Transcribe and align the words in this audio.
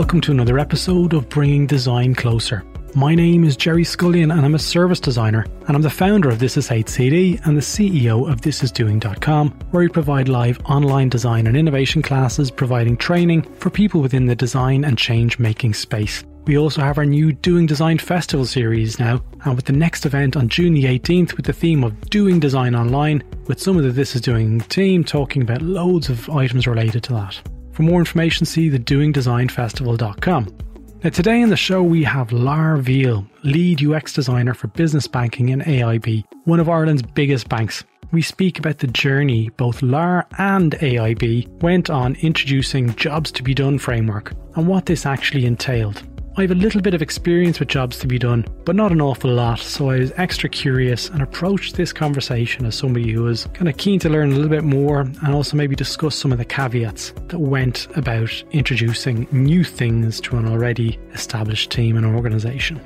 Welcome 0.00 0.22
to 0.22 0.32
another 0.32 0.58
episode 0.58 1.12
of 1.12 1.28
Bringing 1.28 1.66
Design 1.66 2.14
Closer. 2.14 2.64
My 2.94 3.14
name 3.14 3.44
is 3.44 3.54
Gerry 3.54 3.84
Scullion 3.84 4.32
and 4.32 4.46
I'm 4.46 4.54
a 4.54 4.58
service 4.58 4.98
designer 4.98 5.44
and 5.68 5.76
I'm 5.76 5.82
the 5.82 5.90
founder 5.90 6.30
of 6.30 6.38
This 6.38 6.56
Is 6.56 6.70
HCD 6.70 7.44
and 7.44 7.54
the 7.54 7.60
CEO 7.60 8.26
of 8.26 8.40
ThisIsDoing.com 8.40 9.50
where 9.70 9.82
we 9.82 9.90
provide 9.90 10.30
live 10.30 10.58
online 10.64 11.10
design 11.10 11.46
and 11.46 11.54
innovation 11.54 12.00
classes 12.00 12.50
providing 12.50 12.96
training 12.96 13.42
for 13.56 13.68
people 13.68 14.00
within 14.00 14.24
the 14.24 14.34
design 14.34 14.86
and 14.86 14.96
change 14.96 15.38
making 15.38 15.74
space. 15.74 16.24
We 16.46 16.56
also 16.56 16.80
have 16.80 16.96
our 16.96 17.04
new 17.04 17.34
Doing 17.34 17.66
Design 17.66 17.98
Festival 17.98 18.46
series 18.46 18.98
now, 18.98 19.22
and 19.44 19.54
with 19.54 19.66
the 19.66 19.74
next 19.74 20.06
event 20.06 20.34
on 20.34 20.48
June 20.48 20.72
the 20.72 20.84
18th 20.84 21.36
with 21.36 21.44
the 21.44 21.52
theme 21.52 21.84
of 21.84 22.08
Doing 22.08 22.40
Design 22.40 22.74
Online, 22.74 23.22
with 23.48 23.60
some 23.60 23.76
of 23.76 23.82
the 23.82 23.92
This 23.92 24.16
Is 24.16 24.22
Doing 24.22 24.60
team 24.60 25.04
talking 25.04 25.42
about 25.42 25.60
loads 25.60 26.08
of 26.08 26.30
items 26.30 26.66
related 26.66 27.02
to 27.04 27.12
that. 27.12 27.38
For 27.80 27.84
more 27.84 28.00
information, 28.00 28.44
see 28.44 28.68
the 28.68 28.78
doingdesignfestival.com. 28.78 30.58
Now, 31.02 31.08
today 31.08 31.40
in 31.40 31.48
the 31.48 31.56
show, 31.56 31.82
we 31.82 32.04
have 32.04 32.30
Lar 32.30 32.76
Veal, 32.76 33.26
lead 33.42 33.82
UX 33.82 34.12
designer 34.12 34.52
for 34.52 34.66
business 34.66 35.06
banking 35.06 35.48
in 35.48 35.60
AIB, 35.60 36.24
one 36.44 36.60
of 36.60 36.68
Ireland's 36.68 37.00
biggest 37.00 37.48
banks. 37.48 37.82
We 38.12 38.20
speak 38.20 38.58
about 38.58 38.80
the 38.80 38.86
journey 38.86 39.48
both 39.56 39.80
Lar 39.80 40.26
and 40.36 40.72
AIB 40.72 41.62
went 41.62 41.88
on 41.88 42.16
introducing 42.16 42.94
Jobs 42.96 43.32
to 43.32 43.42
be 43.42 43.54
Done 43.54 43.78
framework 43.78 44.34
and 44.56 44.68
what 44.68 44.84
this 44.84 45.06
actually 45.06 45.46
entailed. 45.46 46.02
I 46.36 46.42
have 46.42 46.52
a 46.52 46.54
little 46.54 46.80
bit 46.80 46.94
of 46.94 47.02
experience 47.02 47.58
with 47.58 47.68
jobs 47.68 47.98
to 47.98 48.06
be 48.06 48.16
done, 48.18 48.46
but 48.64 48.76
not 48.76 48.92
an 48.92 49.00
awful 49.00 49.32
lot, 49.32 49.58
so 49.58 49.90
I 49.90 49.98
was 49.98 50.12
extra 50.16 50.48
curious 50.48 51.08
and 51.08 51.22
approached 51.22 51.74
this 51.74 51.92
conversation 51.92 52.64
as 52.66 52.76
somebody 52.76 53.10
who 53.10 53.24
was 53.24 53.46
kind 53.52 53.68
of 53.68 53.76
keen 53.76 53.98
to 53.98 54.08
learn 54.08 54.30
a 54.30 54.34
little 54.34 54.48
bit 54.48 54.62
more 54.62 55.00
and 55.00 55.34
also 55.34 55.56
maybe 55.56 55.74
discuss 55.74 56.14
some 56.14 56.30
of 56.30 56.38
the 56.38 56.44
caveats 56.44 57.12
that 57.26 57.40
went 57.40 57.88
about 57.96 58.30
introducing 58.52 59.26
new 59.32 59.64
things 59.64 60.20
to 60.20 60.36
an 60.36 60.46
already 60.46 61.00
established 61.12 61.72
team 61.72 61.96
and 61.96 62.06
organization. 62.06 62.80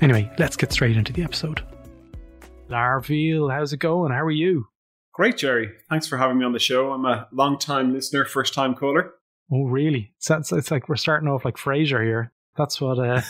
Anyway, 0.00 0.28
let's 0.38 0.56
get 0.56 0.72
straight 0.72 0.96
into 0.96 1.12
the 1.12 1.22
episode. 1.22 1.62
Lar 2.68 3.00
Veal, 3.00 3.48
how's 3.48 3.72
it 3.72 3.78
going? 3.78 4.10
How 4.10 4.24
are 4.24 4.30
you? 4.30 4.66
Great, 5.12 5.36
Gerry. 5.36 5.70
Thanks 5.88 6.08
for 6.08 6.16
having 6.16 6.38
me 6.38 6.44
on 6.44 6.52
the 6.52 6.58
show. 6.58 6.90
I'm 6.92 7.04
a 7.04 7.28
long 7.30 7.60
time 7.60 7.94
listener, 7.94 8.24
first 8.24 8.54
time 8.54 8.74
caller. 8.74 9.14
Oh, 9.52 9.64
really? 9.64 10.12
It's, 10.16 10.52
it's 10.52 10.70
like 10.72 10.88
we're 10.88 10.96
starting 10.96 11.28
off 11.28 11.44
like 11.44 11.56
Frasier 11.56 12.04
here. 12.04 12.32
That's 12.58 12.80
what 12.80 12.98
uh, 12.98 13.22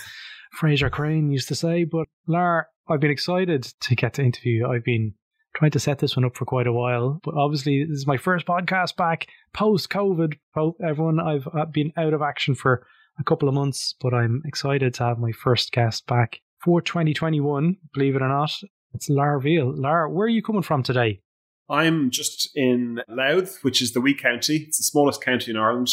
Frasier 0.58 0.90
Crane 0.90 1.30
used 1.30 1.48
to 1.48 1.54
say. 1.54 1.84
But 1.84 2.08
Lar, 2.26 2.68
I've 2.88 3.00
been 3.00 3.10
excited 3.10 3.64
to 3.82 3.94
get 3.94 4.14
to 4.14 4.24
interview 4.24 4.60
you. 4.60 4.66
I've 4.66 4.84
been 4.84 5.14
trying 5.54 5.70
to 5.72 5.80
set 5.80 5.98
this 5.98 6.16
one 6.16 6.24
up 6.24 6.34
for 6.34 6.46
quite 6.46 6.66
a 6.66 6.72
while, 6.72 7.20
but 7.22 7.34
obviously 7.34 7.84
this 7.84 7.98
is 7.98 8.06
my 8.06 8.16
first 8.16 8.46
podcast 8.46 8.96
back 8.96 9.26
post 9.52 9.90
COVID. 9.90 10.34
Everyone, 10.82 11.20
I've 11.20 11.72
been 11.72 11.92
out 11.96 12.14
of 12.14 12.22
action 12.22 12.54
for 12.54 12.86
a 13.20 13.24
couple 13.24 13.48
of 13.48 13.54
months, 13.54 13.94
but 14.00 14.14
I'm 14.14 14.42
excited 14.46 14.94
to 14.94 15.04
have 15.04 15.18
my 15.18 15.32
first 15.32 15.72
guest 15.72 16.06
back 16.06 16.40
for 16.64 16.80
2021. 16.80 17.76
Believe 17.92 18.16
it 18.16 18.22
or 18.22 18.28
not, 18.28 18.52
it's 18.94 19.10
Lar 19.10 19.38
Veal. 19.40 19.74
Lar, 19.76 20.08
where 20.08 20.26
are 20.26 20.30
you 20.30 20.42
coming 20.42 20.62
from 20.62 20.82
today? 20.82 21.20
I'm 21.68 22.10
just 22.10 22.48
in 22.54 23.02
Louth, 23.08 23.58
which 23.60 23.82
is 23.82 23.92
the 23.92 24.00
wee 24.00 24.14
county. 24.14 24.64
It's 24.68 24.78
the 24.78 24.84
smallest 24.84 25.22
county 25.22 25.50
in 25.50 25.58
Ireland. 25.58 25.90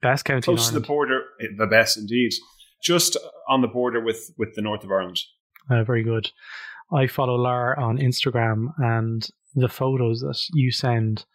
Best 0.00 0.24
county 0.24 0.40
Close 0.40 0.68
to 0.68 0.74
the 0.74 0.80
border. 0.80 1.24
The 1.58 1.66
best 1.66 1.98
indeed 1.98 2.32
just 2.82 3.16
on 3.48 3.60
the 3.62 3.68
border 3.68 4.00
with 4.00 4.32
with 4.38 4.54
the 4.54 4.62
north 4.62 4.84
of 4.84 4.90
Ireland. 4.90 5.20
Uh, 5.70 5.84
very 5.84 6.02
good. 6.02 6.30
I 6.92 7.06
follow 7.06 7.34
Lar 7.34 7.78
on 7.78 7.98
Instagram, 7.98 8.72
and 8.78 9.28
the 9.54 9.68
photos 9.68 10.20
that 10.20 10.40
you 10.52 10.70
send 10.70 11.26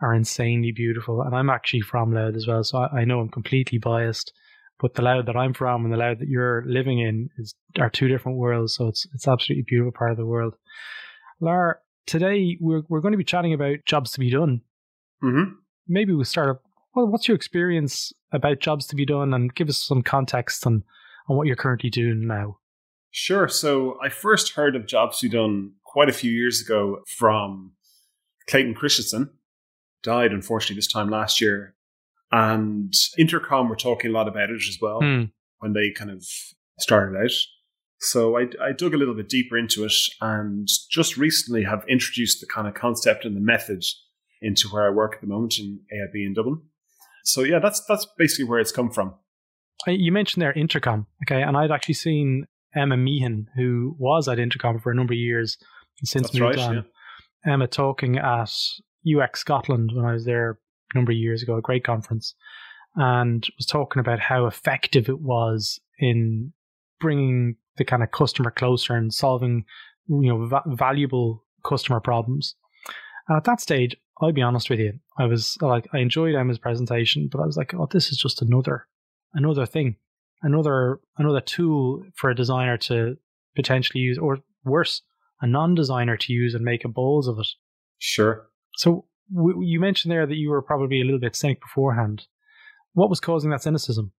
are 0.00 0.14
insanely 0.14 0.72
beautiful. 0.72 1.22
And 1.22 1.34
I'm 1.34 1.50
actually 1.50 1.80
from 1.80 2.12
Louth 2.12 2.36
as 2.36 2.46
well, 2.46 2.62
so 2.62 2.78
I, 2.78 3.00
I 3.00 3.04
know 3.04 3.20
I'm 3.20 3.28
completely 3.28 3.78
biased. 3.78 4.32
But 4.80 4.94
the 4.94 5.02
Louth 5.02 5.26
that 5.26 5.36
I'm 5.36 5.54
from 5.54 5.84
and 5.84 5.92
the 5.92 5.96
Louth 5.96 6.18
that 6.18 6.28
you're 6.28 6.64
living 6.66 6.98
in 6.98 7.30
is 7.38 7.54
are 7.78 7.90
two 7.90 8.08
different 8.08 8.38
worlds. 8.38 8.74
So 8.74 8.88
it's 8.88 9.06
it's 9.14 9.28
absolutely 9.28 9.64
beautiful 9.66 9.92
part 9.92 10.10
of 10.10 10.16
the 10.16 10.26
world. 10.26 10.54
Lar, 11.40 11.80
today 12.06 12.58
we're 12.60 12.82
we're 12.88 13.00
going 13.00 13.12
to 13.12 13.18
be 13.18 13.24
chatting 13.24 13.54
about 13.54 13.78
jobs 13.86 14.12
to 14.12 14.20
be 14.20 14.30
done. 14.30 14.62
Mm-hmm. 15.22 15.54
Maybe 15.88 16.12
we'll 16.12 16.24
start 16.24 16.60
well, 16.94 17.06
what's 17.06 17.28
your 17.28 17.34
experience 17.34 18.12
about 18.32 18.60
jobs 18.60 18.86
to 18.86 18.96
be 18.96 19.06
done 19.06 19.34
and 19.34 19.54
give 19.54 19.68
us 19.68 19.78
some 19.78 20.02
context 20.02 20.66
on, 20.66 20.84
on 21.28 21.36
what 21.36 21.46
you're 21.46 21.56
currently 21.56 21.90
doing 21.90 22.26
now? 22.26 22.58
Sure. 23.10 23.48
So 23.48 23.98
I 24.02 24.08
first 24.08 24.54
heard 24.54 24.74
of 24.74 24.86
jobs 24.86 25.18
to 25.18 25.28
be 25.28 25.36
done 25.36 25.72
quite 25.84 26.08
a 26.08 26.12
few 26.12 26.30
years 26.30 26.60
ago 26.60 27.02
from 27.06 27.72
Clayton 28.48 28.74
Christensen, 28.74 29.30
died 30.02 30.32
unfortunately 30.32 30.76
this 30.76 30.92
time 30.92 31.10
last 31.10 31.40
year. 31.40 31.74
And 32.32 32.92
Intercom 33.16 33.68
were 33.68 33.76
talking 33.76 34.10
a 34.10 34.14
lot 34.14 34.26
about 34.26 34.50
it 34.50 34.62
as 34.68 34.78
well 34.80 34.98
hmm. 35.00 35.24
when 35.60 35.72
they 35.72 35.92
kind 35.92 36.10
of 36.10 36.24
started 36.80 37.16
out. 37.16 37.30
So 38.00 38.36
I, 38.36 38.48
I 38.60 38.72
dug 38.72 38.92
a 38.92 38.98
little 38.98 39.14
bit 39.14 39.28
deeper 39.28 39.56
into 39.56 39.84
it 39.84 39.94
and 40.20 40.68
just 40.90 41.16
recently 41.16 41.62
have 41.64 41.84
introduced 41.88 42.40
the 42.40 42.46
kind 42.46 42.66
of 42.66 42.74
concept 42.74 43.24
and 43.24 43.36
the 43.36 43.40
method 43.40 43.84
into 44.42 44.68
where 44.68 44.86
I 44.86 44.90
work 44.90 45.14
at 45.14 45.20
the 45.20 45.26
moment 45.26 45.58
in 45.58 45.80
AIB 45.92 46.26
in 46.26 46.34
Dublin. 46.34 46.60
So 47.24 47.42
yeah, 47.42 47.58
that's 47.58 47.84
that's 47.86 48.06
basically 48.16 48.44
where 48.44 48.60
it's 48.60 48.72
come 48.72 48.90
from. 48.90 49.14
Uh, 49.86 49.92
you 49.92 50.12
mentioned 50.12 50.42
there 50.42 50.52
Intercom, 50.52 51.06
okay, 51.24 51.42
and 51.42 51.56
I'd 51.56 51.70
actually 51.70 51.94
seen 51.94 52.46
Emma 52.74 52.96
Meehan, 52.96 53.48
who 53.56 53.96
was 53.98 54.28
at 54.28 54.38
Intercom 54.38 54.78
for 54.78 54.90
a 54.90 54.94
number 54.94 55.14
of 55.14 55.18
years, 55.18 55.56
and 56.00 56.08
since 56.08 56.28
that's 56.28 56.38
moved 56.38 56.56
right, 56.56 56.68
on. 56.68 56.74
Yeah. 56.76 57.52
Emma 57.52 57.66
talking 57.66 58.16
at 58.16 58.50
UX 59.06 59.40
Scotland 59.40 59.90
when 59.94 60.04
I 60.04 60.12
was 60.12 60.24
there 60.24 60.58
a 60.92 60.96
number 60.96 61.12
of 61.12 61.18
years 61.18 61.42
ago, 61.42 61.56
a 61.56 61.62
great 61.62 61.84
conference, 61.84 62.34
and 62.96 63.46
was 63.58 63.66
talking 63.66 64.00
about 64.00 64.20
how 64.20 64.46
effective 64.46 65.08
it 65.08 65.20
was 65.20 65.80
in 65.98 66.52
bringing 67.00 67.56
the 67.76 67.84
kind 67.84 68.02
of 68.02 68.10
customer 68.12 68.50
closer 68.50 68.94
and 68.94 69.12
solving, 69.12 69.64
you 70.08 70.28
know, 70.28 70.46
va- 70.46 70.62
valuable 70.66 71.44
customer 71.64 72.00
problems. 72.00 72.54
And 73.28 73.36
at 73.36 73.44
that 73.44 73.60
stage, 73.60 73.96
I'll 74.20 74.32
be 74.32 74.42
honest 74.42 74.70
with 74.70 74.78
you. 74.78 74.94
I 75.18 75.26
was 75.26 75.58
like, 75.60 75.88
I 75.92 75.98
enjoyed 75.98 76.34
Emma's 76.34 76.58
presentation, 76.58 77.28
but 77.30 77.40
I 77.40 77.46
was 77.46 77.56
like, 77.56 77.74
oh, 77.74 77.88
this 77.90 78.10
is 78.10 78.18
just 78.18 78.42
another, 78.42 78.86
another 79.34 79.66
thing, 79.66 79.96
another, 80.42 81.00
another 81.18 81.40
tool 81.40 82.04
for 82.14 82.30
a 82.30 82.34
designer 82.34 82.76
to 82.78 83.16
potentially 83.56 84.00
use, 84.00 84.18
or 84.18 84.38
worse, 84.64 85.02
a 85.40 85.46
non-designer 85.46 86.16
to 86.16 86.32
use 86.32 86.54
and 86.54 86.64
make 86.64 86.84
a 86.84 86.88
balls 86.88 87.28
of 87.28 87.38
it. 87.38 87.48
Sure. 87.98 88.46
So 88.76 89.06
w- 89.34 89.62
you 89.62 89.80
mentioned 89.80 90.12
there 90.12 90.26
that 90.26 90.36
you 90.36 90.50
were 90.50 90.62
probably 90.62 91.00
a 91.00 91.04
little 91.04 91.20
bit 91.20 91.36
cynic 91.36 91.60
beforehand. 91.60 92.26
What 92.92 93.10
was 93.10 93.20
causing 93.20 93.50
that 93.50 93.62
cynicism? 93.62 94.12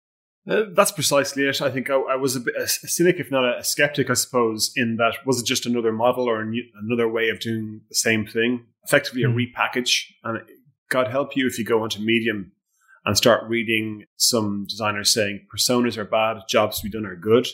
Uh, 0.48 0.64
that's 0.74 0.92
precisely 0.92 1.44
it. 1.44 1.62
I 1.62 1.72
think 1.72 1.90
I, 1.90 1.96
I 1.96 2.16
was 2.18 2.36
a, 2.36 2.42
bit, 2.42 2.56
a 2.56 2.68
cynic, 2.68 3.16
if 3.20 3.32
not 3.32 3.58
a, 3.58 3.64
skeptic, 3.64 4.10
I 4.10 4.14
suppose, 4.14 4.72
in 4.76 4.98
that 4.98 5.16
was 5.26 5.42
it 5.42 5.46
just 5.46 5.66
another 5.66 5.92
model 5.92 6.30
or 6.30 6.46
new, 6.46 6.64
another 6.84 7.10
way 7.10 7.30
of 7.30 7.40
doing 7.40 7.82
the 7.90 7.96
same 7.96 8.28
thing, 8.28 8.66
effectively 8.86 9.24
a 9.24 9.28
Mm. 9.28 9.36
repackage. 9.36 10.06
And 10.24 10.42
God 10.90 11.08
help 11.08 11.36
you 11.36 11.48
if 11.48 11.58
you 11.58 11.66
go 11.66 11.84
onto 11.84 12.00
Medium 12.00 12.52
and 13.06 13.18
start 13.18 13.50
reading 13.50 14.06
some 14.16 14.66
designers 14.68 15.14
saying 15.14 15.48
personas 15.54 15.98
are 15.98 16.06
bad, 16.06 16.38
jobs 16.50 16.80
to 16.80 16.84
be 16.84 16.92
done 16.92 17.06
are 17.06 17.16
good. 17.16 17.48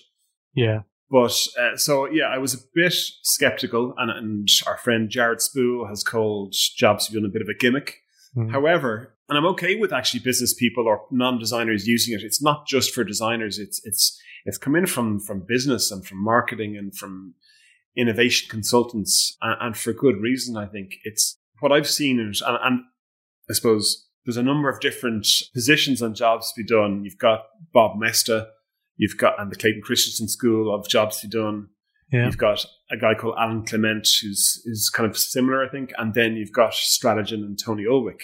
Yeah. 0.53 0.81
But 1.09 1.35
uh, 1.59 1.75
so 1.75 2.05
yeah, 2.05 2.25
I 2.25 2.37
was 2.37 2.53
a 2.53 2.57
bit 2.73 2.93
skeptical, 3.23 3.93
and, 3.97 4.09
and 4.09 4.47
our 4.65 4.77
friend 4.77 5.09
Jared 5.09 5.41
Spool 5.41 5.87
has 5.87 6.03
called 6.03 6.55
jobs 6.77 7.05
to 7.05 7.11
be 7.11 7.19
done 7.19 7.29
a 7.29 7.33
bit 7.33 7.41
of 7.41 7.49
a 7.49 7.53
gimmick. 7.53 7.97
Mm. 8.35 8.51
However, 8.51 9.13
and 9.27 9.37
I'm 9.37 9.45
okay 9.47 9.75
with 9.75 9.91
actually 9.91 10.21
business 10.21 10.53
people 10.53 10.87
or 10.87 11.05
non-designers 11.11 11.85
using 11.85 12.13
it. 12.13 12.23
It's 12.23 12.41
not 12.41 12.65
just 12.65 12.93
for 12.93 13.03
designers. 13.03 13.59
It's 13.59 13.81
it's 13.83 14.17
it's 14.45 14.57
come 14.57 14.75
in 14.75 14.85
from 14.85 15.19
from 15.19 15.45
business 15.45 15.91
and 15.91 16.05
from 16.05 16.23
marketing 16.23 16.77
and 16.77 16.95
from 16.95 17.33
innovation 17.97 18.49
consultants, 18.49 19.37
and, 19.41 19.57
and 19.61 19.77
for 19.77 19.93
good 19.93 20.21
reason. 20.21 20.57
I 20.57 20.65
think 20.65 20.95
it's 21.03 21.37
what 21.59 21.71
I've 21.71 21.89
seen, 21.89 22.19
and, 22.19 22.35
and 22.45 22.81
I 23.49 23.53
suppose 23.53 24.07
there's 24.25 24.37
a 24.37 24.43
number 24.43 24.69
of 24.69 24.79
different 24.79 25.27
positions 25.53 26.01
on 26.01 26.13
jobs 26.13 26.51
to 26.51 26.61
be 26.61 26.67
done. 26.67 27.03
You've 27.03 27.17
got 27.17 27.45
Bob 27.73 27.99
Moesta, 27.99 28.47
you've 28.97 29.17
got 29.17 29.39
and 29.39 29.51
the 29.51 29.55
Clayton 29.55 29.81
Christensen 29.83 30.27
School 30.27 30.73
of 30.73 30.87
Jobs 30.87 31.19
to 31.21 31.27
be 31.27 31.37
done. 31.37 31.69
Yeah. 32.11 32.25
You've 32.25 32.37
got 32.37 32.65
a 32.91 32.97
guy 32.97 33.13
called 33.13 33.35
Alan 33.39 33.63
Klement, 33.63 34.07
who's 34.21 34.61
is 34.65 34.91
kind 34.93 35.09
of 35.09 35.17
similar, 35.17 35.65
I 35.65 35.69
think, 35.69 35.91
and 35.97 36.13
then 36.13 36.35
you've 36.35 36.51
got 36.51 36.73
Strategyn 36.73 37.35
and 37.35 37.57
Tony 37.57 37.83
Ulwick. 37.83 38.21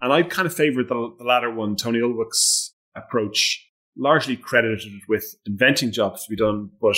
And 0.00 0.12
I 0.12 0.22
kind 0.22 0.46
of 0.46 0.54
favoured 0.54 0.88
the, 0.88 1.14
the 1.18 1.24
latter 1.24 1.52
one, 1.52 1.76
Tony 1.76 2.00
Ulwick's 2.00 2.74
approach, 2.94 3.66
largely 3.96 4.36
credited 4.36 4.80
with 5.08 5.36
inventing 5.46 5.92
jobs 5.92 6.24
to 6.24 6.30
be 6.30 6.36
done, 6.36 6.70
but 6.80 6.96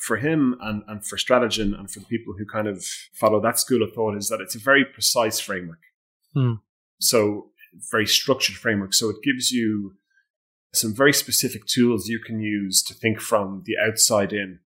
for 0.00 0.16
him 0.16 0.56
and, 0.60 0.82
and 0.88 1.04
for 1.04 1.16
Strategyn 1.16 1.78
and 1.78 1.90
for 1.90 2.00
the 2.00 2.06
people 2.06 2.34
who 2.36 2.46
kind 2.46 2.66
of 2.66 2.84
follow 3.14 3.40
that 3.40 3.58
school 3.58 3.82
of 3.82 3.92
thought 3.92 4.16
is 4.16 4.28
that 4.28 4.40
it's 4.40 4.54
a 4.54 4.60
very 4.60 4.84
precise 4.84 5.38
framework. 5.38 5.80
Hmm. 6.34 6.54
So 7.00 7.50
very 7.90 8.06
structured 8.06 8.56
framework. 8.56 8.94
So 8.94 9.10
it 9.10 9.22
gives 9.22 9.50
you 9.50 9.94
some 10.72 10.94
very 10.94 11.12
specific 11.12 11.66
tools 11.66 12.08
you 12.08 12.18
can 12.18 12.40
use 12.40 12.82
to 12.84 12.94
think 12.94 13.20
from 13.20 13.62
the 13.66 13.74
outside 13.78 14.32
in 14.32 14.60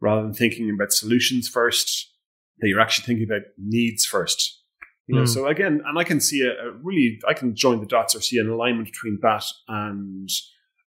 rather 0.00 0.22
than 0.22 0.34
thinking 0.34 0.70
about 0.70 0.92
solutions 0.92 1.48
first, 1.48 2.10
that 2.58 2.68
you're 2.68 2.80
actually 2.80 3.06
thinking 3.06 3.24
about 3.24 3.42
needs 3.58 4.04
first. 4.04 4.62
You 5.06 5.16
know, 5.16 5.22
mm. 5.22 5.28
so 5.28 5.46
again, 5.46 5.82
and 5.84 5.98
I 5.98 6.04
can 6.04 6.20
see 6.20 6.42
a, 6.42 6.68
a, 6.68 6.72
really, 6.82 7.18
I 7.28 7.34
can 7.34 7.56
join 7.56 7.80
the 7.80 7.86
dots 7.86 8.14
or 8.14 8.20
see 8.20 8.38
an 8.38 8.48
alignment 8.48 8.86
between 8.86 9.18
that 9.22 9.44
and 9.66 10.28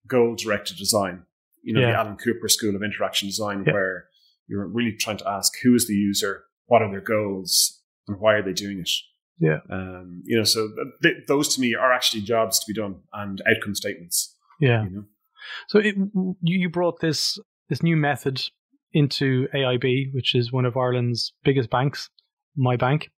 goal 0.08 0.36
directed 0.36 0.78
design. 0.78 1.24
You 1.64 1.74
know, 1.74 1.82
yeah. 1.82 1.92
the 1.92 1.98
Alan 1.98 2.18
Cooper 2.18 2.48
School 2.48 2.76
of 2.76 2.84
Interaction 2.84 3.28
Design, 3.28 3.64
yeah. 3.66 3.74
where 3.74 4.06
you're 4.48 4.68
really 4.68 4.94
trying 4.94 5.18
to 5.18 5.30
ask 5.30 5.54
who 5.64 5.74
is 5.76 5.88
the 5.88 5.94
user, 5.94 6.44
what 6.66 6.82
are 6.82 6.92
their 6.92 7.02
goals, 7.02 7.82
and 8.08 8.20
why 8.20 8.34
are 8.34 8.44
they 8.44 8.54
doing 8.54 8.80
it? 8.80 8.90
Yeah. 9.40 9.60
Um, 9.70 10.22
you 10.26 10.38
know, 10.38 10.44
so 10.44 10.70
th- 11.02 11.26
those 11.28 11.54
to 11.56 11.62
me 11.62 11.76
are 11.76 11.92
actually 11.92 12.22
jobs 12.22 12.60
to 12.60 12.66
be 12.72 12.80
done 12.80 13.02
and 13.14 13.42
outcome 13.48 13.76
statements. 13.76 14.36
Yeah. 14.60 14.84
You 14.84 14.90
know? 14.90 15.04
So 15.68 15.80
it, 15.80 15.96
you 16.42 16.70
brought 16.70 17.00
this 17.00 17.38
this 17.70 17.84
new 17.84 17.98
method 17.98 18.42
into 18.94 19.48
AIB, 19.54 20.14
which 20.14 20.36
is 20.36 20.52
one 20.52 20.66
of 20.66 20.78
Ireland's 20.78 21.34
biggest 21.44 21.70
banks, 21.70 22.10
my 22.56 22.76
bank. 22.76 23.10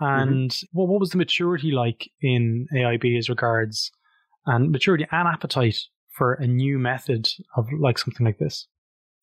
Mm-hmm. 0.00 0.22
And 0.22 0.50
mm-hmm. 0.50 0.66
what, 0.72 0.88
what 0.88 1.00
was 1.00 1.10
the 1.10 1.18
maturity 1.18 1.70
like 1.70 2.10
in 2.20 2.66
AIB 2.74 3.18
as 3.18 3.28
regards 3.28 3.90
and 4.46 4.70
maturity 4.70 5.06
and 5.10 5.28
appetite 5.28 5.78
for 6.12 6.34
a 6.34 6.46
new 6.46 6.78
method 6.78 7.28
of 7.56 7.68
like 7.78 7.98
something 7.98 8.24
like 8.24 8.38
this? 8.38 8.68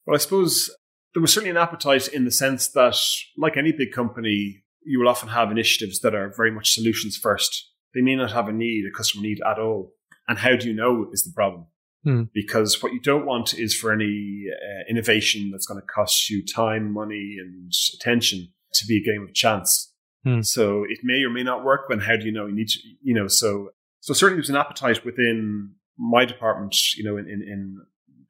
Well, 0.06 0.16
I 0.16 0.20
suppose 0.20 0.70
there 1.14 1.22
was 1.22 1.34
certainly 1.34 1.52
an 1.52 1.58
appetite 1.58 2.08
in 2.08 2.26
the 2.26 2.32
sense 2.32 2.68
that, 2.70 2.98
like 3.38 3.58
any 3.58 3.72
big 3.72 3.92
company, 3.92 4.64
you 4.84 5.00
will 5.00 5.08
often 5.08 5.30
have 5.30 5.52
initiatives 5.52 6.00
that 6.02 6.16
are 6.16 6.34
very 6.36 6.52
much 6.52 6.74
solutions 6.74 7.18
first. 7.18 7.70
They 7.94 8.02
may 8.02 8.16
not 8.16 8.32
have 8.32 8.48
a 8.48 8.54
need, 8.54 8.86
a 8.86 8.96
customer 8.96 9.24
need 9.24 9.40
at 9.46 9.60
all. 9.60 9.94
And 10.28 10.38
how 10.38 10.56
do 10.56 10.68
you 10.68 10.74
know 10.74 11.08
is 11.12 11.24
the 11.24 11.34
problem? 11.34 11.68
Hmm. 12.04 12.24
Because 12.34 12.82
what 12.82 12.94
you 12.94 13.02
don't 13.02 13.26
want 13.26 13.54
is 13.54 13.76
for 13.76 13.92
any 13.92 14.46
uh, 14.50 14.90
innovation 14.90 15.50
that's 15.52 15.66
going 15.66 15.82
to 15.82 15.86
cost 15.86 16.30
you 16.30 16.46
time, 16.46 16.94
money, 16.94 17.38
and 17.40 17.72
attention 17.96 18.54
to 18.74 18.86
be 18.86 18.98
a 18.98 19.04
game 19.04 19.24
of 19.24 19.34
chance. 19.34 19.94
Hmm. 20.24 20.42
So 20.42 20.84
it 20.84 21.00
may 21.04 21.24
or 21.24 21.30
may 21.30 21.44
not 21.44 21.64
work. 21.64 21.82
But 21.90 22.04
how 22.04 22.16
do 22.16 22.26
you 22.26 22.32
know? 22.32 22.46
You 22.46 22.56
need 22.56 22.70
to, 22.70 22.80
you 23.02 23.14
know, 23.14 23.28
so 23.28 23.70
so 24.02 24.14
certainly 24.14 24.38
there's 24.38 24.50
an 24.50 24.56
appetite 24.56 25.04
within 25.04 25.76
my 26.00 26.25
department, 26.25 26.75
you 26.96 27.04
know, 27.04 27.18
in 27.18 27.25
in, 27.25 27.42
in 27.42 27.81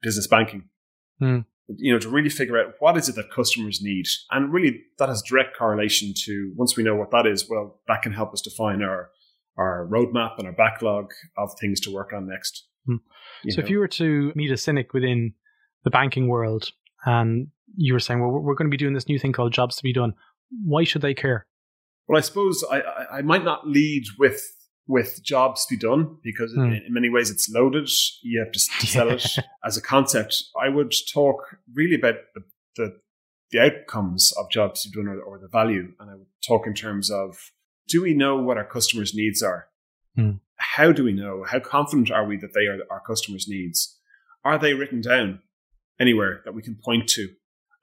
business 0.02 0.26
banking, 0.26 0.68
hmm. 1.18 1.38
you 1.68 1.92
know, 1.92 1.98
to 1.98 2.08
really 2.08 2.28
figure 2.28 2.58
out 2.58 2.74
what 2.80 2.96
is 2.96 3.08
it 3.08 3.14
that 3.14 3.30
customers 3.30 3.80
need, 3.80 4.06
and 4.30 4.52
really 4.52 4.82
that 4.98 5.08
has 5.08 5.22
direct 5.22 5.56
correlation 5.56 6.12
to 6.24 6.52
once 6.56 6.76
we 6.76 6.82
know 6.82 6.96
what 6.96 7.10
that 7.12 7.26
is, 7.26 7.48
well, 7.48 7.80
that 7.86 8.02
can 8.02 8.12
help 8.12 8.32
us 8.32 8.42
define 8.42 8.82
our 8.82 9.10
our 9.56 9.86
roadmap 9.90 10.38
and 10.38 10.46
our 10.46 10.52
backlog 10.52 11.12
of 11.36 11.50
things 11.60 11.80
to 11.80 11.92
work 11.92 12.12
on 12.14 12.28
next. 12.28 12.66
Hmm. 12.86 12.96
So, 13.48 13.60
know. 13.60 13.64
if 13.64 13.70
you 13.70 13.78
were 13.78 13.88
to 13.88 14.32
meet 14.34 14.50
a 14.50 14.56
cynic 14.56 14.92
within 14.92 15.34
the 15.84 15.90
banking 15.90 16.28
world, 16.28 16.70
and 17.06 17.48
you 17.76 17.92
were 17.92 18.00
saying, 18.00 18.20
"Well, 18.20 18.30
we're 18.30 18.54
going 18.54 18.68
to 18.68 18.76
be 18.76 18.76
doing 18.76 18.94
this 18.94 19.08
new 19.08 19.18
thing 19.18 19.32
called 19.32 19.52
jobs 19.52 19.76
to 19.76 19.82
be 19.82 19.92
done," 19.92 20.14
why 20.64 20.84
should 20.84 21.02
they 21.02 21.14
care? 21.14 21.46
Well, 22.08 22.18
I 22.18 22.22
suppose 22.22 22.64
I, 22.68 22.80
I, 22.80 23.18
I 23.18 23.22
might 23.22 23.44
not 23.44 23.68
lead 23.68 24.02
with 24.18 24.42
with 24.90 25.22
jobs 25.22 25.64
to 25.64 25.76
be 25.76 25.78
done 25.78 26.18
because 26.22 26.52
in, 26.52 26.82
in, 26.84 26.92
many 26.92 27.08
ways 27.08 27.30
it's 27.30 27.48
loaded. 27.48 27.88
You 28.22 28.40
have 28.40 28.52
to 28.52 28.58
sell 28.86 29.08
it 29.08 29.24
as 29.64 29.76
a 29.76 29.82
concept. 29.82 30.42
I 30.60 30.68
would 30.68 30.92
talk 31.12 31.56
really 31.72 31.94
about 31.94 32.16
the, 32.34 32.42
the, 32.76 33.00
the 33.52 33.60
outcomes 33.60 34.32
of 34.36 34.50
jobs 34.50 34.82
to 34.82 34.90
be 34.90 34.96
done 34.96 35.08
or, 35.08 35.20
or, 35.20 35.38
the 35.38 35.48
value, 35.48 35.92
and 36.00 36.10
I 36.10 36.14
would 36.14 36.26
talk 36.46 36.66
in 36.66 36.74
terms 36.74 37.10
of 37.10 37.52
do 37.88 38.02
we 38.02 38.14
know 38.14 38.36
what 38.36 38.56
our 38.56 38.64
customers' 38.64 39.14
needs 39.14 39.42
are? 39.42 39.68
Mm. 40.18 40.40
How 40.56 40.92
do 40.92 41.04
we 41.04 41.12
know? 41.12 41.44
How 41.48 41.60
confident 41.60 42.10
are 42.10 42.26
we 42.26 42.36
that 42.38 42.52
they 42.52 42.66
are 42.66 42.78
our 42.90 43.00
customers' 43.00 43.46
needs? 43.48 43.96
Are 44.44 44.58
they 44.58 44.74
written 44.74 45.00
down 45.00 45.40
anywhere 46.00 46.42
that 46.44 46.54
we 46.54 46.62
can 46.62 46.76
point 46.76 47.08
to? 47.10 47.28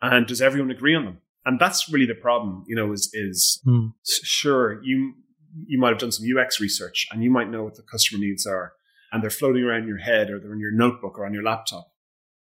And 0.02 0.28
does 0.28 0.42
everyone 0.42 0.72
agree 0.72 0.96
on 0.96 1.06
them? 1.06 1.18
And 1.46 1.60
that's 1.60 1.90
really 1.90 2.06
the 2.06 2.16
problem, 2.16 2.66
you 2.68 2.76
know, 2.76 2.92
is, 2.92 3.10
is 3.14 3.62
mm. 3.66 3.94
sure, 4.04 4.84
you, 4.84 5.14
you 5.66 5.80
might 5.80 5.90
have 5.90 6.00
done 6.00 6.12
some 6.12 6.26
UX 6.26 6.60
research 6.60 7.08
and 7.12 7.24
you 7.24 7.32
might 7.32 7.50
know 7.50 7.64
what 7.64 7.76
the 7.76 7.84
customer 7.84 8.20
needs 8.20 8.46
are 8.46 8.74
and 9.12 9.24
they're 9.24 9.30
floating 9.30 9.64
around 9.64 9.88
your 9.88 9.98
head 9.98 10.30
or 10.30 10.40
they're 10.40 10.54
in 10.54 10.60
your 10.60 10.72
notebook 10.72 11.18
or 11.18 11.26
on 11.26 11.34
your 11.34 11.44
laptop. 11.44 11.92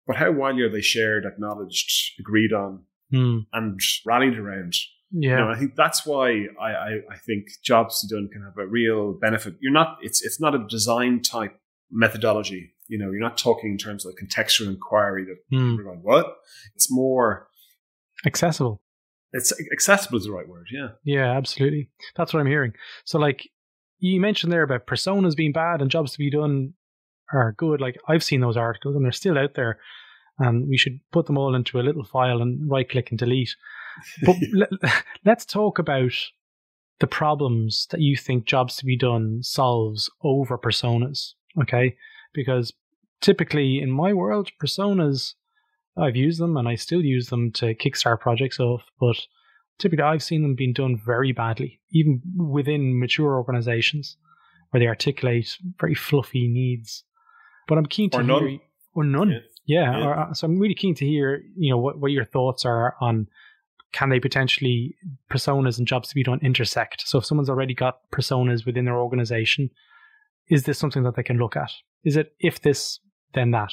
But 0.07 0.17
how 0.17 0.33
widely 0.33 0.63
are 0.63 0.71
they 0.71 0.81
shared, 0.81 1.25
acknowledged, 1.25 2.19
agreed 2.19 2.53
on, 2.53 2.85
mm. 3.13 3.47
and 3.53 3.81
rallied 4.05 4.39
around? 4.39 4.75
Yeah, 5.13 5.31
you 5.31 5.37
know, 5.37 5.51
I 5.51 5.59
think 5.59 5.75
that's 5.77 6.07
why 6.07 6.47
I, 6.61 6.71
I, 6.71 6.91
I 7.11 7.17
think 7.27 7.47
jobs 7.65 8.01
to 8.01 8.15
done 8.15 8.29
can 8.33 8.43
have 8.43 8.57
a 8.59 8.67
real 8.67 9.13
benefit. 9.13 9.55
You're 9.61 9.73
not 9.73 9.99
it's 10.03 10.23
it's 10.23 10.41
not 10.41 10.55
a 10.55 10.67
design 10.69 11.21
type 11.21 11.59
methodology. 11.91 12.73
You 12.87 12.99
know, 12.99 13.11
you're 13.11 13.21
not 13.21 13.37
talking 13.37 13.73
in 13.73 13.79
terms 13.79 14.07
of 14.07 14.15
contextual 14.15 14.69
inquiry 14.69 15.25
that 15.25 15.57
mm. 15.57 15.77
we're 15.77 15.85
going, 15.85 16.03
what? 16.03 16.37
It's 16.75 16.91
more 16.91 17.49
accessible. 18.25 18.81
It's 19.33 19.53
accessible 19.73 20.19
is 20.19 20.25
the 20.25 20.33
right 20.33 20.49
word, 20.49 20.67
yeah. 20.73 20.89
Yeah, 21.05 21.37
absolutely. 21.37 21.91
That's 22.17 22.33
what 22.33 22.41
I'm 22.41 22.47
hearing. 22.47 22.73
So 23.05 23.19
like 23.19 23.49
you 23.99 24.21
mentioned 24.21 24.53
there 24.53 24.63
about 24.63 24.87
personas 24.87 25.37
being 25.37 25.53
bad 25.53 25.81
and 25.81 25.91
jobs 25.91 26.13
to 26.13 26.19
be 26.19 26.31
done 26.31 26.75
are 27.33 27.53
good. 27.53 27.81
Like 27.81 27.97
I've 28.09 28.25
seen 28.25 28.41
those 28.41 28.57
articles 28.57 28.97
and 28.97 29.05
they're 29.05 29.13
still 29.13 29.39
out 29.39 29.55
there. 29.55 29.79
And 30.39 30.69
we 30.69 30.79
should 30.79 31.01
put 31.13 31.27
them 31.27 31.37
all 31.37 31.55
into 31.55 31.79
a 31.79 31.83
little 31.83 32.05
file 32.05 32.41
and 32.41 32.69
right 32.69 32.89
click 32.89 33.11
and 33.11 33.19
delete. 33.19 33.55
But 34.25 34.37
let, 34.53 34.71
let's 35.25 35.45
talk 35.45 35.79
about 35.79 36.13
the 36.99 37.07
problems 37.07 37.87
that 37.91 38.01
you 38.01 38.17
think 38.17 38.47
jobs 38.47 38.77
to 38.77 38.87
be 38.87 38.97
done 38.97 39.43
solves 39.43 40.11
over 40.23 40.59
personas. 40.59 41.35
Okay. 41.61 41.97
Because 42.33 42.73
typically 43.21 43.81
in 43.81 43.91
my 43.91 44.13
world, 44.13 44.51
personas, 44.63 45.35
I've 45.97 46.17
used 46.17 46.41
them 46.41 46.57
and 46.57 46.69
I 46.69 46.75
still 46.77 47.05
use 47.05 47.29
them 47.29 47.51
to 47.53 47.75
kickstart 47.75 48.21
projects 48.21 48.61
off, 48.61 48.83
but 48.99 49.17
typically 49.79 50.05
I've 50.05 50.23
seen 50.23 50.43
them 50.43 50.55
being 50.55 50.73
done 50.73 51.01
very 51.05 51.33
badly, 51.33 51.81
even 51.93 52.23
within 52.37 52.99
mature 52.99 53.37
organizations 53.37 54.17
where 54.71 54.81
they 54.81 54.87
articulate 54.87 55.57
very 55.81 55.95
fluffy 55.95 56.49
needs. 56.49 57.05
But 57.67 57.79
I'm 57.79 57.87
keen 57.87 58.11
to 58.11 58.19
or 58.19 58.23
hear, 58.23 58.41
none. 58.41 58.61
or 58.95 59.05
none. 59.05 59.31
Yeah. 59.31 59.41
yeah. 59.67 59.99
yeah. 59.99 60.05
Or, 60.05 60.19
uh, 60.19 60.35
so 60.35 60.47
I'm 60.47 60.59
really 60.59 60.75
keen 60.75 60.95
to 60.97 61.07
hear, 61.07 61.43
you 61.57 61.71
know, 61.71 61.79
what, 61.79 61.99
what 61.99 62.13
your 62.13 62.25
thoughts 62.25 62.65
are 62.65 62.95
on 63.01 63.29
can 63.93 64.09
they 64.09 64.21
potentially 64.21 64.95
personas 65.31 65.79
and 65.79 65.87
jobs 65.87 66.09
to 66.09 66.15
be 66.15 66.23
done 66.23 66.39
intersect? 66.43 67.03
So 67.07 67.19
if 67.19 67.25
someone's 67.25 67.51
already 67.51 67.75
got 67.75 67.99
personas 68.13 68.65
within 68.65 68.85
their 68.85 68.97
organization, 68.97 69.71
is 70.49 70.65
this 70.65 70.79
something 70.79 71.03
that 71.03 71.17
they 71.17 71.23
can 71.23 71.39
look 71.39 71.57
at? 71.57 71.73
Is 72.05 72.17
it 72.17 72.33
if 72.39 72.61
this, 72.61 73.01
then 73.35 73.51
that? 73.51 73.73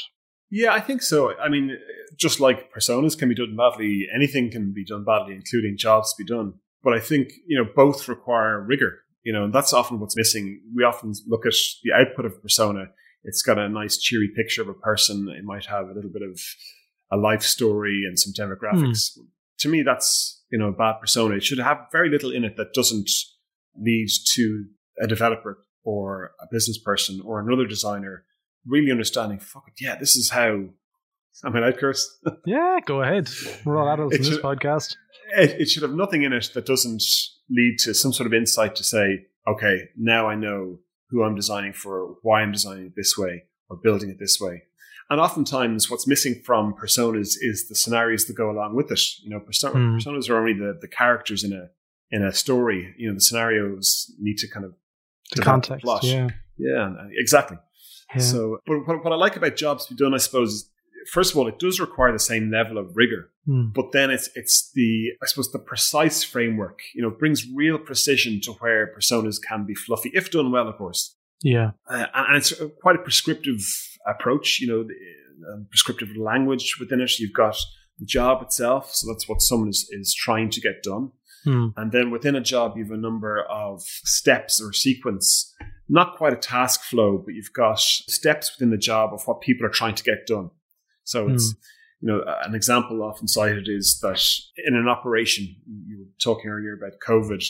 Yeah, 0.49 0.73
I 0.73 0.79
think 0.79 1.01
so. 1.01 1.37
I 1.37 1.49
mean, 1.49 1.77
just 2.17 2.39
like 2.39 2.73
personas 2.73 3.17
can 3.17 3.29
be 3.29 3.35
done 3.35 3.55
badly, 3.55 4.07
anything 4.13 4.51
can 4.51 4.73
be 4.73 4.85
done 4.85 5.03
badly, 5.03 5.35
including 5.35 5.77
jobs 5.77 6.13
to 6.13 6.23
be 6.23 6.27
done. 6.27 6.53
But 6.83 6.93
I 6.93 6.99
think, 6.99 7.29
you 7.47 7.57
know, 7.57 7.69
both 7.75 8.07
require 8.07 8.61
rigor, 8.61 8.99
you 9.23 9.33
know, 9.33 9.45
and 9.45 9.53
that's 9.53 9.73
often 9.73 9.99
what's 9.99 10.17
missing. 10.17 10.61
We 10.75 10.83
often 10.83 11.13
look 11.27 11.45
at 11.45 11.53
the 11.83 11.93
output 11.93 12.25
of 12.25 12.33
a 12.33 12.39
persona. 12.39 12.85
It's 13.23 13.41
got 13.41 13.57
a 13.57 13.69
nice 13.69 13.97
cheery 13.97 14.29
picture 14.35 14.61
of 14.61 14.69
a 14.69 14.73
person. 14.73 15.27
It 15.29 15.43
might 15.43 15.65
have 15.65 15.89
a 15.89 15.93
little 15.93 16.11
bit 16.11 16.21
of 16.21 16.39
a 17.11 17.17
life 17.17 17.43
story 17.43 18.03
and 18.07 18.17
some 18.17 18.33
demographics. 18.33 19.17
Mm 19.17 19.27
to 19.59 19.69
me, 19.69 19.83
that's, 19.83 20.43
you 20.51 20.57
know, 20.57 20.67
a 20.67 20.71
bad 20.71 20.99
persona. 20.99 21.35
It 21.35 21.43
should 21.43 21.59
have 21.59 21.87
very 21.91 22.09
little 22.09 22.31
in 22.31 22.43
it 22.43 22.57
that 22.57 22.73
doesn't 22.73 23.09
lead 23.75 24.07
to 24.33 24.65
a 25.01 25.07
developer 25.07 25.63
or 25.83 26.31
a 26.41 26.47
business 26.51 26.77
person 26.77 27.21
or 27.23 27.39
another 27.39 27.65
designer 27.65 28.25
really 28.65 28.91
understanding, 28.91 29.39
fuck 29.39 29.63
it, 29.67 29.73
yeah, 29.79 29.95
this 29.95 30.15
is 30.15 30.31
how. 30.31 30.65
I 31.43 31.49
mean, 31.49 31.63
I'd 31.63 31.77
curse. 31.77 32.19
yeah, 32.45 32.79
go 32.85 33.01
ahead. 33.01 33.29
We're 33.65 33.77
all 33.77 33.91
adults 33.91 34.15
it 34.15 34.19
in 34.19 34.23
should, 34.23 34.33
this 34.33 34.41
podcast. 34.41 34.95
It, 35.37 35.61
it 35.61 35.69
should 35.69 35.83
have 35.83 35.93
nothing 35.93 36.23
in 36.23 36.33
it 36.33 36.51
that 36.53 36.65
doesn't 36.65 37.03
lead 37.49 37.77
to 37.79 37.93
some 37.93 38.13
sort 38.13 38.27
of 38.27 38.33
insight 38.33 38.75
to 38.75 38.83
say, 38.83 39.25
okay, 39.47 39.89
now 39.95 40.27
I 40.27 40.35
know 40.35 40.79
who 41.09 41.23
I'm 41.23 41.35
designing 41.35 41.73
for, 41.73 42.15
why 42.21 42.41
I'm 42.41 42.51
designing 42.51 42.87
it 42.87 42.93
this 42.95 43.17
way, 43.17 43.43
or 43.69 43.77
building 43.77 44.09
it 44.09 44.17
this 44.19 44.39
way. 44.39 44.63
And 45.09 45.21
oftentimes, 45.21 45.89
what's 45.89 46.05
missing 46.05 46.41
from 46.43 46.73
personas 46.73 47.35
is 47.39 47.67
the 47.69 47.75
scenarios 47.75 48.25
that 48.25 48.33
go 48.35 48.51
along 48.51 48.75
with 48.75 48.91
it. 48.91 48.99
You 49.23 49.29
know, 49.29 49.39
mm. 49.39 49.95
personas 49.95 50.29
are 50.29 50.37
only 50.37 50.53
the, 50.53 50.77
the 50.81 50.87
characters 50.87 51.43
in 51.43 51.53
a 51.53 51.69
in 52.11 52.23
a 52.23 52.33
story. 52.33 52.93
You 52.97 53.09
know, 53.09 53.13
the 53.13 53.21
scenarios 53.21 54.13
need 54.19 54.37
to 54.39 54.49
kind 54.49 54.65
of 54.65 54.73
the 55.33 55.41
context. 55.41 55.85
plot. 55.85 56.03
Yeah. 56.03 56.29
Yeah, 56.57 56.93
exactly. 57.17 57.57
yeah. 58.15 58.21
So, 58.21 58.59
but 58.65 58.87
what, 58.87 59.03
what 59.03 59.13
I 59.13 59.15
like 59.15 59.35
about 59.35 59.55
jobs 59.55 59.85
to 59.85 59.93
be 59.93 60.03
done, 60.03 60.13
I 60.13 60.17
suppose, 60.17 60.53
is 60.53 60.69
first 61.11 61.31
of 61.31 61.37
all, 61.37 61.47
it 61.47 61.59
does 61.59 61.79
require 61.79 62.11
the 62.11 62.19
same 62.19 62.51
level 62.51 62.77
of 62.77 62.95
rigor. 62.95 63.29
Hmm. 63.45 63.67
But 63.73 63.91
then 63.91 64.09
it's 64.11 64.29
it's 64.35 64.71
the 64.73 65.11
I 65.23 65.27
suppose 65.27 65.51
the 65.51 65.59
precise 65.59 66.23
framework. 66.23 66.79
You 66.93 67.01
know, 67.01 67.09
brings 67.09 67.47
real 67.53 67.77
precision 67.77 68.41
to 68.41 68.51
where 68.53 68.93
personas 68.97 69.37
can 69.41 69.65
be 69.65 69.75
fluffy, 69.75 70.11
if 70.13 70.31
done 70.31 70.51
well, 70.51 70.67
of 70.67 70.77
course. 70.77 71.15
yeah. 71.41 71.71
Uh, 71.89 72.05
and 72.13 72.37
it's 72.37 72.53
quite 72.81 72.95
a 72.95 73.01
prescriptive 73.01 73.61
approach. 74.05 74.59
You 74.59 74.67
know, 74.67 74.83
the, 74.83 74.93
uh, 75.49 75.57
prescriptive 75.69 76.15
language 76.17 76.77
within 76.79 77.01
it. 77.01 77.19
You've 77.19 77.33
got 77.33 77.57
the 77.99 78.05
job 78.05 78.41
itself, 78.41 78.93
so 78.93 79.11
that's 79.11 79.27
what 79.27 79.41
someone 79.41 79.69
is, 79.69 79.87
is 79.91 80.13
trying 80.13 80.49
to 80.51 80.61
get 80.61 80.83
done. 80.83 81.11
Hmm. 81.43 81.67
And 81.77 81.91
then 81.91 82.11
within 82.11 82.35
a 82.35 82.41
job, 82.41 82.75
you 82.75 82.83
have 82.83 82.91
a 82.91 82.97
number 82.97 83.43
of 83.43 83.81
steps 83.81 84.61
or 84.61 84.73
sequence, 84.73 85.53
not 85.87 86.17
quite 86.17 86.33
a 86.33 86.37
task 86.37 86.83
flow, 86.83 87.17
but 87.23 87.35
you've 87.35 87.53
got 87.53 87.79
steps 87.79 88.51
within 88.53 88.71
the 88.71 88.77
job 88.77 89.13
of 89.13 89.25
what 89.25 89.41
people 89.41 89.65
are 89.65 89.69
trying 89.69 89.95
to 89.95 90.03
get 90.03 90.27
done. 90.27 90.49
So 91.07 91.29
it's, 91.29 91.55
you 92.01 92.07
know, 92.09 92.23
an 92.45 92.53
example 92.53 93.01
often 93.01 93.27
cited 93.27 93.67
is 93.69 93.99
that 94.01 94.21
in 94.67 94.75
an 94.75 94.87
operation, 94.87 95.55
you 95.87 95.99
were 95.99 96.11
talking 96.21 96.49
earlier 96.51 96.73
about 96.73 96.99
COVID, 97.07 97.43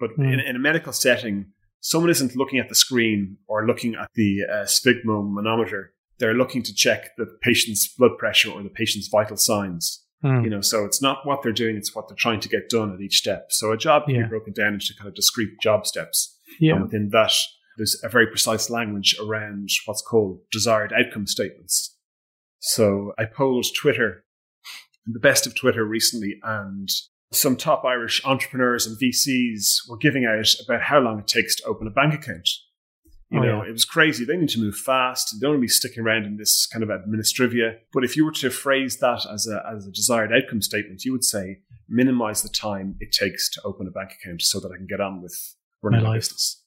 but 0.00 0.10
Mm. 0.18 0.32
in, 0.34 0.40
in 0.40 0.56
a 0.56 0.58
medical 0.58 0.92
setting, 0.92 1.46
someone 1.80 2.10
isn't 2.10 2.34
looking 2.36 2.58
at 2.58 2.68
the 2.68 2.74
screen 2.74 3.36
or 3.46 3.66
looking 3.66 3.94
at 3.94 4.08
the 4.14 4.30
uh, 4.50 4.64
sphygmomanometer. 4.64 5.88
They're 6.18 6.34
looking 6.34 6.62
to 6.64 6.74
check 6.74 7.10
the 7.16 7.26
patient's 7.42 7.86
blood 7.96 8.16
pressure 8.18 8.50
or 8.50 8.62
the 8.62 8.68
patient's 8.70 9.08
vital 9.08 9.36
signs 9.36 9.98
Hmm. 10.24 10.44
you 10.44 10.50
know 10.50 10.60
so 10.60 10.84
it's 10.84 11.02
not 11.02 11.26
what 11.26 11.42
they're 11.42 11.50
doing 11.64 11.74
it's 11.76 11.96
what 11.96 12.06
they're 12.06 12.14
trying 12.26 12.38
to 12.38 12.48
get 12.48 12.68
done 12.70 12.94
at 12.94 13.00
each 13.00 13.16
step 13.18 13.46
so 13.50 13.72
a 13.72 13.76
job 13.76 14.04
can 14.06 14.14
Yeah. 14.14 14.22
be 14.22 14.28
broken 14.28 14.52
down 14.52 14.74
into 14.74 14.94
kind 14.96 15.08
of 15.08 15.16
discrete 15.16 15.58
job 15.60 15.84
steps 15.84 16.38
yeah. 16.60 16.74
and 16.74 16.82
within 16.84 17.08
that 17.10 17.32
there's 17.76 18.00
a 18.04 18.08
very 18.08 18.28
precise 18.28 18.70
language 18.70 19.16
around 19.20 19.68
what's 19.84 20.00
called 20.00 20.38
desired 20.52 20.92
outcome 20.92 21.26
statements 21.26 21.96
so 22.62 23.12
i 23.18 23.24
polled 23.24 23.66
twitter 23.76 24.24
the 25.06 25.18
best 25.20 25.46
of 25.46 25.54
twitter 25.54 25.84
recently 25.84 26.38
and 26.42 26.88
some 27.32 27.56
top 27.56 27.84
irish 27.84 28.24
entrepreneurs 28.24 28.86
and 28.86 28.96
vcs 29.00 29.88
were 29.88 29.96
giving 29.96 30.24
out 30.24 30.48
about 30.64 30.80
how 30.82 30.98
long 31.00 31.18
it 31.18 31.26
takes 31.26 31.56
to 31.56 31.64
open 31.64 31.86
a 31.86 31.90
bank 31.90 32.14
account 32.14 32.48
you 33.30 33.38
Oh, 33.38 33.42
know, 33.42 33.62
yeah. 33.62 33.68
it 33.70 33.72
was 33.72 33.86
crazy. 33.86 34.26
They 34.26 34.36
need 34.36 34.50
to 34.50 34.60
move 34.60 34.76
fast. 34.76 35.32
They 35.32 35.38
don't 35.40 35.52
want 35.52 35.60
to 35.60 35.62
be 35.62 35.68
sticking 35.68 36.02
around 36.02 36.26
in 36.26 36.36
this 36.36 36.66
kind 36.66 36.82
of 36.82 36.90
administrivia. 36.90 37.76
But 37.90 38.04
if 38.04 38.14
you 38.14 38.26
were 38.26 38.32
to 38.32 38.50
phrase 38.50 38.98
that 38.98 39.24
as 39.32 39.46
a, 39.46 39.62
as 39.74 39.86
a 39.86 39.90
desired 39.90 40.32
outcome 40.34 40.60
statement, 40.60 41.06
you 41.06 41.12
would 41.12 41.24
say, 41.24 41.60
minimize 41.88 42.42
the 42.42 42.50
time 42.50 42.96
it 43.00 43.10
takes 43.10 43.48
to 43.52 43.62
open 43.64 43.86
a 43.86 43.90
bank 43.90 44.10
account 44.12 44.42
so 44.42 44.60
that 44.60 44.70
I 44.70 44.76
can 44.76 44.86
get 44.86 45.00
on 45.00 45.22
with 45.22 45.34
running 45.82 46.02
My 46.02 46.16
business. 46.16 46.61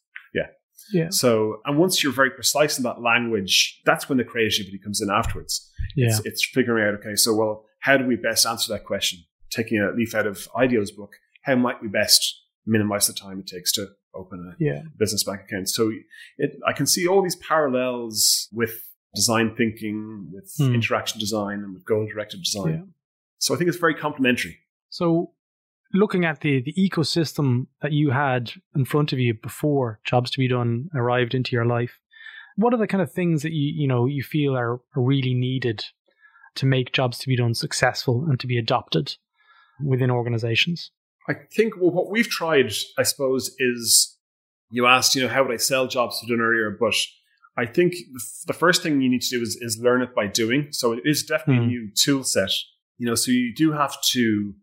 Yeah. 0.94 1.08
So, 1.10 1.62
and 1.66 1.78
once 1.78 2.04
you're 2.04 2.14
very 2.14 2.32
precise 2.32 2.78
in 2.78 2.84
that 2.84 3.02
language, 3.02 3.82
that's 3.86 4.08
when 4.08 4.18
the 4.18 4.24
creativity 4.24 4.78
comes 4.78 5.02
in 5.02 5.10
afterwards. 5.10 5.70
Yeah. 5.96 6.08
It's, 6.08 6.22
it's 6.26 6.46
figuring 6.54 6.88
out, 6.88 6.94
okay, 7.00 7.16
so, 7.16 7.34
well, 7.34 7.66
how 7.80 7.98
do 7.98 8.06
we 8.06 8.16
best 8.16 8.46
answer 8.46 8.72
that 8.74 8.86
question? 8.86 9.20
Taking 9.52 9.80
a 9.80 9.92
leaf 9.96 10.14
out 10.16 10.28
of 10.28 10.48
IDEO's 10.56 10.92
book, 10.92 11.14
how 11.44 11.56
might 11.56 11.82
we 11.82 11.88
best 11.88 12.42
minimize 12.66 13.08
the 13.08 13.14
time 13.14 13.40
it 13.40 13.48
takes 13.48 13.72
to 13.74 13.88
open 14.16 14.54
a 14.60 14.64
Yeah. 14.64 14.82
business 14.98 15.24
bank 15.24 15.42
account. 15.42 15.70
So 15.70 15.92
it, 16.38 16.58
I 16.66 16.74
can 16.74 16.86
see 16.88 17.08
all 17.08 17.22
these 17.22 17.36
parallels 17.36 18.48
with 18.52 18.88
design 19.14 19.56
thinking, 19.56 20.30
with 20.34 20.52
Hmm. 20.58 20.74
interaction 20.74 21.20
design, 21.20 21.60
and 21.64 21.74
with 21.74 21.86
goal 21.86 22.08
directed 22.08 22.42
design. 22.44 22.74
Yeah. 22.74 22.82
So 23.40 23.54
I 23.54 23.58
think 23.58 23.68
it's 23.70 23.78
very 23.78 23.94
complementary. 23.96 24.58
So, 24.90 25.34
looking 25.96 26.26
at 26.26 26.42
the 26.42 26.62
the 26.62 26.74
ecosystem 26.74 27.68
that 27.82 27.92
you 27.92 28.12
had 28.12 28.52
in 28.76 28.86
front 28.86 29.14
of 29.14 29.20
you 29.20 29.34
before 29.34 30.00
jobs 30.06 30.30
to 30.32 30.38
be 30.38 30.48
done 30.48 30.90
arrived 30.94 31.34
into 31.34 31.56
your 31.56 31.66
life, 31.66 32.00
what 32.58 32.74
are 32.74 32.78
the 32.78 32.88
kind 32.88 33.02
of 33.02 33.12
things 33.12 33.42
that 33.42 33.52
you 33.52 33.74
you 33.76 33.88
know 33.88 34.06
you 34.06 34.24
feel 34.24 34.56
are, 34.56 34.74
are 34.74 35.04
really 35.14 35.34
needed 35.34 35.84
to 36.56 36.66
make 36.66 36.94
jobs 36.94 37.18
to 37.20 37.28
be 37.28 37.36
done 37.36 37.54
successful 37.54 38.26
and 38.30 38.40
to 38.40 38.48
be 38.48 38.58
adopted 38.58 39.16
within 39.84 40.12
organizations? 40.12 40.92
I 41.28 41.34
think 41.54 41.76
well, 41.78 41.92
what 41.92 42.10
we've 42.12 42.30
tried, 42.30 42.72
I 42.98 43.04
suppose, 43.04 43.54
is 43.60 44.18
you 44.70 44.86
asked, 44.86 45.16
you 45.16 45.24
know, 45.24 45.28
how 45.28 45.44
would 45.44 45.54
I 45.54 45.58
sell 45.58 45.88
jobs 45.88 46.20
to 46.20 46.26
Be 46.26 46.34
done 46.34 46.42
earlier? 46.42 46.76
But 46.80 46.96
I 47.58 47.66
think 47.66 47.94
the, 48.48 48.54
first 48.54 48.84
thing 48.84 49.02
you 49.02 49.10
need 49.10 49.22
to 49.22 49.38
do 49.38 49.42
is, 49.42 49.58
is 49.62 49.80
learn 49.82 50.02
it 50.02 50.14
by 50.14 50.28
doing. 50.28 50.68
So 50.72 50.92
it 50.92 51.00
is 51.06 51.24
definitely 51.24 51.64
Hmm. 51.64 51.64
a 51.64 51.68
new 51.68 51.90
tool 51.96 52.24
set. 52.24 52.52
You 52.98 53.08
know, 53.08 53.16
so 53.16 53.32
you 53.32 53.54
do 53.56 53.72
have 53.72 53.96
to, 54.12 54.54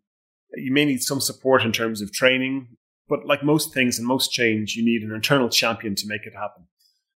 you 0.57 0.73
may 0.73 0.85
need 0.85 1.03
some 1.03 1.21
support 1.21 1.63
in 1.63 1.73
terms 1.73 2.03
of 2.03 2.13
training, 2.13 2.69
but 3.09 3.27
like 3.27 3.43
most 3.43 3.73
things 3.75 3.99
and 3.99 4.07
most 4.07 4.33
change, 4.33 4.75
you 4.75 4.85
need 4.85 5.03
an 5.03 5.15
internal 5.15 5.49
champion 5.49 5.95
to 5.97 6.07
make 6.07 6.27
it 6.27 6.35
happen. 6.35 6.65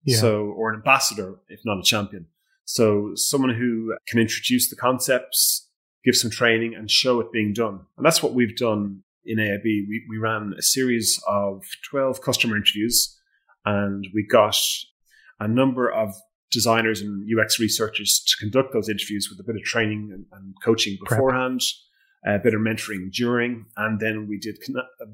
Yeah. 0.04 0.18
So, 0.18 0.46
or 0.46 0.70
an 0.70 0.76
ambassador, 0.76 1.36
if 1.48 1.60
not 1.64 1.78
a 1.78 1.82
champion. 1.82 2.26
So 2.64 3.12
someone 3.14 3.54
who 3.54 3.96
can 4.08 4.20
introduce 4.20 4.70
the 4.70 4.76
concepts, 4.76 5.68
give 6.04 6.16
some 6.16 6.30
training 6.30 6.74
and 6.74 6.90
show 6.90 7.20
it 7.20 7.32
being 7.32 7.52
done. 7.52 7.80
And 7.96 8.04
that's 8.04 8.22
what 8.22 8.34
we've 8.34 8.56
done 8.56 9.02
in 9.24 9.38
AIB. 9.38 9.64
We, 9.64 10.04
we 10.08 10.18
ran 10.18 10.54
a 10.58 10.62
series 10.62 11.20
of 11.26 11.64
12 11.90 12.20
customer 12.20 12.56
interviews 12.56 13.18
and 13.64 14.06
we 14.14 14.26
got 14.26 14.58
a 15.40 15.48
number 15.48 15.90
of 15.90 16.14
designers 16.50 17.00
and 17.00 17.26
UX 17.28 17.58
researchers 17.58 18.22
to 18.26 18.36
conduct 18.36 18.72
those 18.72 18.88
interviews 18.88 19.28
with 19.30 19.40
a 19.40 19.42
bit 19.42 19.56
of 19.56 19.62
training 19.62 20.10
and, 20.12 20.26
and 20.32 20.54
coaching 20.62 20.96
Prep. 21.04 21.18
A 22.26 22.38
bit 22.38 22.54
of 22.54 22.60
mentoring 22.60 23.12
during, 23.12 23.66
and 23.76 24.00
then 24.00 24.26
we 24.28 24.38
did 24.38 24.58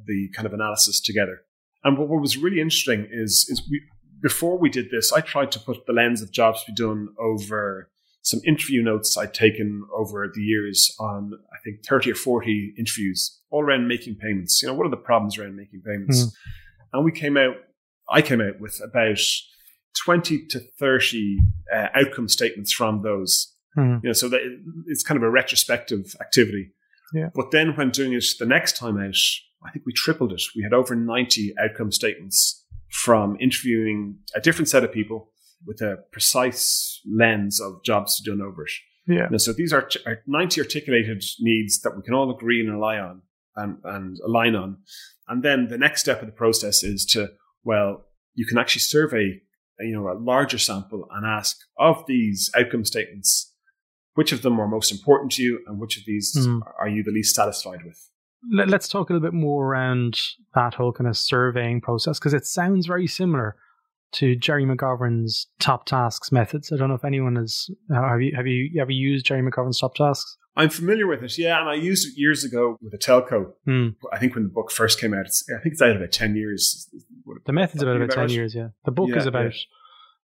the 0.07 0.29
kind 0.35 0.47
of 0.47 0.53
analysis 0.53 1.01
together. 1.01 1.43
And 1.83 1.99
what, 1.99 2.09
was 2.09 2.37
really 2.37 2.61
interesting 2.61 3.09
is, 3.11 3.47
is 3.49 3.63
we, 3.71 3.83
before 4.23 4.59
we 4.59 4.69
did 4.69 4.91
this, 4.91 5.13
I 5.13 5.21
tried 5.21 5.51
to 5.53 5.59
put 5.59 5.87
the 5.87 5.93
lens 5.93 6.23
of 6.23 6.31
jobs 6.31 6.63
to 6.65 6.73
be 6.73 6.75
done 6.75 7.09
over 7.19 7.91
some 8.23 8.41
interview 8.45 8.83
notes 8.83 9.17
I'd 9.17 9.33
taken 9.33 9.87
over 9.95 10.31
the 10.33 10.43
years 10.43 10.95
on, 11.01 11.33
I 11.53 11.57
think, 11.65 11.87
30 11.87 12.13
or 12.13 12.15
40 12.15 12.75
interviews, 12.79 13.41
all 13.51 13.63
around 13.63 13.89
making 13.89 14.17
payments. 14.17 14.61
You 14.61 14.69
know, 14.69 14.75
what 14.75 14.87
are 14.87 14.91
the 14.91 14.97
problems 14.99 15.39
around 15.39 15.57
making 15.57 15.83
payments? 15.85 16.25
Mm. 16.25 16.33
And 16.93 17.05
we 17.05 17.13
came 17.13 17.37
out, 17.39 17.57
I 18.11 18.21
came 18.21 18.43
out 18.43 18.61
with 18.61 18.79
about 18.85 19.21
20 20.05 20.47
to 20.49 20.61
30 20.79 21.39
uh, 21.73 21.89
outcome 21.95 22.29
statements 22.29 22.73
from 22.73 23.03
those. 23.03 23.55
Hmm. 23.75 23.99
You 24.03 24.09
know, 24.09 24.13
so 24.13 24.29
that 24.29 24.41
it's 24.87 25.05
kind 25.05 25.17
of 25.17 25.23
a 25.23 25.31
retrospective 25.31 26.17
activity. 26.21 26.73
Yeah. 27.13 27.31
But 27.35 27.51
then 27.51 27.75
when 27.77 27.91
doing 27.91 28.13
it 28.13 28.25
the 28.39 28.47
next 28.47 28.77
time 28.77 28.99
out, 28.99 29.17
I 29.65 29.71
think 29.71 29.85
we 29.87 29.93
tripled 29.93 30.33
it. 30.33 30.43
We 30.57 30.63
had 30.63 30.73
over 30.73 30.95
90 30.95 31.55
outcome 31.63 31.93
statements 31.93 32.65
from 32.89 33.37
interviewing 33.41 34.19
a 34.35 34.41
different 34.41 34.69
set 34.69 34.85
of 34.85 34.93
people 34.93 35.33
with 35.67 35.81
a 35.81 35.99
precise 36.13 37.01
lens 37.07 37.61
of 37.61 37.83
jobs 37.85 38.17
to 38.17 38.31
done 38.31 38.41
over 38.41 38.65
it. 38.65 38.73
Yeah. 39.07 39.29
Know, 39.29 39.39
so 39.39 39.53
these 39.53 39.73
are, 39.73 39.89
are 40.07 40.23
90 40.27 40.61
articulated 40.61 41.25
needs 41.41 41.81
that 41.81 41.97
we 41.97 42.03
can 42.03 42.15
all 42.15 42.31
agree 42.31 42.61
and 42.61 42.71
rely 42.71 42.99
on 42.99 43.23
and, 43.57 43.79
and 43.85 44.19
align 44.25 44.55
on. 44.55 44.79
And 45.29 45.43
then 45.43 45.69
the 45.69 45.79
next 45.79 46.01
step 46.01 46.21
of 46.21 46.27
the 46.27 46.33
process 46.33 46.83
is 46.83 47.05
to, 47.07 47.31
well, 47.65 48.07
you 48.35 48.47
can 48.47 48.59
actually 48.59 48.81
survey, 48.81 49.41
you 49.81 49.93
know, 49.93 50.09
a 50.09 50.19
larger 50.19 50.59
sample 50.59 51.07
and 51.13 51.27
ask 51.27 51.57
of 51.79 52.05
these 52.07 52.51
outcome 52.57 52.85
statements, 52.85 53.50
which 54.15 54.33
of 54.33 54.43
them 54.43 54.59
are 54.61 54.67
most 54.69 54.91
important 54.93 55.33
to 55.33 55.43
you 55.43 55.61
and 55.67 55.79
which 55.81 55.97
of 55.97 56.05
these 56.07 56.35
Mhm. 56.37 56.61
are 56.79 56.89
you 56.89 57.03
the 57.03 57.11
least 57.13 57.35
satisfied 57.35 57.85
with? 57.85 58.11
Let, 58.53 58.69
let's 58.69 58.89
talk 58.89 59.11
a 59.11 59.13
little 59.13 59.27
bit 59.29 59.35
more 59.35 59.67
around 59.67 60.19
that 60.55 60.75
whole 60.75 60.93
kind 60.93 61.09
of 61.09 61.17
surveying 61.17 61.81
process 61.81 62.19
because 62.19 62.35
it 62.35 62.47
sounds 62.47 62.87
very 62.87 63.07
similar 63.07 63.57
to 64.13 64.35
Gerry 64.35 64.65
McGovern's 64.65 65.47
top 65.61 65.85
tasks 65.87 66.33
methods. 66.33 66.73
I 66.73 66.77
don't 66.77 66.89
know 66.89 66.95
if 66.95 67.05
anyone 67.05 67.37
has 67.37 67.71
have 67.93 68.21
you 68.21 68.33
have 68.35 68.47
you 68.47 68.81
ever 68.81 68.91
used 68.91 69.27
Gerry 69.27 69.43
McGovern's 69.43 69.79
top 69.79 69.95
tasks? 69.95 70.37
I'm 70.57 70.69
familiar 70.71 71.07
with 71.07 71.23
it, 71.23 71.39
yeah, 71.39 71.61
and 71.61 71.69
I 71.69 71.75
used 71.75 72.09
it 72.09 72.19
years 72.21 72.43
ago 72.43 72.77
with 72.83 72.93
a 72.93 72.99
telco. 72.99 73.53
Hmm. 73.67 73.89
I 74.13 74.19
think 74.19 74.35
when 74.35 74.43
the 74.45 74.51
book 74.51 74.73
first 74.73 75.01
came 75.01 75.15
out, 75.15 75.27
it's, 75.27 75.45
I 75.49 75.63
think 75.63 75.75
it's 75.75 75.81
out 75.83 75.95
about 75.97 76.11
10 76.11 76.35
years. 76.35 76.91
The 77.47 77.53
method's 77.53 77.83
about 77.85 77.97
About 77.97 78.07
about 78.13 78.27
ten 78.27 78.31
years. 78.31 78.55
Yeah, 78.55 78.69
the 78.85 78.91
book 78.91 79.11
Yeah, 79.11 79.19
is 79.19 79.27
about 79.27 79.53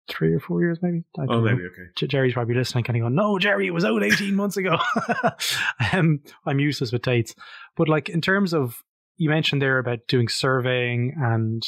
three 0.09 0.35
or 0.35 0.41
four 0.41 0.61
years, 0.61 0.79
maybe. 0.83 1.03
I 1.19 1.23
Oh, 1.23 1.27
don't 1.27 1.45
know. 1.45 1.51
maybe, 1.53 1.65
okay. 1.67 2.07
Gerry's 2.09 2.35
probably 2.35 2.55
listening, 2.55 2.85
kind 2.85 2.97
of 2.97 3.03
going, 3.03 3.15
"No, 3.15 3.39
Jerry, 3.39 3.67
it 3.67 3.75
was 3.75 3.85
out 3.85 4.03
eighteen 4.03 4.35
months 4.35 4.57
ago." 4.57 4.79
um, 5.93 6.21
I'm 6.47 6.59
useless 6.61 6.93
with 6.93 7.03
dates, 7.03 7.35
but 7.77 7.89
like 7.89 8.09
in 8.09 8.21
terms 8.21 8.53
of 8.55 8.83
you 9.17 9.29
mentioned 9.31 9.61
there 9.63 9.79
about 9.79 10.01
doing 10.09 10.29
surveying, 10.29 11.15
and 11.21 11.63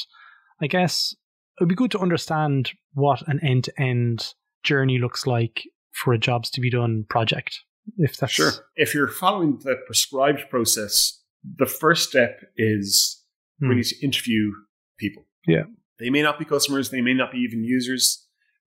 I 0.60 0.66
guess 0.66 1.14
it'd 1.60 1.68
be 1.68 1.74
good 1.74 1.90
to 1.92 1.98
understand 1.98 2.72
what 2.94 3.22
an 3.28 3.40
end-to-end 3.44 4.34
journey 4.64 4.98
looks 4.98 5.26
like 5.26 5.62
for 5.92 6.12
a 6.14 6.18
jobs 6.18 6.50
to 6.50 6.60
be 6.60 6.70
done 6.70 7.04
project. 7.10 7.60
If 7.98 8.16
that's 8.16 8.32
Sure. 8.32 8.52
If 8.76 8.94
you're 8.94 9.08
following 9.08 9.58
the 9.62 9.76
prescribed 9.86 10.48
process, 10.48 11.20
the 11.58 11.66
first 11.66 12.08
step 12.08 12.40
is 12.56 13.22
Hmm. 13.60 13.68
we 13.68 13.74
need 13.76 13.84
to 13.84 14.04
interview 14.04 14.52
people. 14.98 15.24
Yeah. 15.46 15.64
They 15.98 16.08
may 16.10 16.22
not 16.22 16.38
be 16.38 16.44
customers, 16.44 16.90
they 16.90 17.00
may 17.02 17.12
not 17.14 17.32
be 17.32 17.38
even 17.38 17.64
users, 17.64 18.21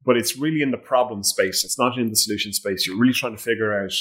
but 0.05 0.15
it's 0.17 0.37
really 0.37 0.61
in 0.61 0.71
the 0.71 0.77
problem 0.77 1.23
space. 1.23 1.63
It's 1.65 1.79
not 1.79 1.97
in 1.97 2.09
the 2.09 2.15
solution 2.15 2.53
space. 2.53 2.85
You're 2.85 2.97
really 2.97 3.13
trying 3.13 3.35
to 3.35 3.41
figure 3.41 3.73
out 3.83 3.93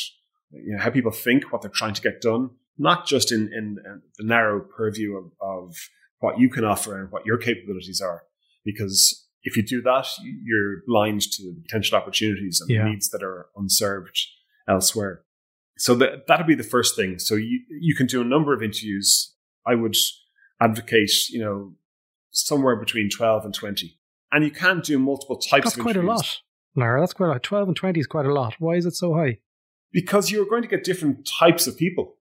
you 0.50 0.72
know, 0.76 0.82
how 0.82 0.90
people 0.90 1.10
think, 1.10 1.52
what 1.52 1.62
they're 1.62 1.70
trying 1.70 1.94
to 1.94 2.02
get 2.02 2.20
done, 2.20 2.50
not 2.78 3.06
just 3.06 3.32
in, 3.32 3.42
in, 3.52 3.78
in 3.84 4.02
the 4.18 4.24
narrow 4.24 4.60
purview 4.60 5.16
of, 5.16 5.32
of 5.40 5.74
what 6.20 6.38
you 6.38 6.48
can 6.48 6.64
offer 6.64 7.00
and 7.00 7.10
what 7.10 7.26
your 7.26 7.38
capabilities 7.38 8.00
are. 8.00 8.22
because 8.64 9.22
if 9.46 9.58
you 9.58 9.62
do 9.62 9.82
that, 9.82 10.06
you're 10.42 10.76
blind 10.86 11.20
to 11.20 11.42
the 11.42 11.60
potential 11.66 11.98
opportunities 11.98 12.60
and 12.62 12.70
Yeah. 12.70 12.88
needs 12.88 13.10
that 13.10 13.22
are 13.22 13.48
unserved 13.56 14.18
elsewhere. 14.66 15.22
So 15.76 15.94
that 15.96 16.26
that'll 16.26 16.46
be 16.46 16.54
the 16.54 16.62
first 16.76 16.96
thing. 16.96 17.18
So 17.18 17.34
you 17.34 17.60
you 17.68 17.94
can 17.94 18.06
do 18.06 18.20
a 18.22 18.24
number 18.24 18.54
of 18.54 18.62
interviews. 18.62 19.34
I 19.66 19.74
would 19.74 19.96
advocate, 20.60 21.12
you 21.28 21.40
know, 21.44 21.74
somewhere 22.30 22.76
between 22.76 23.10
twelve 23.10 23.44
and 23.44 23.52
twenty, 23.52 23.98
and 24.34 24.44
you 24.44 24.50
can 24.50 24.80
do 24.80 24.98
multiple 24.98 25.36
types. 25.36 25.64
That's 25.64 25.76
of 25.76 25.82
quite 25.82 25.96
a 25.96 26.02
lot, 26.02 26.40
Lara. 26.76 27.00
That's 27.00 27.12
quite 27.14 27.26
a 27.26 27.32
lot. 27.32 27.42
12 27.42 27.68
and 27.68 27.76
20 27.76 28.00
is 28.00 28.06
quite 28.06 28.26
a 28.26 28.32
lot. 28.34 28.54
Why 28.58 28.74
is 28.74 28.84
it 28.86 28.94
so 28.94 29.14
high? 29.14 29.38
because 29.92 30.28
you're 30.28 30.44
going 30.44 30.62
to 30.62 30.66
get 30.68 30.82
different 30.82 31.24
types 31.38 31.68
of 31.68 31.78
people. 31.78 32.16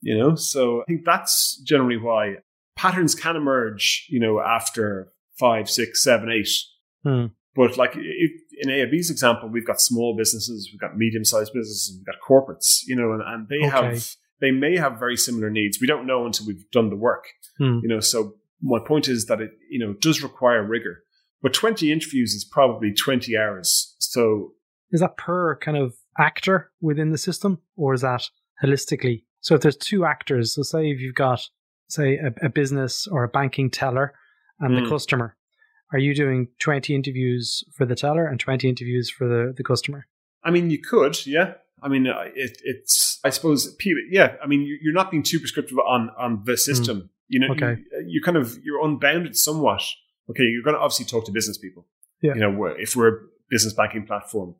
You 0.00 0.18
know, 0.18 0.34
so 0.34 0.82
I 0.82 0.84
think 0.88 1.04
that's 1.04 1.56
generally 1.64 1.96
why 1.96 2.38
patterns 2.74 3.14
can 3.14 3.36
emerge. 3.36 4.06
You 4.10 4.18
know, 4.18 4.40
after 4.40 5.12
five, 5.38 5.70
six, 5.70 6.02
seven, 6.02 6.28
eight. 6.30 6.48
Hmm. 7.04 7.26
But 7.54 7.76
like 7.78 7.92
if, 7.94 8.32
in 8.60 8.68
AIB's 8.70 9.10
example, 9.10 9.48
we've 9.48 9.66
got 9.66 9.80
small 9.80 10.16
businesses, 10.16 10.68
we've 10.72 10.80
got 10.80 10.96
medium-sized 10.96 11.52
businesses, 11.52 11.90
and 11.90 12.00
we've 12.00 12.06
got 12.06 12.16
corporates. 12.28 12.80
You 12.86 12.96
know, 12.96 13.12
and, 13.12 13.22
and 13.24 13.48
they 13.48 13.64
Okay. 13.68 13.68
have 13.68 14.08
they 14.40 14.50
may 14.50 14.76
have 14.76 14.98
very 14.98 15.16
similar 15.16 15.48
needs. 15.50 15.78
We 15.80 15.86
don't 15.86 16.06
know 16.06 16.26
until 16.26 16.48
we've 16.48 16.68
done 16.72 16.90
the 16.90 16.96
work. 16.96 17.26
Hmm. 17.58 17.78
You 17.84 17.88
know, 17.88 18.00
so 18.00 18.34
my 18.60 18.80
point 18.84 19.06
is 19.06 19.26
that 19.26 19.40
it 19.40 19.52
you 19.70 19.78
know 19.78 19.92
does 20.00 20.20
require 20.24 20.66
rigor. 20.66 21.04
But 21.42 21.52
twenty 21.54 21.90
interviews 21.92 22.34
is 22.34 22.44
probably 22.44 22.92
twenty 22.92 23.36
hours. 23.36 23.94
So 23.98 24.52
Is 24.90 25.00
that 25.00 25.16
per 25.16 25.56
kind 25.56 25.76
of 25.76 25.94
actor 26.18 26.70
within 26.80 27.10
the 27.10 27.18
system, 27.18 27.58
or 27.76 27.94
is 27.94 28.02
that 28.02 28.28
holistically? 28.62 29.24
So 29.40 29.54
if 29.54 29.62
there's 29.62 29.76
two 29.76 30.04
actors, 30.04 30.54
so 30.54 30.62
say 30.62 30.90
if 30.90 31.00
you've 31.00 31.14
got, 31.16 31.48
say, 31.88 32.16
a, 32.16 32.46
a 32.46 32.48
business 32.48 33.06
or 33.08 33.24
a 33.24 33.28
banking 33.28 33.70
teller 33.70 34.14
and 34.60 34.76
the 34.76 34.82
Mm. 34.82 34.88
customer, 34.88 35.36
are 35.92 35.98
you 35.98 36.14
doing 36.14 36.48
20 36.60 36.94
interviews 36.94 37.64
for 37.74 37.84
the 37.86 37.94
teller 37.96 38.24
and 38.26 38.38
20 38.38 38.68
interviews 38.68 39.10
for 39.10 39.26
the, 39.26 39.52
the 39.56 39.64
customer? 39.64 40.06
I 40.44 40.50
mean, 40.50 40.70
you 40.70 40.78
could, 40.80 41.26
yeah. 41.26 41.54
I 41.82 41.88
mean, 41.88 42.06
uh, 42.06 42.24
it, 42.36 42.58
it's. 42.62 43.18
I 43.24 43.30
suppose, 43.30 43.76
yeah. 44.10 44.36
I 44.42 44.46
mean, 44.46 44.60
you- 44.62 44.78
you're 44.80 44.92
not 44.94 45.10
being 45.10 45.22
too 45.24 45.40
prescriptive 45.40 45.78
on 45.78 46.10
on 46.16 46.42
the 46.44 46.56
system. 46.56 47.10
You 47.28 47.40
know, 47.40 47.52
Okay. 47.54 47.80
you, 47.92 48.04
you 48.06 48.22
kind 48.22 48.36
of 48.36 48.58
you're 48.62 48.84
unbounded 48.84 49.36
somewhat. 49.36 49.82
Okay, 50.30 50.44
you're 50.44 50.62
going 50.62 50.74
to 50.76 50.80
obviously 50.80 51.04
talk 51.06 51.24
to 51.26 51.32
business 51.32 51.58
people. 51.58 51.86
Yeah. 52.22 52.34
You 52.34 52.40
know, 52.40 52.50
we're- 52.50 52.80
if 52.80 52.94
we're 52.96 53.08
a 53.08 53.18
business 53.50 53.74
banking 53.74 54.06
platform, 54.06 54.54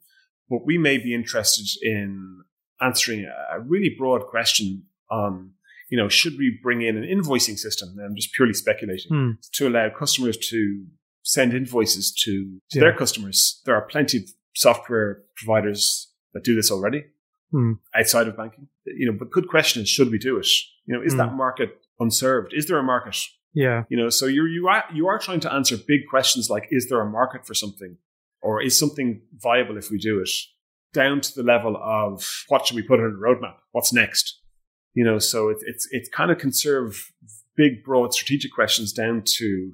but 0.50 0.66
we 0.66 0.76
may 0.78 0.98
be 0.98 1.14
interested 1.14 1.66
in 1.82 2.42
answering 2.80 3.24
a 3.24 3.60
really 3.60 3.94
broad 3.96 4.26
question 4.26 4.84
on, 5.10 5.52
you 5.88 5.96
know, 5.96 6.08
should 6.08 6.36
we 6.36 6.58
bring 6.62 6.82
in 6.82 6.96
an 6.96 7.04
invoicing 7.04 7.56
system? 7.58 7.90
And 7.96 8.04
I'm 8.06 8.16
just 8.16 8.32
purely 8.34 8.54
speculating 8.54 9.08
Hmm. 9.08 9.30
to 9.52 9.68
allow 9.68 9.88
customers 9.90 10.36
to 10.50 10.84
send 11.22 11.54
invoices 11.54 12.12
to, 12.24 12.58
to 12.70 12.78
Yeah. 12.78 12.80
their 12.80 12.96
customers. 12.96 13.62
There 13.64 13.74
are 13.76 13.86
plenty 13.86 14.18
of 14.18 14.24
software 14.54 15.22
providers 15.36 16.12
that 16.34 16.42
do 16.44 16.54
this 16.56 16.70
already 16.70 17.04
Hmm. 17.52 17.74
outside 17.94 18.26
of 18.26 18.36
banking. 18.36 18.68
You 18.86 19.12
know, 19.12 19.16
but 19.18 19.30
good 19.30 19.46
question 19.48 19.82
is, 19.82 19.88
should 19.88 20.10
we 20.10 20.18
do 20.18 20.38
it? 20.38 20.48
You 20.86 20.94
know, 20.94 21.02
is 21.02 21.12
Hmm. 21.12 21.18
that 21.18 21.34
market 21.34 21.80
unserved? 22.00 22.52
Is 22.52 22.66
there 22.66 22.78
a 22.78 22.82
market? 22.82 23.16
Yeah. 23.54 23.84
You 23.88 23.96
know, 23.96 24.08
so 24.08 24.26
you're, 24.26 24.48
you 24.48 24.68
are, 24.68 24.84
you 24.92 25.06
are 25.08 25.18
trying 25.18 25.40
to 25.40 25.52
answer 25.52 25.76
big 25.76 26.00
questions 26.08 26.48
like, 26.48 26.68
is 26.70 26.88
there 26.88 27.00
a 27.00 27.08
market 27.08 27.46
for 27.46 27.54
something? 27.54 27.98
Or 28.40 28.60
is 28.60 28.78
something 28.78 29.22
viable 29.36 29.76
if 29.76 29.90
we 29.90 29.98
do 29.98 30.20
it? 30.20 30.30
Down 30.92 31.20
to 31.20 31.34
the 31.34 31.42
level 31.42 31.76
of 31.76 32.44
what 32.48 32.66
should 32.66 32.76
we 32.76 32.82
put 32.82 33.00
on 33.00 33.12
the 33.12 33.18
roadmap? 33.18 33.56
What's 33.70 33.92
next? 33.92 34.40
You 34.94 35.04
know, 35.04 35.18
so 35.18 35.48
it's, 35.48 35.62
it's, 35.66 35.88
it's 35.90 36.08
kind 36.08 36.30
of 36.30 36.38
conserve 36.38 37.12
big, 37.56 37.84
broad 37.84 38.12
strategic 38.12 38.52
questions 38.52 38.92
down 38.92 39.22
to, 39.24 39.72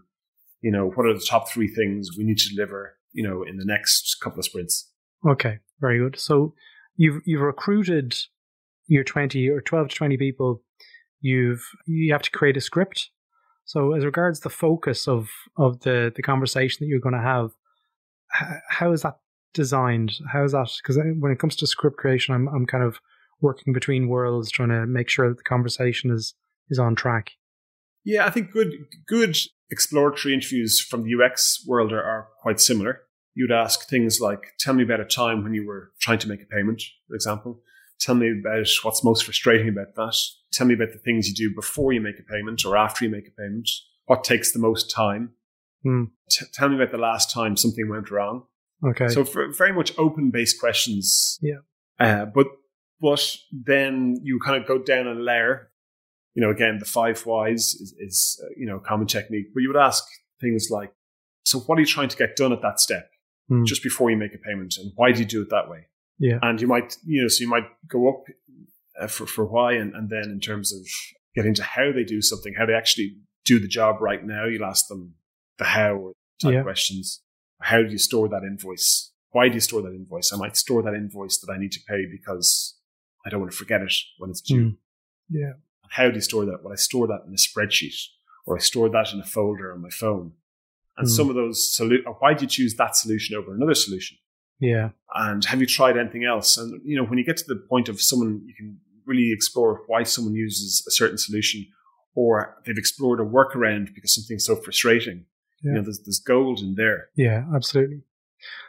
you 0.61 0.71
know, 0.71 0.91
what 0.91 1.07
are 1.07 1.15
the 1.15 1.27
top 1.29 1.49
three 1.49 1.69
things 1.69 2.11
we 2.17 2.25
need 2.25 2.39
to 2.39 2.55
deliver, 2.55 2.97
you 3.13 3.27
know, 3.27 3.43
in 3.43 3.57
the 3.57 3.65
next 3.65 4.19
couple 4.23 4.39
of 4.39 4.45
sprints? 4.45 4.91
Okay. 5.27 5.59
Very 5.81 5.99
good. 5.99 6.19
So 6.19 6.55
you've 6.97 7.23
you've 7.25 7.41
recruited 7.41 8.17
your 8.87 9.05
20 9.05 9.49
or 9.49 9.61
12 9.61 9.89
to 9.89 9.95
20 9.95 10.17
people. 10.17 10.63
You've 11.21 11.65
you 11.87 12.13
have 12.13 12.23
to 12.23 12.31
create 12.31 12.57
a 12.57 12.61
script. 12.61 13.11
So 13.69 13.93
as 13.93 14.03
regards 14.03 14.41
the 14.41 14.49
focus 14.49 15.07
of 15.07 15.29
of 15.59 15.81
the 15.81 16.11
the 16.17 16.23
conversation 16.23 16.79
that 16.81 16.89
you're 16.89 17.01
going 17.01 17.15
to 17.15 17.21
have, 17.21 17.51
how 18.71 18.93
is 18.93 19.03
that 19.03 19.19
designed? 19.53 20.13
How 20.33 20.43
is 20.43 20.53
that? 20.53 20.71
Because 20.83 20.97
when 20.97 21.31
it 21.31 21.39
comes 21.39 21.55
to 21.57 21.67
script 21.67 21.99
creation, 21.99 22.35
I'm 22.35 22.49
I'm 22.49 22.65
kind 22.65 22.83
of 22.83 22.99
working 23.43 23.75
between 23.75 24.09
worlds, 24.09 24.51
trying 24.51 24.71
to 24.71 24.87
make 24.87 25.11
sure 25.11 25.29
that 25.29 25.37
the 25.37 25.45
conversation 25.45 26.11
is 26.11 26.33
is 26.71 26.79
on 26.79 26.95
track. 26.95 27.33
Yeah, 28.05 28.25
I 28.25 28.31
think 28.31 28.53
good 28.53 28.73
good 29.07 29.37
exploratory 29.71 30.33
interviews 30.33 30.81
from 30.81 31.03
the 31.03 31.13
UX 31.15 31.63
world 31.67 31.93
are, 31.93 32.03
are 32.03 32.29
quite 32.41 32.61
similar. 32.61 33.03
You'd 33.35 33.53
ask 33.53 33.87
things 33.87 34.19
like, 34.19 34.55
"Tell 34.59 34.73
me 34.73 34.83
about 34.83 35.01
a 35.01 35.05
time 35.05 35.43
when 35.43 35.53
you 35.53 35.67
were 35.67 35.93
trying 36.01 36.21
to 36.21 36.29
make 36.29 36.41
a 36.41 36.47
payment," 36.47 36.83
for 37.07 37.15
example. 37.15 37.61
Tell 38.01 38.15
me 38.15 38.31
about 38.41 38.67
what's 38.83 39.03
most 39.05 39.25
frustrating 39.25 39.69
about 39.69 39.95
that. 39.97 40.17
Tell 40.53 40.67
me 40.67 40.75
about 40.75 40.93
the 40.93 40.99
things 40.99 41.29
you 41.29 41.35
do 41.35 41.55
before 41.55 41.93
you 41.93 42.01
make 42.01 42.19
a 42.19 42.23
payment 42.23 42.65
or 42.65 42.77
after 42.77 43.05
you 43.05 43.11
make 43.11 43.27
a 43.29 43.31
payment. 43.33 43.69
What 44.07 44.25
takes 44.25 44.53
the 44.53 44.59
most 44.59 44.91
time? 44.91 45.31
Hmm. 45.83 46.05
T- 46.31 46.47
tell 46.53 46.69
me 46.69 46.77
about 46.77 46.91
the 46.93 46.99
last 46.99 47.33
time 47.33 47.57
something 47.57 47.89
went 47.89 48.11
wrong. 48.11 48.45
Okay. 48.87 49.09
So 49.09 49.25
for 49.25 49.53
very 49.53 49.73
much 49.73 49.93
open 49.99 50.31
based 50.31 50.61
questions. 50.61 51.39
Yeah. 51.43 51.59
Uh, 51.99 52.25
but 52.27 52.47
but 53.01 53.37
then 53.53 54.17
you 54.23 54.41
kind 54.45 54.61
of 54.61 54.67
go 54.69 54.79
down 54.79 55.07
a 55.07 55.15
layer. 55.15 55.71
You 56.35 56.43
know, 56.43 56.51
again, 56.51 56.79
the 56.79 56.85
five 56.85 57.21
whys 57.27 57.75
is, 57.75 57.95
is 57.99 58.41
uh, 58.45 58.49
you 58.57 58.67
know 58.67 58.77
a 58.77 58.81
common 58.81 59.07
technique. 59.07 59.47
But 59.53 59.61
you 59.61 59.69
would 59.69 59.77
ask 59.81 60.05
things 60.41 60.69
like, 60.71 60.93
so 61.45 61.59
what 61.61 61.79
are 61.79 61.81
you 61.81 61.87
trying 61.87 62.09
to 62.09 62.17
get 62.17 62.37
done 62.37 62.53
at 62.53 62.63
that 62.63 62.79
step 62.81 63.11
Hmm. 63.49 63.65
just 63.65 63.83
before 63.83 64.11
you 64.11 64.17
make 64.19 64.35
a 64.35 64.39
payment, 64.39 64.77
and 64.77 64.93
why 64.95 65.11
do 65.11 65.21
you 65.21 65.25
do 65.25 65.41
it 65.41 65.49
that 65.49 65.71
way? 65.71 65.87
Yeah. 66.19 66.39
And 66.43 66.61
you 66.61 66.67
might 66.67 66.97
you 67.07 67.23
know 67.23 67.29
so 67.29 67.43
you 67.43 67.49
might 67.49 67.69
go 67.89 68.09
up 68.09 68.25
uh, 69.01 69.07
for 69.07 69.27
for 69.27 69.45
why, 69.45 69.75
and, 69.75 69.95
and 69.95 70.09
then 70.11 70.25
in 70.25 70.41
terms 70.41 70.73
of 70.73 70.81
getting 71.35 71.55
to 71.55 71.63
how 71.63 71.93
they 71.93 72.05
do 72.05 72.21
something, 72.21 72.55
how 72.59 72.67
they 72.67 72.75
actually 72.75 73.17
do 73.45 73.59
the 73.61 73.69
job 73.69 74.01
right 74.01 74.25
now, 74.25 74.45
you'll 74.47 74.65
ask 74.65 74.89
them 74.89 75.15
the 75.59 75.65
how 75.65 76.13
type 76.43 76.55
Yeah. 76.55 76.63
questions. 76.63 77.23
How 77.61 77.83
do 77.83 77.89
you 77.91 77.99
store 77.99 78.29
that 78.29 78.43
invoice? 78.43 79.13
Why 79.31 79.49
do 79.49 79.55
you 79.55 79.61
store 79.61 79.83
that 79.83 79.93
invoice? 79.95 80.33
I 80.33 80.37
might 80.37 80.57
store 80.57 80.83
that 80.83 80.95
invoice 80.95 81.39
that 81.41 81.53
I 81.53 81.59
need 81.59 81.73
to 81.73 81.81
pay 81.89 82.07
because 82.11 82.77
I 83.25 83.31
don't 83.31 83.41
want 83.41 83.53
to 83.53 83.59
forget 83.59 83.83
it 83.83 83.93
when 84.19 84.31
it's 84.31 84.41
due. 84.41 84.71
Hmm. 84.71 85.37
Yeah. 85.37 85.53
How 85.91 86.09
do 86.09 86.15
you 86.15 86.21
store 86.21 86.45
that? 86.47 86.61
Well, 86.63 86.73
I 86.73 86.77
store 86.77 87.07
that 87.09 87.23
in 87.27 87.33
a 87.33 87.37
spreadsheet 87.37 87.95
or 88.47 88.57
I 88.57 88.61
store 88.61 88.89
that 88.91 89.13
in 89.13 89.21
a 89.21 89.25
folder 89.25 89.73
on 89.73 89.83
my 89.83 89.91
phone. 89.91 90.33
And 90.97 91.07
Hmm. 91.07 91.13
some 91.15 91.29
of 91.29 91.35
those, 91.35 91.75
solu- 91.79 92.03
why 92.21 92.35
do 92.35 92.43
you 92.43 92.49
choose 92.49 92.75
that 92.77 92.97
solution 92.97 93.37
over 93.37 93.55
another 93.55 93.75
solution? 93.75 94.19
Yeah. 94.61 94.91
And 95.15 95.45
have 95.45 95.61
you 95.61 95.67
tried 95.67 95.97
anything 95.97 96.25
else? 96.25 96.57
And, 96.57 96.81
you 96.85 96.97
know, 96.97 97.05
when 97.05 97.19
you 97.19 97.25
get 97.25 97.37
to 97.39 97.45
the 97.47 97.57
point 97.57 97.89
of 97.89 98.01
someone, 98.01 98.43
you 98.47 98.55
can 98.55 98.79
really 99.07 99.33
explore 99.33 99.83
why 99.87 100.03
someone 100.03 100.35
uses 100.35 100.85
a 100.87 100.91
certain 100.91 101.19
solution 101.19 101.67
or 102.15 102.57
they've 102.67 102.77
explored 102.77 103.21
a 103.21 103.25
workaround 103.25 103.95
because 103.95 104.15
something's 104.15 104.45
so 104.45 104.57
frustrating. 104.57 105.25
You 105.63 105.73
know, 105.73 105.83
there's, 105.83 106.01
there's 106.01 106.21
gold 106.21 106.61
in 106.61 106.75
there. 106.77 107.09
Yeah, 107.17 107.45
absolutely. 107.55 108.03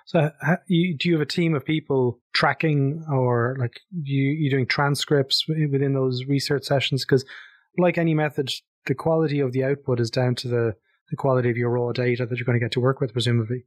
So, 0.05 0.31
ha, 0.41 0.57
you, 0.67 0.97
do 0.97 1.07
you 1.07 1.15
have 1.15 1.21
a 1.21 1.25
team 1.25 1.53
of 1.53 1.63
people 1.63 2.19
tracking, 2.33 3.05
or 3.11 3.55
like 3.59 3.79
you 3.91 4.23
you 4.23 4.49
doing 4.49 4.65
transcripts 4.65 5.45
within 5.47 5.93
those 5.93 6.25
research 6.25 6.63
sessions? 6.63 7.05
Because, 7.05 7.25
like 7.77 7.99
any 7.99 8.15
method, 8.15 8.51
the 8.87 8.95
quality 8.95 9.39
of 9.39 9.51
the 9.51 9.63
output 9.63 9.99
is 9.99 10.09
down 10.09 10.33
to 10.35 10.47
the 10.47 10.75
the 11.11 11.15
quality 11.15 11.51
of 11.51 11.57
your 11.57 11.69
raw 11.69 11.91
data 11.91 12.25
that 12.25 12.37
you're 12.37 12.45
going 12.45 12.59
to 12.59 12.63
get 12.63 12.71
to 12.71 12.79
work 12.79 12.99
with, 12.99 13.13
presumably. 13.13 13.65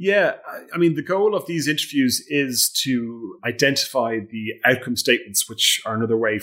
Yeah, 0.00 0.34
I- 0.72 0.78
mean, 0.78 0.94
the 0.94 1.02
goal 1.02 1.34
of 1.34 1.46
these 1.46 1.66
interviews 1.66 2.24
is 2.28 2.70
to 2.84 3.36
identify 3.44 4.20
the 4.20 4.52
outcome 4.64 4.94
statements, 4.94 5.48
which 5.48 5.80
are 5.84 5.96
another 5.96 6.16
way, 6.16 6.38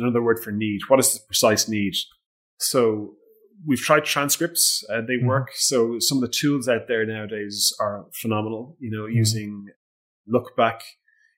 another 0.00 0.20
word 0.20 0.40
for 0.42 0.50
need. 0.50 0.80
What 0.88 0.98
is 0.98 1.14
the 1.14 1.20
precise 1.28 1.68
need? 1.68 1.94
So 2.58 3.14
we've 3.64 3.78
tried 3.80 4.04
transcripts; 4.04 4.84
uh, 4.90 5.00
they 5.00 5.18
Mhm. 5.18 5.26
work. 5.26 5.50
So 5.54 5.98
some 6.00 6.18
of 6.18 6.22
the 6.22 6.34
tools 6.40 6.68
out 6.68 6.88
there 6.88 7.06
nowadays 7.06 7.72
are 7.78 8.06
phenomenal. 8.20 8.76
You 8.80 8.90
know, 8.90 9.06
using 9.06 9.68
Lookback, 10.28 10.80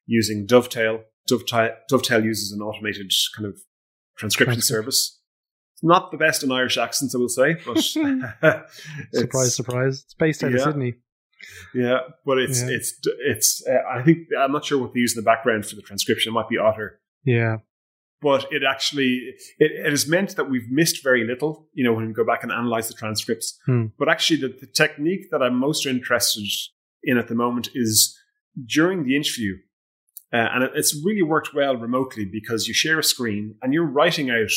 using 0.07 0.47
Dovetail. 0.47 1.05
Dovetail, 1.27 1.77
Dovetail 1.91 2.25
uses 2.25 2.53
an 2.53 2.63
automated 2.63 3.13
kind 3.37 3.47
of 3.47 3.61
transcription 4.17 4.55
Transcript. 4.55 4.67
service. 4.67 5.21
It's 5.75 5.85
not 5.85 6.11
the 6.11 6.17
best 6.17 6.43
in 6.43 6.51
Irish 6.51 6.79
accents, 6.79 7.15
I 7.15 7.19
will 7.19 7.29
say, 7.29 7.55
but 7.67 7.79
Surprise, 9.13 9.55
surprise! 9.55 10.03
It's 10.05 10.15
based 10.15 10.43
out 10.43 10.55
of 10.55 10.61
Sydney. 10.63 10.95
Yeah, 11.75 11.99
but 12.25 12.39
it's 12.39 12.63
Yeah. 12.63 12.69
it's 12.71 12.99
it's. 13.21 13.67
Uh, 13.67 13.79
I 13.89 14.03
think 14.03 14.29
I'm 14.39 14.53
not 14.53 14.65
sure 14.65 14.79
what 14.79 14.93
they 14.95 15.01
use 15.01 15.17
in 15.17 15.23
the 15.23 15.31
background 15.31 15.67
for 15.67 15.77
the 15.77 15.83
transcription. 15.83 16.31
It 16.31 16.35
might 16.35 16.49
be 16.49 16.59
Otter, 16.59 17.01
Yeah, 17.25 17.59
but 18.21 18.47
it 18.51 18.63
actually 18.63 19.35
it, 19.59 19.73
it 19.73 19.91
has 19.91 20.07
meant 20.09 20.37
that 20.37 20.51
we've 20.51 20.71
missed 20.71 21.03
very 21.03 21.25
little. 21.27 21.69
You 21.73 21.85
know, 21.85 21.93
when 21.93 22.07
we 22.07 22.13
go 22.13 22.25
back 22.25 22.43
and 22.43 22.53
analyze 22.53 22.89
the 22.89 22.95
transcripts. 22.95 23.59
Hmm. 23.67 23.87
But 23.99 24.09
actually, 24.09 24.41
the, 24.41 24.49
the 24.61 24.67
technique 24.67 25.31
that 25.31 25.43
I'm 25.43 25.57
most 25.57 25.87
interested 25.87 26.47
in 27.03 27.19
at 27.19 27.29
the 27.29 27.35
moment 27.35 27.69
is 27.75 28.17
during 28.67 29.05
the 29.05 29.17
interview, 29.17 29.57
uh, 30.33 30.49
and 30.53 30.65
it, 30.65 30.73
it's 30.75 30.95
really 31.05 31.23
worked 31.23 31.55
well 31.55 31.77
remotely 31.77 32.25
because 32.25 32.67
you 32.69 32.75
share 32.75 32.99
a 32.99 33.05
screen 33.05 33.55
and 33.63 33.73
you're 33.73 33.87
writing 33.87 34.31
out 34.31 34.51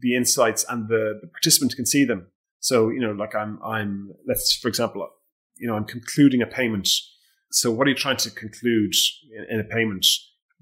the 0.00 0.16
insights, 0.16 0.64
and 0.68 0.88
the, 0.88 1.18
the 1.20 1.28
participant 1.28 1.76
can 1.76 1.84
see 1.86 2.04
them. 2.06 2.26
So, 2.60 2.88
you 2.88 3.00
know, 3.00 3.12
like 3.12 3.34
I'm, 3.34 3.58
I'm, 3.62 4.12
let's, 4.26 4.56
for 4.56 4.68
example, 4.68 5.06
you 5.56 5.66
know, 5.66 5.74
I'm 5.74 5.84
concluding 5.84 6.42
a 6.42 6.46
payment. 6.46 6.88
So 7.50 7.70
what 7.70 7.86
are 7.86 7.90
you 7.90 7.96
trying 7.96 8.16
to 8.18 8.30
conclude 8.30 8.92
in, 9.36 9.46
in 9.54 9.60
a 9.60 9.64
payment? 9.64 10.06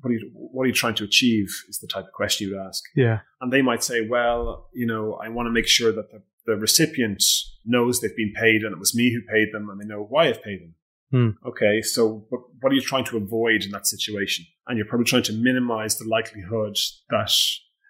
What 0.01 0.11
are, 0.11 0.15
you, 0.15 0.31
what 0.35 0.65
are 0.65 0.67
you 0.67 0.73
trying 0.73 0.97
to 0.97 1.05
achieve 1.05 1.49
is 1.69 1.79
the 1.79 1.87
type 1.87 2.05
of 2.05 2.13
question 2.13 2.49
you 2.49 2.55
would 2.55 2.67
ask. 2.67 2.83
Yeah. 2.97 3.21
And 3.41 3.53
they 3.53 3.63
might 3.63 3.85
say, 3.85 4.07
well, 4.09 4.69
you 4.75 4.87
know, 4.87 5.15
I 5.15 5.29
want 5.29 5.47
to 5.47 5.51
make 5.51 5.69
sure 5.69 5.93
that 5.93 6.11
the, 6.11 6.23
the 6.45 6.57
recipient 6.57 7.23
knows 7.65 8.01
they've 8.01 8.17
been 8.17 8.33
paid 8.35 8.63
and 8.63 8.73
it 8.73 8.79
was 8.79 8.97
me 8.97 9.13
who 9.13 9.21
paid 9.33 9.53
them 9.53 9.71
and 9.71 9.81
they 9.81 9.87
know 9.87 10.05
why 10.09 10.29
I've 10.29 10.43
paid 10.43 10.61
them. 10.61 10.75
Hmm. 11.13 11.49
Okay, 11.49 11.83
so 11.83 12.25
what, 12.31 12.41
what 12.61 12.73
are 12.73 12.75
you 12.75 12.81
trying 12.81 13.05
to 13.05 13.19
avoid 13.19 13.65
in 13.65 13.71
that 13.71 13.87
situation? 13.87 14.47
And 14.67 14.79
you're 14.79 14.87
probably 14.87 15.05
trying 15.05 15.25
to 15.25 15.33
minimize 15.33 15.99
the 15.99 16.09
likelihood 16.09 16.77
that 17.11 17.31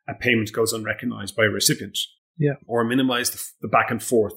a 0.08 0.14
payment 0.14 0.52
goes 0.52 0.72
unrecognized 0.72 1.36
by 1.36 1.44
a 1.44 1.48
recipient. 1.48 1.96
Yeah. 2.36 2.54
Or 2.66 2.82
minimize 2.84 3.30
the, 3.30 3.42
the 3.62 3.68
back 3.68 3.90
and 3.90 4.02
forth 4.02 4.34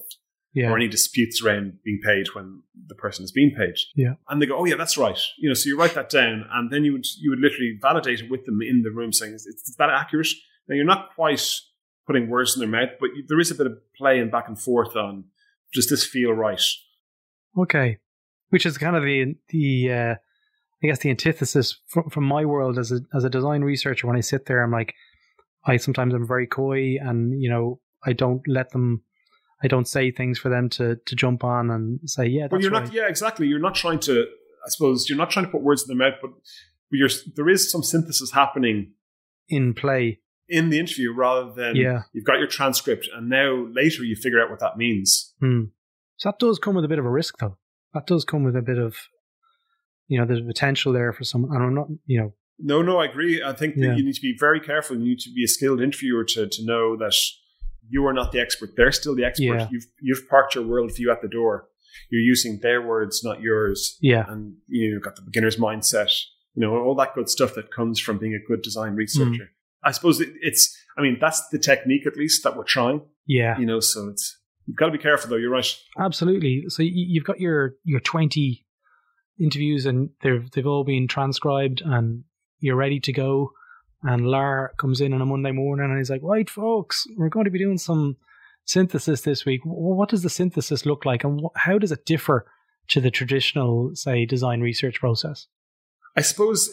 Yeah. 0.56 0.70
or 0.70 0.76
any 0.76 0.88
disputes 0.88 1.42
around 1.42 1.74
being 1.84 2.00
paid 2.02 2.28
when 2.34 2.62
the 2.86 2.94
person 2.94 3.24
is 3.24 3.30
being 3.30 3.54
paid. 3.54 3.74
Yeah. 3.94 4.14
And 4.30 4.40
they 4.40 4.46
go, 4.46 4.56
oh 4.56 4.64
yeah, 4.64 4.76
that's 4.76 4.96
right. 4.96 5.18
You 5.38 5.50
know, 5.50 5.54
so 5.54 5.68
you 5.68 5.78
write 5.78 5.92
that 5.94 6.08
down, 6.08 6.46
and 6.50 6.72
then 6.72 6.82
you 6.82 6.92
would 6.92 7.04
you 7.20 7.28
would 7.28 7.40
literally 7.40 7.78
validate 7.80 8.20
it 8.20 8.30
with 8.30 8.46
them 8.46 8.62
in 8.62 8.82
the 8.82 8.90
room, 8.90 9.12
saying, 9.12 9.34
is, 9.34 9.44
is 9.44 9.76
that 9.78 9.90
accurate? 9.90 10.28
Now 10.66 10.74
you're 10.74 10.86
not 10.86 11.14
quite 11.14 11.46
putting 12.06 12.30
words 12.30 12.56
in 12.56 12.60
their 12.60 12.70
mouth, 12.70 12.96
but 12.98 13.10
you, 13.14 13.24
there 13.28 13.38
is 13.38 13.50
a 13.50 13.54
bit 13.54 13.66
of 13.66 13.76
play 13.98 14.18
and 14.18 14.30
back 14.30 14.48
and 14.48 14.58
forth 14.58 14.96
on 14.96 15.24
does 15.74 15.88
this 15.90 16.06
feel 16.06 16.32
right? 16.32 16.62
Okay, 17.58 17.98
which 18.48 18.64
is 18.64 18.78
kind 18.78 18.96
of 18.96 19.02
the 19.02 19.34
the 19.50 19.92
uh, 19.92 20.14
I 20.82 20.86
guess 20.86 21.00
the 21.00 21.10
antithesis 21.10 21.78
from, 21.86 22.08
from 22.08 22.24
my 22.24 22.46
world 22.46 22.78
as 22.78 22.92
a 22.92 23.00
as 23.14 23.24
a 23.24 23.30
design 23.30 23.62
researcher. 23.62 24.06
When 24.06 24.16
I 24.16 24.20
sit 24.20 24.46
there, 24.46 24.62
I'm 24.62 24.72
like, 24.72 24.94
I 25.66 25.76
sometimes 25.76 26.14
I'm 26.14 26.26
very 26.26 26.46
coy, 26.46 26.96
and 27.00 27.40
you 27.42 27.50
know, 27.50 27.80
I 28.04 28.12
don't 28.12 28.42
let 28.46 28.70
them, 28.70 29.02
I 29.62 29.68
don't 29.68 29.88
say 29.88 30.10
things 30.10 30.38
for 30.38 30.48
them 30.48 30.68
to 30.70 30.96
to 31.06 31.16
jump 31.16 31.42
on 31.44 31.70
and 31.70 32.00
say, 32.08 32.26
yeah, 32.26 32.42
that's 32.42 32.52
Well, 32.52 32.60
you're 32.62 32.70
right. 32.70 32.84
not. 32.84 32.92
Yeah, 32.92 33.08
exactly. 33.08 33.46
You're 33.46 33.58
not 33.58 33.74
trying 33.74 34.00
to. 34.00 34.26
I 34.66 34.68
suppose 34.68 35.08
you're 35.08 35.18
not 35.18 35.30
trying 35.30 35.46
to 35.46 35.50
put 35.50 35.62
words 35.62 35.88
in 35.88 35.96
their 35.96 36.10
mouth, 36.10 36.18
but 36.20 36.30
you're, 36.90 37.08
there 37.36 37.48
is 37.48 37.70
some 37.70 37.82
synthesis 37.82 38.32
happening 38.32 38.92
in 39.48 39.74
play. 39.74 40.20
in 40.48 40.70
the 40.70 40.78
interview 40.78 41.12
rather 41.12 41.52
than 41.52 41.76
Yeah. 41.76 42.02
you've 42.12 42.24
got 42.24 42.38
your 42.38 42.48
transcript 42.48 43.08
and 43.14 43.28
now 43.28 43.66
later 43.72 44.02
you 44.04 44.14
figure 44.16 44.40
out 44.42 44.50
what 44.50 44.60
that 44.60 44.76
means. 44.76 45.34
Hmm. 45.40 45.64
So 46.16 46.28
that 46.30 46.38
does 46.38 46.58
come 46.58 46.74
with 46.74 46.84
a 46.84 46.88
bit 46.88 46.98
of 46.98 47.04
a 47.04 47.10
risk, 47.10 47.36
though. 47.38 47.58
That 47.94 48.06
does 48.06 48.24
come 48.24 48.42
with 48.44 48.56
a 48.56 48.62
bit 48.62 48.78
of, 48.78 48.96
you 50.08 50.18
know, 50.18 50.26
there's 50.26 50.40
potential 50.40 50.92
there 50.92 51.12
for 51.12 51.24
some. 51.24 51.44
And 51.44 51.62
I'm 51.62 51.74
not, 51.74 51.88
you 52.06 52.20
know, 52.20 52.34
No, 52.58 52.80
no, 52.82 52.98
I 52.98 53.04
agree. 53.06 53.42
I 53.42 53.52
think 53.52 53.74
that 53.76 53.82
Yeah. 53.82 53.96
you 53.96 54.04
need 54.04 54.14
to 54.14 54.20
be 54.20 54.36
very 54.38 54.60
careful. 54.60 54.96
You 54.96 55.04
need 55.04 55.18
to 55.20 55.32
be 55.32 55.44
a 55.44 55.48
skilled 55.48 55.80
interviewer 55.80 56.24
to, 56.24 56.48
to 56.48 56.64
know 56.64 56.96
that 56.96 57.14
you 57.88 58.06
are 58.06 58.12
not 58.12 58.32
the 58.32 58.40
expert. 58.40 58.70
They're 58.76 58.92
still 58.92 59.14
the 59.14 59.24
expert. 59.24 59.44
Yeah. 59.44 59.68
You've 59.70 59.86
you've 60.00 60.28
parked 60.28 60.54
your 60.54 60.64
worldview 60.64 61.10
at 61.10 61.22
the 61.22 61.28
door. 61.28 61.68
You're 62.10 62.20
using 62.22 62.60
their 62.62 62.86
words, 62.86 63.22
not 63.24 63.40
yours. 63.40 63.96
yeah, 64.00 64.24
And 64.28 64.56
you've 64.68 65.02
got 65.02 65.16
the 65.16 65.22
beginner's 65.22 65.56
mindset. 65.56 66.12
You 66.54 66.62
know, 66.62 66.76
all 66.76 66.94
that 66.96 67.14
good 67.14 67.28
stuff 67.28 67.54
that 67.54 67.72
comes 67.72 68.00
from 68.00 68.18
being 68.18 68.34
a 68.34 68.46
good 68.46 68.62
design 68.62 68.94
researcher. 68.94 69.44
Mm. 69.44 69.48
I 69.82 69.92
suppose 69.92 70.20
it, 70.20 70.30
it's, 70.40 70.76
I 70.98 71.02
mean, 71.02 71.18
that's 71.20 71.48
the 71.48 71.58
technique 71.58 72.06
at 72.06 72.16
least 72.16 72.42
that 72.44 72.56
we're 72.56 72.64
trying, 72.64 73.02
yeah, 73.26 73.58
you 73.58 73.66
know, 73.66 73.80
so 73.80 74.08
it's, 74.08 74.38
you've 74.66 74.76
got 74.76 74.86
to 74.86 74.92
be 74.92 74.98
careful 74.98 75.30
though. 75.30 75.36
You're 75.36 75.50
right. 75.50 75.66
absolutely. 75.98 76.64
So 76.68 76.82
you've 76.82 77.24
got 77.24 77.40
your 77.40 77.74
your 77.84 78.00
20 78.00 78.66
interviews, 79.40 79.86
and 79.86 80.10
they've 80.22 80.50
they've 80.50 80.66
all 80.66 80.84
been 80.84 81.08
transcribed, 81.08 81.82
and 81.84 82.24
you're 82.60 82.76
ready 82.76 83.00
to 83.00 83.12
go. 83.12 83.52
And 84.06 84.26
Lar 84.26 84.72
comes 84.78 85.00
in 85.00 85.12
on 85.12 85.20
a 85.20 85.26
Monday 85.26 85.50
morning, 85.50 85.90
and 85.90 85.98
he's 85.98 86.10
like, 86.10 86.22
"Right, 86.22 86.48
folks, 86.48 87.06
we're 87.16 87.28
going 87.28 87.44
to 87.44 87.50
be 87.50 87.58
doing 87.58 87.78
some 87.78 88.16
synthesis 88.64 89.22
this 89.22 89.44
week. 89.44 89.60
What 89.64 90.08
does 90.08 90.22
the 90.22 90.30
synthesis 90.30 90.86
look 90.86 91.04
like, 91.04 91.24
and 91.24 91.40
how 91.56 91.78
does 91.78 91.92
it 91.92 92.06
differ 92.06 92.46
to 92.88 93.00
the 93.00 93.10
traditional, 93.10 93.90
say, 93.94 94.24
design 94.24 94.60
research 94.60 95.00
process?" 95.00 95.48
I 96.16 96.20
suppose 96.20 96.72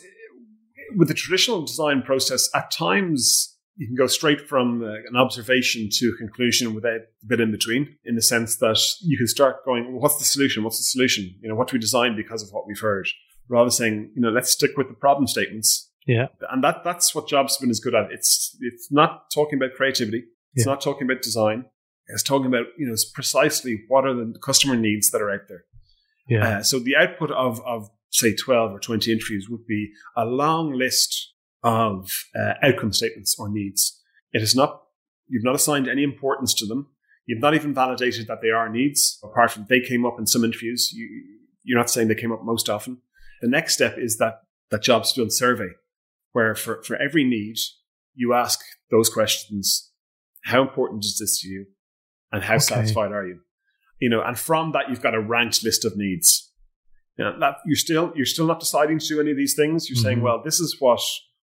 with 0.96 1.08
the 1.08 1.13
traditional 1.13 1.65
design 1.65 2.04
process, 2.04 2.50
at 2.54 2.72
times 2.72 3.58
you 3.76 3.88
can 3.88 3.96
go 3.96 4.08
straight 4.08 4.41
from 4.48 4.84
uh, 4.84 4.93
an 5.10 5.15
observation 5.15 5.89
to 5.91 6.13
a 6.13 6.17
conclusion 6.17 6.76
without 6.76 7.02
a 7.02 7.26
bit 7.26 7.41
in 7.41 7.52
between, 7.52 7.98
in 8.06 8.15
the 8.15 8.22
sense 8.22 8.58
that 8.58 8.80
you 9.02 9.17
can 9.17 9.28
start 9.28 9.65
going, 9.65 10.00
what's 10.00 10.17
the 10.19 10.26
solution? 10.26 10.63
What's 10.63 10.78
the 10.78 10.84
solution? 10.84 11.34
You 11.41 11.50
know, 11.50 11.56
what 11.56 11.69
do 11.69 11.76
we 11.76 11.80
design 11.80 12.15
because 12.15 12.43
of 12.43 12.54
what 12.54 12.67
we've 12.67 12.80
heard? 12.80 13.08
Rather 13.50 13.65
than 13.65 13.72
saying, 13.72 14.12
you 14.15 14.22
know, 14.22 14.30
let's 14.30 14.52
stick 14.52 14.78
with 14.78 14.88
the 14.88 14.93
problem 14.93 15.28
statements. 15.28 15.89
Yeah. 16.06 16.28
And 16.52 16.63
that 16.63 16.84
that's 16.84 17.13
what 17.16 17.28
JobSpin 17.28 17.70
is 17.70 17.80
good 17.80 17.96
at. 17.96 18.12
It's 18.12 18.56
it's 18.62 18.92
not 18.92 19.32
talking 19.34 19.58
about 19.58 19.76
creativity. 19.76 20.24
It's 20.54 20.66
Yeah. 20.66 20.72
not 20.74 20.82
talking 20.82 21.10
about 21.10 21.22
design. 21.22 21.66
It's 22.08 22.24
talking 22.24 22.48
about, 22.48 22.66
you 22.78 22.86
know, 22.88 22.96
precisely 23.13 23.84
what 23.88 24.06
are 24.06 24.13
the 24.13 24.38
customer 24.44 24.76
needs 24.76 25.10
that 25.12 25.22
are 25.22 25.32
out 25.32 25.48
there. 25.48 25.63
Yeah, 26.28 26.58
Uh, 26.60 26.63
so 26.63 26.80
the 26.80 26.96
output 26.98 27.32
of, 27.32 27.62
of 27.66 27.89
say 28.10 28.36
12 28.36 28.72
or 28.74 28.80
20 28.80 29.12
interviews 29.12 29.48
would 29.50 29.66
be 29.66 29.92
a 30.18 30.26
long 30.26 30.74
list 30.74 31.34
of 31.63 32.10
uh, 32.38 32.54
outcome 32.62 32.92
statements 32.94 33.36
or 33.39 33.50
needs. 33.50 34.02
It 34.34 34.42
is 34.42 34.54
not, 34.56 34.82
you've 35.28 35.44
not 35.46 35.56
assigned 35.56 35.88
any 35.88 36.04
importance 36.04 36.54
to 36.56 36.66
them. 36.66 36.88
You've 37.26 37.42
not 37.42 37.56
even 37.56 37.74
validated 37.74 38.28
that 38.28 38.42
they 38.42 38.50
are 38.50 38.68
needs, 38.70 39.18
apart 39.24 39.52
from 39.52 39.66
they 39.70 39.80
came 39.80 40.06
up 40.06 40.16
in 40.20 40.28
some 40.28 40.44
interviews. 40.44 40.92
You, 40.94 41.08
you're 41.63 41.78
not 41.80 41.89
saying 41.89 42.10
they 42.10 42.16
came 42.16 42.34
up 42.34 42.44
most 42.44 42.70
often. 42.70 42.98
The 43.42 43.48
next 43.48 43.74
step 43.76 43.98
is 43.98 44.18
that, 44.18 44.42
that 44.72 44.82
job 44.84 45.06
still 45.06 45.30
survey, 45.30 45.70
where 46.34 46.54
for, 46.56 46.84
for 46.84 46.96
every 46.98 47.24
need, 47.24 47.56
you 48.13 48.34
ask 48.34 48.60
those 48.91 49.10
questions. 49.10 49.91
How 50.46 50.62
important 50.62 51.06
is 51.06 51.17
this 51.19 51.39
to 51.41 51.48
you? 51.48 51.65
And 52.32 52.43
how 52.43 52.56
Okay. 52.56 52.63
satisfied 52.63 53.12
are 53.12 53.26
you? 53.26 53.39
You 54.00 54.10
know, 54.10 54.22
and 54.22 54.38
from 54.38 54.72
that, 54.74 54.89
you've 54.89 55.02
got 55.02 55.15
a 55.15 55.22
ranked 55.22 55.63
list 55.63 55.86
of 55.86 55.96
needs. 55.96 56.52
You 57.17 57.26
know, 57.26 57.39
that 57.39 57.58
you're 57.65 57.76
still 57.76 58.12
you're 58.15 58.26
still 58.26 58.48
not 58.48 58.60
deciding 58.60 59.00
to 59.00 59.08
do 59.08 59.22
any 59.22 59.32
of 59.32 59.38
these 59.38 59.56
things. 59.56 59.88
You're 59.89 59.96
saying, 60.04 60.17
Mhm. 60.19 60.24
well, 60.24 60.41
this 60.43 60.60
is 60.60 60.78
what 60.80 61.00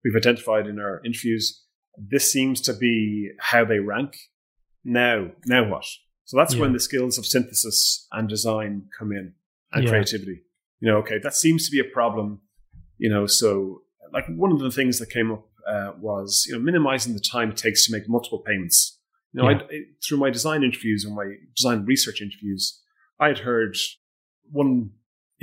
we've 0.04 0.16
identified 0.16 0.68
in 0.68 0.80
our 0.80 1.02
interviews. 1.04 1.64
This 1.98 2.32
seems 2.32 2.62
to 2.62 2.74
be 2.74 3.32
how 3.40 3.66
they 3.66 3.80
rank. 3.80 4.16
Now, 4.84 5.32
now 5.48 5.68
what? 5.68 5.86
So 6.26 6.38
that's 6.38 6.54
Yeah. 6.54 6.62
when 6.62 6.74
the 6.74 6.80
skills 6.80 7.18
of 7.18 7.26
synthesis 7.26 8.08
and 8.12 8.30
design 8.30 8.90
come 8.98 9.12
in, 9.12 9.34
and 9.72 9.84
Yeah. 9.84 9.90
creativity. 9.90 10.44
You 10.80 10.90
know, 10.92 10.98
okay, 11.00 11.18
that 11.18 11.36
seems 11.36 11.66
to 11.66 11.72
be 11.72 11.80
a 11.80 11.92
problem. 11.92 12.42
You 12.98 13.10
know, 13.10 13.26
so 13.26 13.85
like 14.14 14.26
one 14.28 14.52
of 14.52 14.60
the 14.60 14.72
things 14.72 15.00
that 15.00 15.10
came 15.10 15.32
up 15.32 15.48
uh, 15.68 15.92
was 16.00 16.46
you 16.48 16.54
know 16.56 16.60
minimizing 16.60 17.14
the 17.14 17.20
time 17.20 17.52
it 17.52 17.58
takes 17.58 17.86
to 17.86 17.92
make 17.92 18.08
multiple 18.08 18.40
payments. 18.40 19.00
You 19.34 19.42
know, 19.42 19.50
Yeah. 19.50 19.62
I, 19.70 19.82
through 20.06 20.18
my 20.20 20.30
design 20.30 20.64
interviews 20.64 21.04
and 21.04 21.16
my 21.16 21.36
design 21.56 21.86
research 21.86 22.22
interviews, 22.22 22.82
I 23.20 23.28
had 23.28 23.40
heard 23.40 23.76
one 24.52 24.92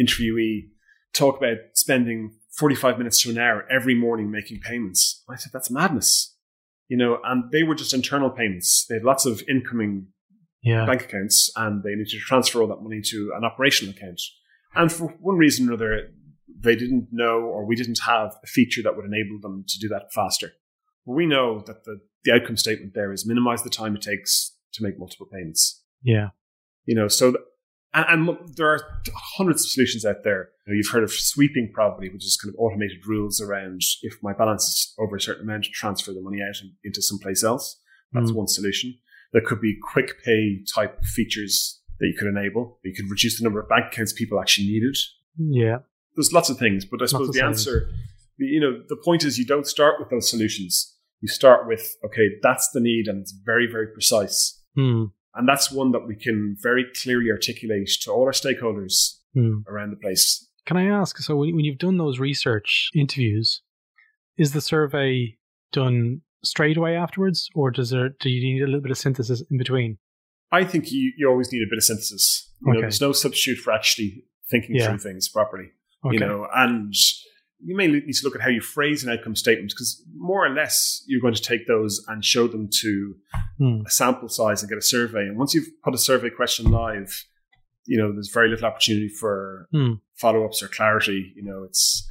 interviewee 0.01 0.69
talk 1.13 1.39
about 1.39 1.59
spending 1.75 2.35
45 2.53 2.99
minutes 2.99 3.23
to 3.23 3.31
an 3.31 3.39
hour 3.39 3.67
every 3.71 3.95
morning 3.95 4.31
making 4.31 4.61
payments. 4.61 5.23
I 5.29 5.37
said, 5.37 5.53
that's 5.53 5.71
madness. 5.71 6.37
You 6.89 6.97
know, 6.97 7.19
and 7.25 7.51
they 7.51 7.63
were 7.63 7.75
just 7.75 7.95
internal 7.95 8.31
payments. 8.31 8.87
They 8.89 8.97
had 8.97 9.05
lots 9.05 9.25
of 9.25 9.43
incoming 9.49 10.09
yeah, 10.63 10.85
bank 10.85 11.03
accounts 11.03 11.51
and 11.57 11.83
they 11.83 11.91
needed 11.91 12.09
to 12.09 12.19
transfer 12.19 12.61
all 12.61 12.69
that 12.69 12.83
money 12.83 13.01
to 13.05 13.33
an 13.37 13.45
operational 13.45 13.95
account. 13.95 14.21
And 14.75 14.93
for 14.93 15.09
one 15.21 15.37
reason 15.37 15.69
or 15.69 15.73
another, 15.73 16.11
they 16.59 16.75
didn't 16.77 17.09
know 17.13 17.41
or 17.41 17.65
we 17.65 17.77
didn't 17.77 18.01
have 18.07 18.35
a 18.43 18.47
feature 18.47 18.83
that 18.83 18.97
would 18.97 19.05
enable 19.05 19.39
them 19.41 19.65
to 19.69 19.79
do 19.79 19.89
that 19.89 20.13
faster. 20.13 20.53
We 21.05 21.27
know 21.27 21.61
that 21.67 21.85
the, 21.85 22.01
the 22.25 22.33
outcome 22.33 22.57
statement 22.57 22.95
there 22.95 23.13
is 23.13 23.27
minimize 23.27 23.63
the 23.63 23.71
time 23.71 23.97
it 23.97 24.03
takes 24.03 24.57
to 24.75 24.83
make 24.83 24.99
multiple 24.99 25.27
payments. 25.31 25.83
yeah, 26.03 26.29
You 26.87 26.95
know, 26.95 27.09
so 27.09 27.33
th- 27.33 27.45
and, 27.95 28.29
and 28.29 28.57
there 28.57 28.69
are 28.69 28.81
hundreds 29.37 29.65
of 29.65 29.71
solutions 29.71 30.05
out 30.07 30.23
there. 30.25 30.51
You 30.67 30.73
know, 30.73 30.77
you've 30.77 30.93
heard 30.93 31.03
of 31.03 31.13
sweeping 31.13 31.71
probably, 31.75 32.09
which 32.09 32.25
is 32.25 32.39
kind 32.43 32.55
of 32.55 32.59
automated 32.59 33.07
rules 33.07 33.41
around 33.41 33.83
if 34.03 34.15
my 34.23 34.33
balance 34.33 34.65
is 34.65 34.95
over 34.99 35.17
a 35.17 35.21
certain 35.21 35.43
amount, 35.49 35.65
transfer 35.67 36.13
the 36.13 36.23
money 36.23 36.39
out 36.41 36.55
in- 36.63 36.73
into 36.85 37.03
someplace 37.03 37.43
else. 37.45 37.79
That's 38.13 38.31
Mm. 38.31 38.37
one 38.37 38.49
solution. 38.49 38.99
There 39.33 39.43
could 39.43 39.61
be 39.61 39.77
quick 39.93 40.23
pay 40.25 40.63
type 40.75 41.03
features 41.05 41.81
that 41.99 42.07
you 42.07 42.15
could 42.19 42.29
enable. 42.29 42.79
You 42.85 42.95
could 42.95 43.11
reduce 43.11 43.39
the 43.39 43.45
number 43.45 43.61
of 43.61 43.69
bank 43.69 43.87
accounts 43.93 44.13
people 44.13 44.41
actually 44.41 44.69
needed. 44.69 44.97
yeah, 45.39 45.79
There's 46.17 46.33
lots 46.33 46.51
of 46.51 46.59
things, 46.59 46.85
but 46.85 47.03
I 47.03 47.07
suppose 47.07 47.29
the 47.29 47.33
things. 47.35 47.45
answer, 47.67 47.89
you 48.39 48.61
know, 48.61 48.83
the 48.89 48.97
point 48.97 49.25
is 49.25 49.39
you 49.39 49.47
don't 49.47 49.67
start 49.67 49.97
with 49.99 50.11
those 50.11 50.29
solutions. 50.31 50.95
You 51.21 51.29
start 51.29 51.67
with, 51.69 51.97
okay, 52.05 52.29
that's 52.43 52.69
the 52.73 52.81
need 52.81 53.07
and 53.07 53.21
it's 53.23 53.33
very, 53.33 53.67
very 53.71 53.87
precise. 53.87 54.61
Hmm. 54.75 55.05
And 55.35 55.49
that's 55.49 55.71
one 55.73 55.93
that 55.93 56.07
we 56.07 56.15
can 56.17 56.57
very 56.61 56.85
clearly 57.03 57.31
articulate 57.31 57.89
to 58.03 58.13
all 58.13 58.25
our 58.25 58.33
stakeholders 58.33 59.19
Hmm. 59.35 59.61
around 59.67 59.91
the 59.91 59.97
place. 59.97 60.47
Can 60.67 60.77
I 60.77 60.85
ask? 60.85 61.17
So 61.19 61.37
when, 61.37 61.59
you've 61.61 61.79
done 61.79 61.97
those 61.97 62.19
research 62.19 62.91
interviews, 62.95 63.63
is 64.37 64.53
the 64.53 64.61
survey 64.61 65.39
done 65.73 66.21
straight 66.45 66.77
away 66.77 66.95
afterwards, 66.97 67.49
or 67.55 67.71
does 67.71 67.91
there 67.91 68.11
do 68.21 68.29
you 68.29 68.43
need 68.43 68.63
a 68.63 68.67
little 68.67 68.81
bit 68.83 68.91
of 68.91 68.99
synthesis 68.99 69.43
in 69.51 69.57
between? 69.59 69.97
I 70.51 70.65
think 70.65 70.93
you, 70.93 71.13
you 71.17 71.29
always 71.31 71.51
need 71.51 71.63
a 71.63 71.71
bit 71.71 71.79
of 71.79 71.85
synthesis. 71.85 72.51
You 72.67 72.75
know, 72.75 72.81
there's 72.83 73.01
no 73.01 73.13
substitute 73.13 73.59
for 73.59 73.73
actually 73.73 74.25
thinking 74.51 74.77
Yeah. 74.77 74.89
through 74.89 74.99
things 74.99 75.29
properly. 75.29 75.71
Okay. 76.05 76.15
You 76.15 76.21
know, 76.21 76.47
and 76.55 76.95
you 77.65 77.77
may 77.77 77.87
need 77.87 78.13
to 78.13 78.25
look 78.25 78.35
at 78.35 78.41
how 78.43 78.49
you 78.49 78.61
phrase 78.61 79.05
an 79.05 79.11
outcome 79.13 79.37
statement 79.37 79.71
because 79.71 80.03
more 80.17 80.45
or 80.45 80.51
less 80.53 81.05
you're 81.07 81.21
going 81.21 81.35
to 81.35 81.43
take 81.43 81.67
those 81.69 82.05
and 82.09 82.25
show 82.25 82.47
them 82.49 82.69
to 82.81 83.15
Hmm. 83.59 83.83
a 83.87 83.91
sample 83.91 84.29
size 84.29 84.63
and 84.63 84.69
get 84.69 84.79
a 84.79 84.83
survey. 84.83 85.21
And 85.21 85.37
once 85.39 85.55
you've 85.55 85.69
put 85.85 85.95
a 85.95 85.99
survey 85.99 86.31
question 86.31 86.71
live, 86.73 87.25
you 87.87 87.97
know, 87.99 88.13
there's 88.13 88.31
very 88.33 88.49
little 88.49 88.67
opportunity 88.67 89.09
for 89.09 89.69
Hmm. 89.73 89.95
follow 90.17 90.45
ups 90.45 90.63
or 90.63 90.69
clarity. 90.69 91.33
You 91.37 91.45
know, 91.45 91.63
it's 91.63 92.09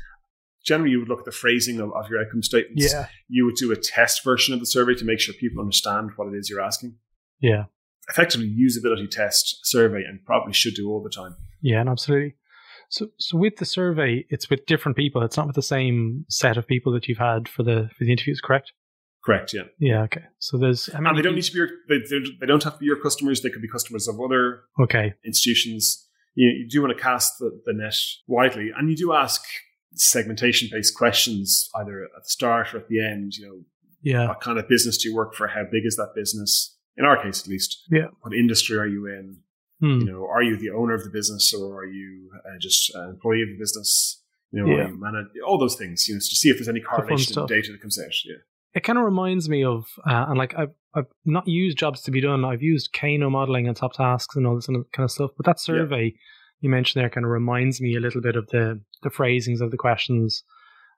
generally 0.66 0.92
you 0.92 1.00
would 1.00 1.10
look 1.10 1.20
at 1.20 1.26
the 1.26 1.32
phrasing 1.32 1.80
of, 1.82 1.92
of 1.94 2.10
your 2.10 2.22
outcome 2.24 2.44
statements. 2.44 2.94
Yeah. 2.94 3.08
You 3.28 3.46
would 3.46 3.56
do 3.56 3.72
a 3.72 3.76
test 3.76 4.24
version 4.24 4.54
of 4.54 4.60
the 4.62 4.66
survey 4.66 4.94
to 4.96 5.04
make 5.06 5.20
sure 5.20 5.34
people 5.34 5.60
understand 5.62 6.12
what 6.16 6.28
it 6.34 6.38
is 6.38 6.50
you're 6.50 6.62
asking. 6.62 6.96
Yeah. 7.42 7.66
Effectively, 8.10 8.48
usability 8.48 9.10
test 9.10 9.60
survey 9.64 10.04
and 10.08 10.24
probably 10.26 10.54
should 10.54 10.76
do 10.76 10.90
all 10.90 11.02
the 11.04 11.10
time. 11.10 11.36
Yeah, 11.62 11.82
and 11.82 11.90
absolutely. 11.90 12.36
So, 12.92 13.08
so 13.18 13.38
with 13.38 13.56
the 13.58 13.66
survey, 13.66 14.26
it's 14.30 14.50
with 14.50 14.66
different 14.66 14.98
people. 14.98 15.22
It's 15.24 15.38
not 15.38 15.48
with 15.48 15.56
the 15.56 15.62
same 15.62 16.26
set 16.30 16.58
of 16.58 16.68
people 16.68 16.92
that 16.94 17.08
you've 17.08 17.18
had 17.18 17.48
for 17.48 17.64
the 17.64 17.90
for 17.98 18.04
the 18.04 18.12
interviews, 18.12 18.42
correct? 18.42 18.74
Correct. 19.24 19.54
Yeah. 19.54 19.64
Yeah. 19.80 20.02
Okay. 20.04 20.24
So 20.40 20.58
there's. 20.58 20.92
How 20.92 21.00
And 21.00 21.18
they 21.18 21.22
don't 21.22 21.36
need 21.36 21.44
to 21.44 21.52
be 21.52 21.58
your, 21.60 21.70
they, 21.90 21.98
they- 22.10 22.32
they 22.40 22.46
don't 22.46 22.64
have 22.64 22.74
to 22.74 22.80
be 22.80 22.86
your 22.88 23.00
customers. 23.02 23.42
They 23.42 23.50
could 23.50 23.62
be 23.62 23.68
customers 23.70 24.08
of 24.08 24.20
other 24.20 24.62
Okay. 24.80 25.14
institutions. 25.26 26.08
You, 26.36 26.50
you 26.50 26.68
do 26.70 26.82
want 26.82 26.96
to 26.98 27.02
cast 27.02 27.34
the, 27.40 27.52
the 27.66 27.74
net 27.74 27.94
widely, 28.28 28.72
and 28.76 28.90
you 28.90 28.96
do 28.96 29.14
ask 29.14 29.42
segmentation 29.94 30.70
based 30.72 30.96
questions 30.98 31.70
either 31.76 32.04
at 32.04 32.10
the 32.24 32.30
start 32.30 32.74
or 32.74 32.80
at 32.80 32.88
the 32.88 33.00
end. 33.06 33.34
You 33.36 33.46
know, 33.48 33.62
Yeah. 34.02 34.28
what 34.28 34.42
kind 34.42 34.58
of 34.58 34.68
business 34.68 34.98
do 34.98 35.10
you 35.10 35.16
work 35.16 35.34
for? 35.36 35.48
How 35.48 35.64
big 35.72 35.86
is 35.86 35.96
that 35.98 36.14
business? 36.16 36.78
In 36.98 37.06
our 37.06 37.22
case, 37.22 37.42
at 37.42 37.48
least. 37.48 37.78
Yeah. 37.90 38.08
What 38.22 38.34
industry 38.34 38.78
are 38.78 38.88
you 38.88 39.06
in? 39.08 39.38
Hmm. 39.82 40.00
You 40.00 40.06
know, 40.06 40.28
are 40.28 40.42
you 40.44 40.56
the 40.58 40.70
owner 40.70 40.94
of 40.94 41.04
the 41.04 41.10
business 41.10 41.54
or 41.54 41.80
are 41.82 41.86
you 41.86 42.30
uh, 42.46 42.58
just 42.60 42.94
an 42.96 43.10
employee 43.10 43.42
of 43.42 43.50
the 43.50 43.58
business? 43.58 44.22
You 44.52 44.64
know, 44.66 44.74
Yeah. 44.76 44.88
you 44.90 45.00
manage 45.00 45.28
all 45.46 45.58
those 45.58 45.76
things? 45.76 46.08
You 46.08 46.16
know, 46.16 46.20
to 46.20 46.24
see 46.24 46.50
if 46.50 46.58
there's 46.58 46.70
any 46.70 46.82
correlation 46.82 47.34
the 47.36 47.46
data 47.48 47.72
that 47.72 47.82
comes 47.82 48.00
out. 48.00 48.14
Yeah. 48.26 48.36
It 48.74 48.84
kind 48.84 48.98
of 48.98 49.04
reminds 49.06 49.50
me 49.50 49.66
of, 49.66 49.86
uh, 50.08 50.26
and 50.30 50.38
like 50.38 50.54
I've 50.58 50.72
I've 50.94 51.08
not 51.26 51.48
used 51.48 51.78
jobs 51.78 52.02
to 52.04 52.12
be 52.12 52.20
done. 52.22 52.44
I've 52.46 52.62
used 52.62 52.92
Kano 52.94 53.30
modeling 53.30 53.68
and 53.68 53.76
top 53.78 53.94
tasks 53.94 54.36
and 54.36 54.46
all 54.46 54.56
this 54.56 54.68
kind 54.68 54.86
of 55.00 55.12
stuff. 55.12 55.32
But 55.38 55.46
that 55.46 55.60
survey 55.60 56.14
you 56.60 56.70
mentioned 56.70 57.02
there 57.02 57.10
kind 57.10 57.26
of 57.26 57.32
reminds 57.32 57.82
me 57.82 57.96
a 57.96 58.00
little 58.00 58.22
bit 58.22 58.36
of 58.36 58.48
the 58.48 58.80
the 59.04 59.10
phrasings 59.10 59.62
of 59.62 59.72
the 59.72 59.78
questions 59.78 60.44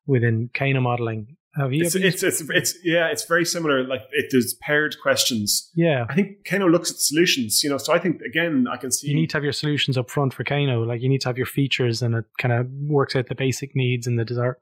within 0.06 0.50
Kano 0.54 0.82
modeling. 0.82 1.38
Have 1.56 1.72
you? 1.72 1.86
It's, 1.86 1.94
it's, 1.96 2.24
it's, 2.24 2.42
it's, 2.50 2.76
yeah, 2.84 3.08
it's 3.08 3.26
very 3.26 3.46
similar. 3.46 3.86
Like 3.88 4.02
it, 4.12 4.26
there's 4.32 4.56
paired 4.62 4.96
questions. 5.02 5.70
yeah. 5.76 6.06
I 6.10 6.16
think 6.16 6.46
Kano 6.50 6.68
looks 6.68 6.90
at 6.90 6.96
the 6.98 7.02
solutions, 7.04 7.64
you 7.64 7.70
know, 7.70 7.78
so 7.78 7.94
I 7.94 8.00
think 8.00 8.22
again, 8.22 8.66
I 8.72 8.78
can 8.78 8.92
see. 8.92 9.08
You 9.10 9.16
need 9.16 9.30
to 9.30 9.38
have 9.38 9.44
your 9.44 9.54
solutions 9.54 9.98
up 9.98 10.10
front 10.10 10.34
for 10.34 10.44
Kano. 10.44 10.82
Like 10.84 11.02
you 11.02 11.10
need 11.10 11.22
to 11.22 11.30
have 11.30 11.38
your 11.38 11.46
features, 11.46 12.02
and 12.02 12.16
it 12.16 12.26
kind 12.40 12.54
of 12.54 12.68
works 12.88 13.16
out 13.16 13.28
the 13.28 13.36
basic 13.36 13.76
needs 13.76 14.08
and 14.08 14.18
the 14.18 14.26
desire. 14.26 14.58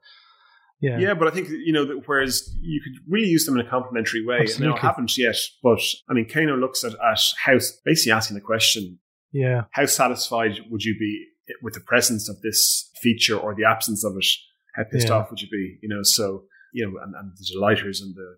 Yeah. 0.82 0.98
yeah, 0.98 1.14
but 1.14 1.28
I 1.28 1.30
think, 1.30 1.48
you 1.48 1.72
know, 1.72 1.84
that 1.84 2.02
whereas 2.06 2.52
you 2.60 2.80
could 2.82 2.94
really 3.08 3.28
use 3.28 3.46
them 3.46 3.56
in 3.58 3.64
a 3.64 3.70
complementary 3.70 4.26
way. 4.26 4.38
And 4.38 4.48
Absolutely. 4.48 4.78
I 4.80 4.82
haven't 4.82 5.16
yet, 5.16 5.36
but 5.62 5.78
I 6.10 6.12
mean, 6.12 6.28
Kano 6.28 6.56
looks 6.56 6.82
at, 6.82 6.94
at 6.94 7.20
how, 7.44 7.58
basically 7.84 8.10
asking 8.10 8.34
the 8.34 8.40
question, 8.40 8.98
Yeah. 9.30 9.62
how 9.70 9.86
satisfied 9.86 10.58
would 10.70 10.82
you 10.82 10.96
be 10.98 11.24
with 11.62 11.74
the 11.74 11.80
presence 11.86 12.28
of 12.28 12.40
this 12.42 12.90
feature 13.00 13.36
or 13.38 13.54
the 13.54 13.64
absence 13.64 14.04
of 14.04 14.14
it? 14.16 14.26
How 14.74 14.82
pissed 14.90 15.06
Yeah. 15.06 15.14
off 15.14 15.30
would 15.30 15.40
you 15.40 15.48
be? 15.48 15.78
You 15.82 15.88
know, 15.88 16.02
so, 16.02 16.46
you 16.72 16.84
know, 16.90 16.98
and, 17.02 17.14
and 17.14 17.32
the 17.36 17.44
delighters 17.52 18.00
and 18.00 18.14
the 18.14 18.36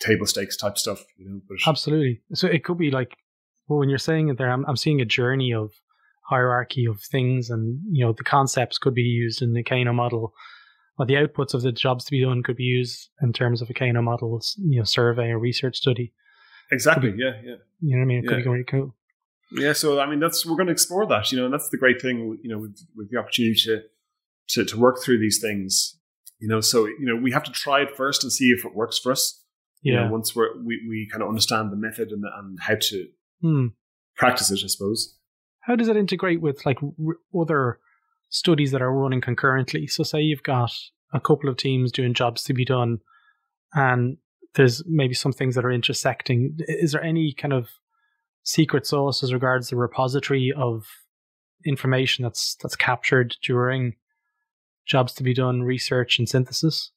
table 0.00 0.26
stakes 0.26 0.56
type 0.56 0.78
stuff, 0.78 1.04
you 1.16 1.28
know, 1.28 1.40
but 1.48 1.58
Absolutely. 1.66 2.22
So 2.34 2.46
it 2.48 2.64
could 2.64 2.78
be 2.78 2.90
like, 2.90 3.16
well, 3.68 3.78
when 3.78 3.88
you're 3.88 3.98
saying 3.98 4.28
it 4.28 4.38
there, 4.38 4.50
I'm, 4.50 4.64
I'm 4.66 4.76
seeing 4.76 5.00
a 5.00 5.04
journey 5.04 5.52
of 5.54 5.70
hierarchy 6.28 6.86
of 6.86 7.00
things, 7.00 7.50
and 7.50 7.80
you 7.90 8.04
know 8.04 8.12
the 8.12 8.24
concepts 8.24 8.78
could 8.78 8.94
be 8.94 9.02
used 9.02 9.42
in 9.42 9.52
the 9.54 9.62
Kano 9.62 9.92
model, 9.92 10.32
or 10.98 11.06
the 11.06 11.14
outputs 11.14 11.54
of 11.54 11.62
the 11.62 11.72
jobs 11.72 12.04
to 12.04 12.10
be 12.10 12.22
done 12.22 12.42
could 12.42 12.56
be 12.56 12.64
used 12.64 13.08
in 13.22 13.32
terms 13.32 13.62
of 13.62 13.70
a 13.70 13.74
Kano 13.74 14.02
model, 14.02 14.40
you 14.58 14.78
know, 14.78 14.84
survey 14.84 15.30
or 15.30 15.38
research 15.38 15.76
study. 15.76 16.12
exactly. 16.70 17.12
Yeah. 17.16 17.32
Yeah. 17.44 17.54
You 17.80 17.96
know 17.96 17.98
what 17.98 18.02
I 18.02 18.06
mean? 18.06 18.18
It 18.24 18.28
could 18.28 18.38
Yeah. 18.38 18.44
be 18.44 18.48
really 18.50 18.64
cool. 18.64 18.94
Yeah, 19.54 19.72
so 19.74 20.00
I 20.00 20.06
mean, 20.08 20.18
that's 20.20 20.46
we're 20.46 20.56
going 20.56 20.68
to 20.68 20.72
explore 20.72 21.06
that, 21.08 21.30
you 21.30 21.38
know, 21.38 21.44
and 21.44 21.52
that's 21.52 21.68
the 21.68 21.76
great 21.76 22.00
thing, 22.00 22.38
you 22.42 22.48
know, 22.48 22.58
with, 22.58 22.78
with 22.96 23.10
the 23.10 23.18
opportunity 23.18 23.54
to, 23.64 23.82
to 24.50 24.64
to 24.64 24.78
work 24.78 25.02
through 25.02 25.18
these 25.18 25.40
things, 25.42 25.98
you 26.42 26.48
know. 26.48 26.60
So 26.60 26.84
you 26.86 27.06
know, 27.08 27.16
we 27.16 27.30
have 27.32 27.44
to 27.44 27.52
try 27.52 27.80
it 27.82 27.96
first 27.96 28.22
and 28.24 28.32
see 28.32 28.48
if 28.50 28.64
it 28.66 28.74
works 28.74 28.98
for 28.98 29.12
us. 29.12 29.42
You 29.80 29.94
Yeah. 29.94 30.04
know, 30.04 30.12
once 30.12 30.34
we're, 30.36 30.52
we 30.62 30.74
we 30.88 31.08
kind 31.10 31.22
of 31.22 31.28
understand 31.28 31.72
the 31.72 31.76
method 31.76 32.10
and 32.10 32.24
and 32.38 32.58
how 32.60 32.76
to 32.88 33.06
Hmm. 33.40 33.66
practice 34.16 34.50
it, 34.50 34.60
I 34.62 34.66
suppose. 34.68 35.18
How 35.60 35.76
does 35.76 35.88
it 35.88 35.96
integrate 35.96 36.40
with 36.40 36.64
like 36.66 36.78
r- 36.82 37.40
other 37.40 37.78
studies 38.28 38.70
that 38.72 38.82
are 38.82 38.92
running 38.92 39.20
concurrently? 39.20 39.86
So, 39.86 40.02
say 40.04 40.20
you've 40.20 40.42
got 40.42 40.72
a 41.14 41.20
couple 41.20 41.48
of 41.48 41.56
teams 41.56 41.92
doing 41.92 42.14
jobs 42.14 42.42
to 42.44 42.54
be 42.54 42.64
done, 42.64 42.98
and 43.74 44.18
there's 44.54 44.82
maybe 44.86 45.14
some 45.14 45.32
things 45.32 45.54
that 45.54 45.64
are 45.64 45.72
intersecting. 45.72 46.56
Is 46.68 46.92
there 46.92 47.02
any 47.02 47.32
kind 47.32 47.52
of 47.54 47.68
secret 48.44 48.86
sauce 48.86 49.22
as 49.22 49.32
regards 49.32 49.68
the 49.68 49.76
repository 49.76 50.52
of 50.56 50.84
information 51.64 52.22
that's 52.24 52.56
that's 52.62 52.76
captured 52.76 53.36
during 53.44 53.94
jobs 54.86 55.12
to 55.14 55.22
be 55.22 55.34
done, 55.34 55.62
research 55.62 56.18
and 56.18 56.28
synthesis? 56.28 56.90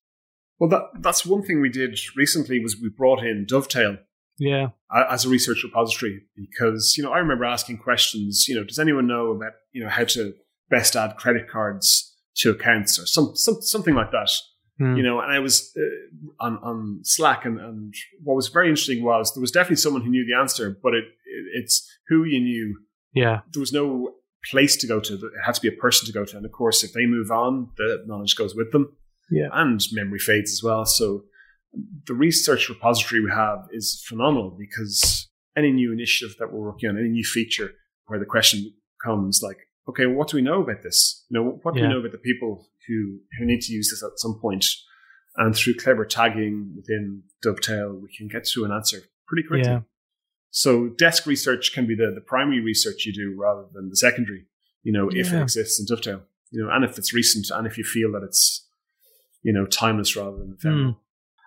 Well, 0.59 0.69
that 0.69 1.01
that's 1.01 1.25
one 1.25 1.43
thing 1.43 1.61
we 1.61 1.69
did 1.69 1.99
recently 2.15 2.59
was 2.59 2.77
we 2.81 2.89
brought 2.89 3.23
in 3.23 3.45
Dovetail 3.45 3.97
Yeah, 4.37 4.69
as 4.93 5.25
a 5.25 5.29
research 5.29 5.63
repository 5.63 6.21
because 6.35 6.95
you 6.97 7.03
know 7.03 7.11
I 7.11 7.17
remember 7.19 7.45
asking 7.45 7.79
questions. 7.79 8.47
You 8.47 8.55
know, 8.55 8.63
does 8.63 8.79
anyone 8.79 9.07
know 9.07 9.31
about 9.31 9.53
you 9.71 9.83
know 9.83 9.89
how 9.89 10.05
to 10.05 10.33
best 10.69 10.95
add 10.95 11.17
credit 11.17 11.49
cards 11.49 12.15
to 12.37 12.51
accounts 12.51 12.97
or 12.99 13.05
some, 13.05 13.35
some 13.35 13.61
something 13.61 13.95
like 13.95 14.11
that? 14.11 14.31
Hmm. 14.77 14.97
you 14.97 15.03
know, 15.03 15.21
and 15.21 15.31
I 15.31 15.39
was 15.39 15.71
uh, 15.77 16.45
on 16.45 16.57
on 16.57 16.99
Slack, 17.03 17.45
and, 17.45 17.59
and 17.59 17.93
what 18.21 18.35
was 18.35 18.49
very 18.49 18.67
interesting 18.67 19.03
was 19.03 19.33
there 19.33 19.41
was 19.41 19.51
definitely 19.51 19.77
someone 19.77 20.01
who 20.01 20.09
knew 20.09 20.25
the 20.25 20.37
answer, 20.37 20.77
but 20.83 20.93
it, 20.93 21.05
it 21.25 21.63
it's 21.63 21.89
who 22.09 22.25
you 22.25 22.41
knew. 22.41 22.79
yeah, 23.13 23.41
There 23.53 23.61
was 23.61 23.71
no 23.71 24.15
place 24.49 24.75
to 24.77 24.87
go 24.87 24.99
to; 24.99 25.13
it 25.15 25.21
had 25.45 25.55
to 25.55 25.61
be 25.61 25.67
a 25.67 25.71
person 25.71 26.05
to 26.07 26.13
go 26.13 26.25
to, 26.25 26.37
and 26.37 26.45
of 26.45 26.51
course, 26.51 26.83
if 26.83 26.93
they 26.93 27.05
move 27.05 27.31
on, 27.31 27.69
the 27.77 28.03
knowledge 28.07 28.35
goes 28.35 28.55
with 28.55 28.71
them, 28.71 28.95
Yeah. 29.31 29.49
and 29.53 29.79
memory 29.91 30.19
fades 30.19 30.51
as 30.51 30.61
well. 30.63 30.85
So, 30.85 31.25
the 32.07 32.13
research 32.13 32.69
repository 32.69 33.21
we 33.23 33.31
have 33.31 33.67
is 33.71 34.03
phenomenal 34.07 34.55
because 34.57 35.27
any 35.57 35.71
new 35.71 35.91
initiative 35.91 36.35
that 36.39 36.51
we're 36.51 36.65
working 36.65 36.89
on, 36.89 36.97
any 36.97 37.09
new 37.09 37.23
feature, 37.23 37.71
where 38.07 38.19
the 38.19 38.25
question 38.25 38.73
comes 39.03 39.41
like, 39.43 39.57
okay, 39.89 40.05
what 40.05 40.27
do 40.29 40.37
we 40.37 40.41
know 40.41 40.61
about 40.61 40.83
this? 40.83 41.25
You 41.29 41.35
know, 41.39 41.59
what 41.63 41.73
do 41.73 41.79
Yeah. 41.79 41.87
we 41.87 41.93
know 41.93 41.99
about 41.99 42.11
the 42.11 42.17
people 42.17 42.67
who 42.87 43.19
who 43.37 43.45
need 43.45 43.61
to 43.61 43.73
use 43.73 43.89
this 43.89 44.03
at 44.03 44.17
some 44.19 44.39
point? 44.39 44.65
And 45.37 45.53
through 45.53 45.73
clever 45.75 46.05
tagging 46.05 46.73
within 46.77 47.23
Dovetail, 47.41 47.93
we 48.01 48.09
can 48.15 48.27
get 48.29 48.45
to 48.53 48.63
an 48.63 48.71
answer 48.71 48.99
pretty 49.27 49.45
quickly. 49.45 49.69
Yeah. 49.69 49.81
So 50.51 50.87
desk 50.87 51.25
research 51.25 51.73
can 51.73 51.85
be 51.85 51.95
the, 51.95 52.11
the 52.13 52.21
primary 52.21 52.61
research 52.61 53.05
you 53.05 53.13
do 53.13 53.35
rather 53.37 53.65
than 53.73 53.89
the 53.89 53.95
secondary, 53.97 54.45
you 54.83 54.91
know, 54.93 55.09
if 55.11 55.33
it 55.33 55.41
exists 55.41 55.79
in 55.79 55.85
Dovetail. 55.85 56.21
You 56.51 56.63
know, 56.63 56.69
and 56.71 56.85
if 56.85 56.97
it's 56.97 57.13
recent 57.13 57.49
and 57.49 57.67
if 57.67 57.77
you 57.77 57.83
feel 57.83 58.11
that 58.13 58.23
it's, 58.23 58.65
you 59.43 59.51
know, 59.51 59.65
timeless 59.65 60.15
rather 60.15 60.37
than 60.37 60.53
ephemeral. 60.57 60.91
Hmm. 60.93 60.99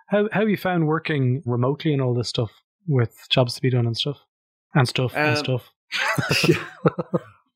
How 0.08 0.28
how 0.32 0.40
have 0.40 0.50
you 0.50 0.56
found 0.56 0.86
working 0.86 1.42
remotely 1.46 1.92
and 1.92 2.02
all 2.02 2.14
this 2.14 2.28
stuff 2.28 2.50
with 2.86 3.26
jobs 3.30 3.54
to 3.54 3.62
be 3.62 3.70
done 3.70 3.86
and 3.86 3.96
stuff 3.96 4.18
and 4.74 4.86
stuff 4.88 5.12
and 5.14 5.36
Um, 5.36 5.44
stuff? 5.44 5.72
Yeah. 6.48 6.62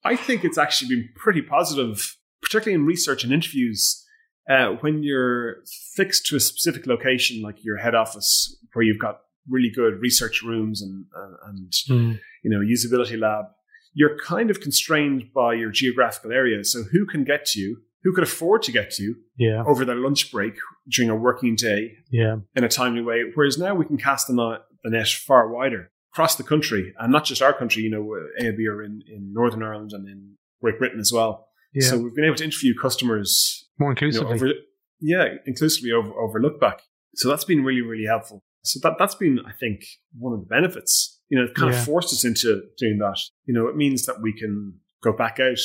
I 0.05 0.17
think 0.17 0.45
it's 0.45 0.59
actually 0.59 0.89
been 0.97 1.09
pretty 1.15 1.43
positive, 1.43 2.17
particularly 2.41 2.75
in 2.81 2.87
research 2.87 3.25
and 3.25 3.33
interviews. 3.33 4.05
Uh, 4.51 4.71
when 4.81 5.03
you're 5.03 5.59
fixed 5.95 6.27
to 6.27 6.37
a 6.37 6.41
specific 6.41 6.87
location, 6.87 7.41
like 7.43 7.63
your 7.65 7.77
head 7.77 7.95
office, 7.95 8.57
where 8.73 8.85
you've 8.85 8.99
got 8.99 9.21
really 9.49 9.71
good 9.75 10.01
research 10.01 10.43
rooms 10.43 10.83
and 10.83 11.07
and, 11.15 11.37
and 11.49 11.73
Hmm. 11.89 12.13
you 12.43 12.51
know 12.51 12.61
usability 12.61 13.19
lab, 13.19 13.47
you're 13.95 14.17
kind 14.19 14.51
of 14.51 14.61
constrained 14.61 15.33
by 15.35 15.55
your 15.55 15.71
geographical 15.71 16.33
area. 16.33 16.65
So 16.65 16.83
who 16.93 17.07
can 17.07 17.25
get 17.25 17.45
to 17.47 17.61
you? 17.61 17.79
Who 18.05 18.13
can 18.13 18.25
afford 18.25 18.63
to 18.65 18.73
get 18.73 18.91
to 18.93 19.03
you 19.05 19.15
Yeah, 19.37 19.63
over 19.65 19.85
their 19.85 19.95
lunch 19.97 20.33
break 20.33 20.55
during 20.91 21.09
a 21.11 21.15
working 21.15 21.55
day 21.55 21.93
yeah, 22.11 22.37
in 22.57 22.65
a 22.65 22.69
timely 22.69 23.01
way. 23.03 23.23
Whereas 23.35 23.59
now 23.59 23.75
we 23.77 23.85
can 23.85 23.97
cast 23.97 24.27
the 24.27 24.35
net, 24.35 24.63
the 24.83 24.91
net 24.91 25.07
far 25.09 25.49
wider 25.49 25.89
across 26.13 26.35
the 26.35 26.43
country, 26.43 26.93
and 26.99 27.13
not 27.13 27.25
just 27.25 27.41
our 27.43 27.53
country. 27.53 27.85
You 27.85 27.91
know, 27.91 28.05
AIB 28.41 28.59
are 28.69 28.83
in, 28.83 29.03
in 29.07 29.33
Northern 29.33 29.63
Ireland 29.63 29.91
and 29.93 30.09
in 30.09 30.37
Great 30.61 30.79
Britain 30.81 30.99
as 31.01 31.13
well. 31.13 31.47
yeah. 31.73 31.89
So 31.89 31.97
we've 31.99 32.15
been 32.15 32.25
able 32.25 32.37
to 32.37 32.45
interview 32.45 32.75
customers, 32.77 33.69
More 33.79 33.95
you 34.01 34.11
know, 34.11 34.19
inclusively. 34.19 34.51
over, 34.51 34.59
yeah, 35.01 35.25
inclusively 35.47 35.93
over 35.93 36.13
over 36.13 36.41
Lookback. 36.41 36.79
So 37.15 37.29
that's 37.29 37.45
been 37.45 37.63
really 37.63 37.83
really 37.83 38.07
helpful. 38.07 38.43
So 38.65 38.79
that 38.83 38.97
that's 38.99 39.15
been, 39.15 39.41
I 39.47 39.53
think, 39.53 39.81
one 40.19 40.33
of 40.33 40.41
the 40.41 40.47
benefits. 40.47 41.21
You 41.29 41.39
know, 41.39 41.45
it 41.45 41.55
kind 41.55 41.73
Yeah. 41.73 41.79
of 41.79 41.85
forced 41.85 42.13
us 42.13 42.25
into 42.25 42.63
doing 42.79 42.99
that. 42.99 43.19
You 43.47 43.55
know, 43.55 43.67
it 43.69 43.77
means 43.77 44.07
that 44.07 44.21
we 44.23 44.33
can 44.33 44.79
go 45.03 45.13
back 45.13 45.41
out. 45.41 45.59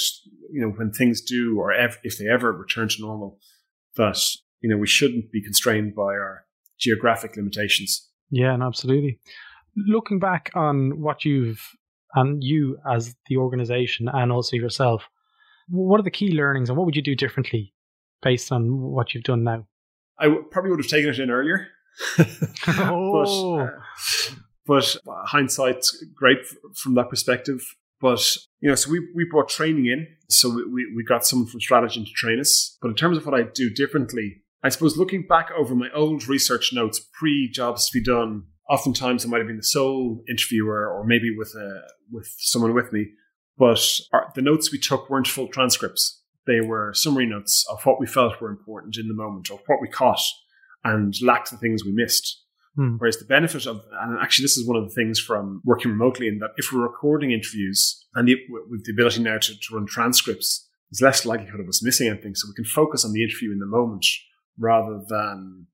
You 0.52 0.62
know, 0.62 0.70
when 0.70 0.92
things 0.92 1.22
do 1.22 1.58
or 1.60 1.72
ev- 1.74 2.00
if 2.04 2.18
they 2.18 2.28
ever 2.28 2.52
return 2.52 2.88
to 2.90 2.96
normal, 3.02 3.40
that 3.98 4.18
you 4.62 4.70
know 4.70 4.78
we 4.78 4.88
shouldn't 4.88 5.32
be 5.32 5.44
constrained 5.44 5.94
by 5.96 6.14
our 6.16 6.46
geographic 6.80 7.36
limitations. 7.36 8.10
Yeah, 8.32 8.54
and 8.54 8.64
absolutely. 8.64 9.20
Looking 9.76 10.20
back 10.20 10.50
on 10.56 11.00
what 11.02 11.24
you've 11.26 11.62
and 12.16 12.44
you 12.44 12.78
as 12.90 13.16
the 13.28 13.38
organization 13.38 14.08
and 14.12 14.32
also 14.32 14.56
yourself, 14.56 15.04
what 15.70 16.00
are 16.00 16.04
the 16.04 16.10
key 16.12 16.32
learnings 16.32 16.70
and 16.70 16.78
what 16.78 16.86
would 16.86 16.96
you 16.96 17.02
do 17.02 17.16
differently 17.16 17.74
based 18.24 18.52
on 18.52 18.80
what 18.82 19.14
you've 19.14 19.24
done 19.24 19.44
now? 19.44 19.68
I 20.18 20.26
w- 20.26 20.46
probably 20.50 20.72
would 20.72 20.80
have 20.80 20.88
taken 20.90 21.10
it 21.12 21.20
in 21.20 21.30
earlier. 21.30 21.68
oh. 22.68 23.70
but, 24.66 24.96
uh, 24.96 25.00
but 25.06 25.26
hindsight's 25.26 26.04
great 26.16 26.40
from 26.76 26.96
that 26.96 27.10
perspective. 27.10 27.62
But 28.00 28.38
you 28.60 28.70
know, 28.70 28.76
so 28.76 28.92
we, 28.92 29.08
we 29.16 29.26
brought 29.30 29.50
training 29.50 29.88
in, 29.88 30.08
so 30.30 30.50
we, 30.50 30.94
we 30.96 31.04
got 31.04 31.26
someone 31.26 31.48
from 31.48 31.60
Strategyn 31.60 32.06
to 32.06 32.12
train 32.14 32.40
us. 32.40 32.78
But 32.82 32.90
in 32.90 32.96
terms 32.96 33.18
of 33.18 33.26
what 33.26 33.40
I 33.40 33.44
do 33.44 33.70
differently, 33.70 34.44
I 34.64 34.70
suppose 34.70 34.98
looking 34.98 35.26
back 35.28 35.50
over 35.58 35.76
my 35.76 35.90
old 35.94 36.28
research 36.28 36.72
notes 36.74 37.00
pre 37.18 37.50
jobs 37.50 37.90
to 37.90 37.98
be 37.98 38.04
done, 38.04 38.44
oftentimes 38.70 39.26
I 39.26 39.30
might 39.30 39.40
have 39.40 39.48
been 39.48 39.58
the 39.58 39.64
sole 39.64 40.24
interviewer, 40.30 40.88
or 40.88 41.06
maybe 41.06 41.36
with 41.36 41.54
a 41.56 41.82
with 42.12 42.32
someone 42.38 42.74
with 42.74 42.92
me. 42.94 43.08
But 43.58 43.84
our, 44.14 44.32
the 44.36 44.42
notes 44.42 44.72
we 44.72 44.78
took 44.78 45.10
weren't 45.10 45.28
full 45.28 45.48
transcripts; 45.48 46.22
they 46.46 46.62
were 46.62 46.94
summary 46.94 47.26
notes 47.26 47.66
of 47.70 47.84
what 47.84 48.00
we 48.00 48.06
felt 48.06 48.40
were 48.40 48.50
important 48.50 48.98
in 48.98 49.08
the 49.08 49.14
moment, 49.14 49.50
or 49.50 49.60
what 49.66 49.82
we 49.82 49.88
caught, 49.88 50.22
and 50.90 51.14
lacked 51.22 51.50
the 51.52 51.58
things 51.58 51.84
we 51.84 51.92
missed. 51.92 52.44
Hmm. 52.76 52.96
Whereas 52.98 53.18
the 53.18 53.26
benefit 53.26 53.66
of, 53.66 53.82
and 54.02 54.20
actually 54.22 54.44
this 54.44 54.58
is 54.58 54.68
one 54.68 54.78
of 54.78 54.88
the 54.88 54.96
things 55.00 55.20
from 55.20 55.62
working 55.66 55.92
remotely, 55.92 56.28
in 56.28 56.40
that 56.40 56.52
if 56.58 56.72
we're 56.72 56.90
recording 56.92 57.32
interviews 57.32 57.80
and 58.16 58.28
the, 58.28 58.36
with 58.70 58.86
the 58.86 58.94
ability 58.94 59.22
now 59.24 59.38
to, 59.40 59.52
to 59.54 59.76
run 59.76 59.88
transcripts, 59.88 60.68
there's 60.90 61.02
less 61.02 61.26
likelihood 61.26 61.60
of 61.60 61.68
us 61.68 61.84
missing 61.84 62.08
anything. 62.08 62.36
So 62.36 62.48
we 62.48 62.54
can 62.54 62.66
focus 62.66 63.04
on 63.04 63.14
the 63.14 63.24
interview 63.24 63.52
in 63.52 63.60
the 63.60 63.66
moment 63.66 64.06
rather 64.60 65.02
than 65.08 65.68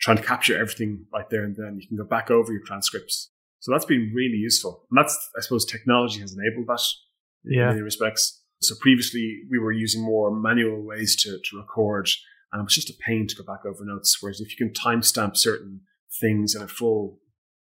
trying 0.00 0.16
to 0.16 0.22
capture 0.22 0.58
everything 0.58 1.04
right 1.12 1.28
there 1.30 1.44
and 1.44 1.54
then. 1.56 1.78
You 1.80 1.88
can 1.88 1.96
go 1.96 2.04
back 2.04 2.30
over 2.30 2.52
your 2.52 2.62
transcripts. 2.64 3.30
So 3.60 3.72
that's 3.72 3.84
been 3.84 4.12
really 4.14 4.38
useful. 4.38 4.86
And 4.90 4.98
that's, 4.98 5.16
I 5.36 5.40
suppose, 5.42 5.64
technology 5.64 6.20
has 6.20 6.32
enabled 6.36 6.68
that 6.68 6.84
in 7.44 7.58
Yeah. 7.58 7.68
many 7.68 7.82
respects. 7.82 8.42
So 8.60 8.74
previously 8.80 9.42
we 9.50 9.58
were 9.58 9.72
using 9.72 10.02
more 10.02 10.34
manual 10.34 10.82
ways 10.84 11.20
to, 11.22 11.30
to 11.30 11.56
record 11.58 12.08
and 12.52 12.60
it 12.60 12.64
was 12.64 12.74
just 12.74 12.90
a 12.90 12.94
pain 13.06 13.26
to 13.26 13.36
go 13.36 13.44
back 13.44 13.64
over 13.64 13.84
notes. 13.84 14.18
Whereas 14.20 14.40
if 14.40 14.50
you 14.50 14.56
can 14.56 14.72
timestamp 14.72 15.36
certain 15.36 15.82
things 16.20 16.54
in 16.54 16.62
a 16.62 16.68
full 16.68 17.18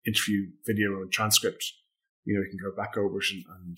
interview 0.06 0.48
video 0.66 1.02
and 1.02 1.12
transcript, 1.12 1.64
you 2.26 2.36
know, 2.36 2.42
you 2.42 2.50
can 2.50 2.60
go 2.62 2.76
back 2.76 2.98
over 2.98 3.18
it 3.20 3.26
and, 3.32 3.44
and 3.62 3.78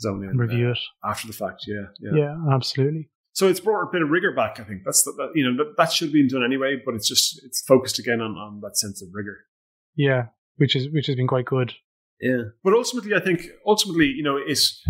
zone 0.00 0.24
in 0.24 0.36
review 0.36 0.68
uh, 0.68 0.72
it. 0.72 0.78
after 1.04 1.26
the 1.26 1.32
fact. 1.32 1.64
Yeah, 1.66 1.86
yeah, 2.00 2.10
Yeah, 2.14 2.54
absolutely. 2.54 3.10
So 3.32 3.48
it's 3.48 3.60
brought 3.60 3.82
a 3.82 3.90
bit 3.90 4.02
of 4.02 4.10
rigor 4.10 4.32
back. 4.32 4.60
I 4.60 4.64
think 4.64 4.82
that's 4.84 5.02
the, 5.02 5.12
that, 5.12 5.32
you 5.34 5.44
know 5.44 5.56
that, 5.64 5.76
that 5.76 5.92
should 5.92 6.08
have 6.08 6.12
been 6.12 6.28
done 6.28 6.44
anyway, 6.44 6.80
but 6.84 6.94
it's 6.94 7.08
just 7.08 7.42
it's 7.44 7.62
focused 7.62 7.98
again 7.98 8.20
on, 8.20 8.32
on 8.32 8.60
that 8.60 8.76
sense 8.76 9.02
of 9.02 9.08
rigor. 9.12 9.38
Yeah, 9.96 10.26
which 10.56 10.76
is 10.76 10.88
which 10.90 11.06
has 11.06 11.16
been 11.16 11.26
quite 11.26 11.46
good. 11.46 11.74
Yeah. 12.20 12.42
But 12.62 12.74
ultimately, 12.74 13.14
I 13.14 13.20
think 13.20 13.48
ultimately, 13.66 14.06
you 14.06 14.22
know, 14.22 14.36
it's 14.36 14.80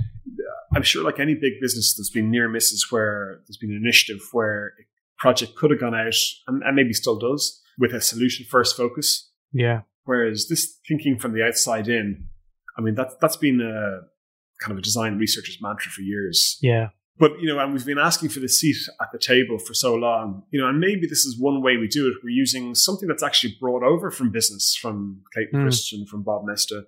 I'm 0.74 0.82
sure 0.82 1.04
like 1.04 1.18
any 1.18 1.34
big 1.34 1.54
business, 1.60 1.94
there's 1.96 2.10
been 2.10 2.30
near 2.30 2.48
misses 2.48 2.86
where 2.90 3.40
there's 3.46 3.56
been 3.56 3.70
an 3.70 3.80
initiative 3.82 4.20
where 4.32 4.74
a 4.78 4.84
project 5.24 5.50
could 5.58 5.70
have 5.72 5.80
gone 5.80 5.94
out 5.94 6.14
and, 6.46 6.62
and 6.66 6.74
maybe 6.76 6.92
still 6.92 7.18
does 7.18 7.42
with 7.78 7.92
a 7.94 8.00
solution 8.00 8.44
first 8.54 8.76
focus. 8.76 9.06
Yeah, 9.52 9.80
Whereas 10.04 10.48
this 10.50 10.62
thinking 10.88 11.18
from 11.18 11.32
the 11.36 11.42
outside 11.48 11.86
in, 11.98 12.06
I 12.76 12.80
mean, 12.84 12.94
that's 12.94 13.14
that's 13.22 13.38
been 13.46 13.60
a 13.60 13.82
kind 14.62 14.72
of 14.72 14.78
a 14.78 14.82
design 14.82 15.12
researcher's 15.18 15.58
mantra 15.62 15.90
for 15.96 16.02
years. 16.02 16.58
yeah, 16.70 16.86
But 17.22 17.32
you 17.40 17.46
know, 17.48 17.58
and 17.60 17.72
we've 17.72 17.86
been 17.92 17.98
asking 18.10 18.28
for 18.34 18.40
the 18.40 18.48
seat 18.48 18.76
at 19.02 19.08
the 19.12 19.18
table 19.32 19.58
for 19.66 19.74
so 19.74 19.90
long. 19.94 20.26
You 20.52 20.58
know, 20.60 20.68
and 20.68 20.78
maybe 20.78 21.06
this 21.12 21.24
is 21.28 21.32
one 21.48 21.58
way 21.66 21.76
we 21.76 21.88
do 21.88 22.02
it. 22.08 22.14
We're 22.22 22.40
using 22.44 22.74
something 22.74 23.08
that's 23.08 23.22
actually 23.28 23.54
brought 23.60 23.82
over 23.92 24.10
from 24.10 24.30
business, 24.38 24.64
from 24.82 25.22
Clayton 25.32 25.60
Mm. 25.60 25.62
Christensen, 25.64 26.06
from 26.10 26.22
Bob 26.22 26.42
Moesta. 26.46 26.78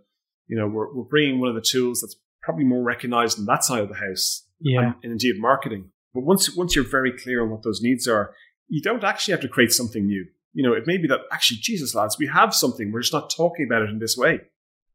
You 0.50 0.56
know, 0.58 0.68
we're 0.74 0.90
we're 0.94 1.10
bringing 1.14 1.40
one 1.40 1.48
of 1.48 1.54
the 1.60 1.68
tools 1.74 2.00
that's 2.00 2.16
probably 2.42 2.64
more 2.64 2.82
recognized 2.94 3.38
in 3.38 3.44
that 3.46 3.62
side 3.64 3.82
of 3.86 3.88
the 3.88 4.00
house, 4.06 4.26
yeah, 4.60 4.80
and, 4.82 4.94
and 5.02 5.12
indeed 5.16 5.36
marketing. 5.50 5.90
But 6.16 6.24
once 6.24 6.56
once 6.56 6.74
you're 6.74 6.88
very 6.88 7.12
clear 7.12 7.42
on 7.42 7.50
what 7.50 7.62
those 7.62 7.82
needs 7.82 8.08
are, 8.08 8.32
you 8.68 8.80
don't 8.80 9.04
actually 9.04 9.32
have 9.32 9.42
to 9.42 9.48
create 9.48 9.70
something 9.70 10.06
new. 10.06 10.24
You 10.54 10.66
know, 10.66 10.72
it 10.72 10.86
may 10.86 10.96
be 10.96 11.06
that 11.08 11.20
actually, 11.30 11.58
Jesus, 11.60 11.94
lads, 11.94 12.18
we 12.18 12.26
have 12.28 12.54
something. 12.54 12.90
We're 12.90 13.02
just 13.02 13.12
not 13.12 13.28
talking 13.28 13.66
about 13.66 13.82
it 13.82 13.90
in 13.90 13.98
this 13.98 14.16
way. 14.16 14.40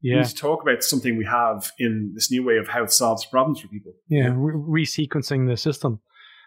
We 0.02 0.10
yeah, 0.10 0.22
need 0.22 0.26
to 0.26 0.36
talk 0.36 0.64
about 0.64 0.84
something 0.84 1.16
we 1.16 1.26
have 1.26 1.72
in 1.78 2.14
this 2.16 2.32
new 2.32 2.44
way 2.44 2.58
of 2.58 2.68
how 2.68 2.84
it 2.84 2.92
solves 2.92 3.24
problems 3.24 3.60
for 3.60 3.68
people. 3.68 3.94
yeah. 4.08 4.34
Re- 4.36 4.84
resequencing 4.84 5.48
the 5.48 5.56
system. 5.56 6.00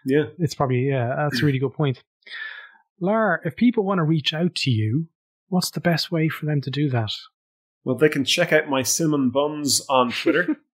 Yeah. 0.05 0.25
It's 0.37 0.53
probably 0.53 0.89
yeah. 0.89 1.15
That's 1.15 1.41
a 1.41 1.45
really 1.45 1.59
good 1.59 1.73
point. 1.73 2.03
Lara, 2.99 3.39
if 3.45 3.55
people 3.55 3.85
want 3.85 3.99
to 3.99 4.03
reach 4.03 4.33
out 4.33 4.55
to 4.55 4.71
you, 4.71 5.07
what's 5.47 5.71
the 5.71 5.79
best 5.79 6.11
way 6.11 6.27
for 6.27 6.45
them 6.45 6.59
to 6.61 6.69
do 6.69 6.89
that? 6.89 7.13
Well, 7.85 7.95
they 7.95 8.09
can 8.09 8.25
check 8.25 8.51
out 8.51 8.67
my 8.67 8.83
cinnamon 8.83 9.29
buns 9.29 9.81
on 9.87 10.11
Twitter 10.11 10.57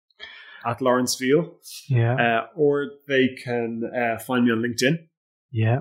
at 0.65 0.81
Lawrence 0.81 1.15
Veal, 1.15 1.55
Yeah, 1.89 2.15
uh, 2.15 2.47
or 2.55 2.87
they 3.07 3.29
can 3.43 3.83
uh, 3.95 4.17
find 4.19 4.45
me 4.45 4.51
on 4.51 4.59
LinkedIn. 4.61 4.97
yeah. 5.51 5.79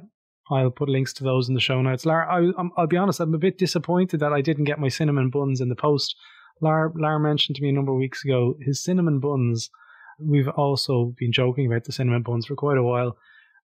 I'll 0.52 0.70
put 0.72 0.88
links 0.88 1.12
to 1.12 1.22
those 1.22 1.48
in 1.48 1.54
the 1.54 1.60
show 1.60 1.80
notes. 1.80 2.04
Lara, 2.04 2.26
I, 2.26 2.50
I'm, 2.58 2.72
I'll 2.76 2.88
be 2.88 2.96
honest, 2.96 3.20
I'm 3.20 3.32
a 3.34 3.38
bit 3.38 3.56
disappointed 3.56 4.18
that 4.18 4.32
I 4.32 4.40
didn't 4.40 4.64
get 4.64 4.80
my 4.80 4.88
cinnamon 4.88 5.30
buns 5.30 5.60
in 5.60 5.68
the 5.68 5.76
post. 5.76 6.16
Lara, 6.60 6.90
Lara 6.96 7.20
mentioned 7.20 7.54
to 7.54 7.62
me 7.62 7.68
a 7.68 7.72
number 7.72 7.92
of 7.92 7.98
weeks 7.98 8.24
ago 8.24 8.54
his 8.60 8.82
cinnamon 8.82 9.20
buns. 9.20 9.70
We've 10.18 10.48
also 10.48 11.14
been 11.16 11.30
joking 11.30 11.66
about 11.66 11.84
the 11.84 11.92
cinnamon 11.92 12.22
buns 12.22 12.46
for 12.46 12.56
quite 12.56 12.78
a 12.78 12.82
while, 12.82 13.16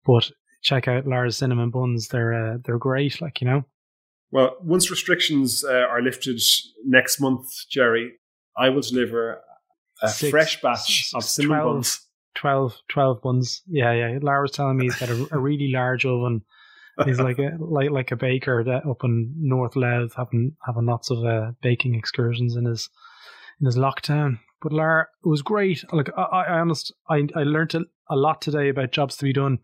but 0.06 0.30
check 0.62 0.86
out 0.86 1.08
Lara's 1.08 1.36
cinnamon 1.36 1.70
buns. 1.70 2.06
They're 2.06 2.32
uh, 2.32 2.58
they're 2.64 2.78
great, 2.78 3.20
like 3.20 3.40
you 3.40 3.48
know. 3.48 3.64
Well, 4.30 4.56
once 4.62 4.88
restrictions 4.88 5.64
uh, 5.64 5.72
are 5.72 6.02
lifted 6.02 6.40
next 6.84 7.18
month, 7.20 7.48
Gerry, 7.68 8.12
I 8.56 8.68
will 8.68 8.82
deliver 8.82 9.40
a 10.02 10.08
Six- 10.08 10.30
fresh 10.30 10.60
batch 10.60 11.10
of 11.14 11.24
cinnamon 11.24 11.58
12. 11.58 11.74
buns. 11.74 12.00
12, 12.34 12.76
12 12.88 13.22
buns. 13.22 13.62
Yeah, 13.66 13.92
yeah. 13.92 14.18
Lara's 14.20 14.50
telling 14.52 14.76
me 14.76 14.84
he's 14.86 14.96
got 14.96 15.08
a, 15.08 15.28
a 15.32 15.38
really 15.38 15.70
large 15.72 16.04
oven. 16.04 16.42
He's 17.04 17.18
like 17.20 17.38
a 17.38 17.56
like 17.58 17.90
like 17.90 18.10
a 18.10 18.16
baker 18.16 18.62
that 18.64 18.86
up 18.86 19.04
in 19.04 19.34
North 19.38 19.74
Louth 19.76 20.14
having 20.16 20.52
having 20.66 20.86
lots 20.86 21.10
of 21.10 21.24
uh, 21.24 21.52
baking 21.62 21.94
excursions 21.94 22.56
in 22.56 22.64
his 22.66 22.88
in 23.60 23.66
his 23.66 23.76
lockdown. 23.76 24.38
But 24.62 24.72
Lara, 24.72 25.06
it 25.24 25.28
was 25.28 25.42
great. 25.42 25.84
Like 25.92 26.08
I, 26.16 26.22
I 26.22 26.42
I 26.44 26.58
honest, 26.60 26.92
I 27.10 27.26
I 27.34 27.42
learned 27.42 27.74
a, 27.74 27.80
a 28.10 28.16
lot 28.16 28.40
today 28.42 28.68
about 28.68 28.92
jobs 28.92 29.16
to 29.18 29.24
be 29.24 29.32
done. 29.32 29.58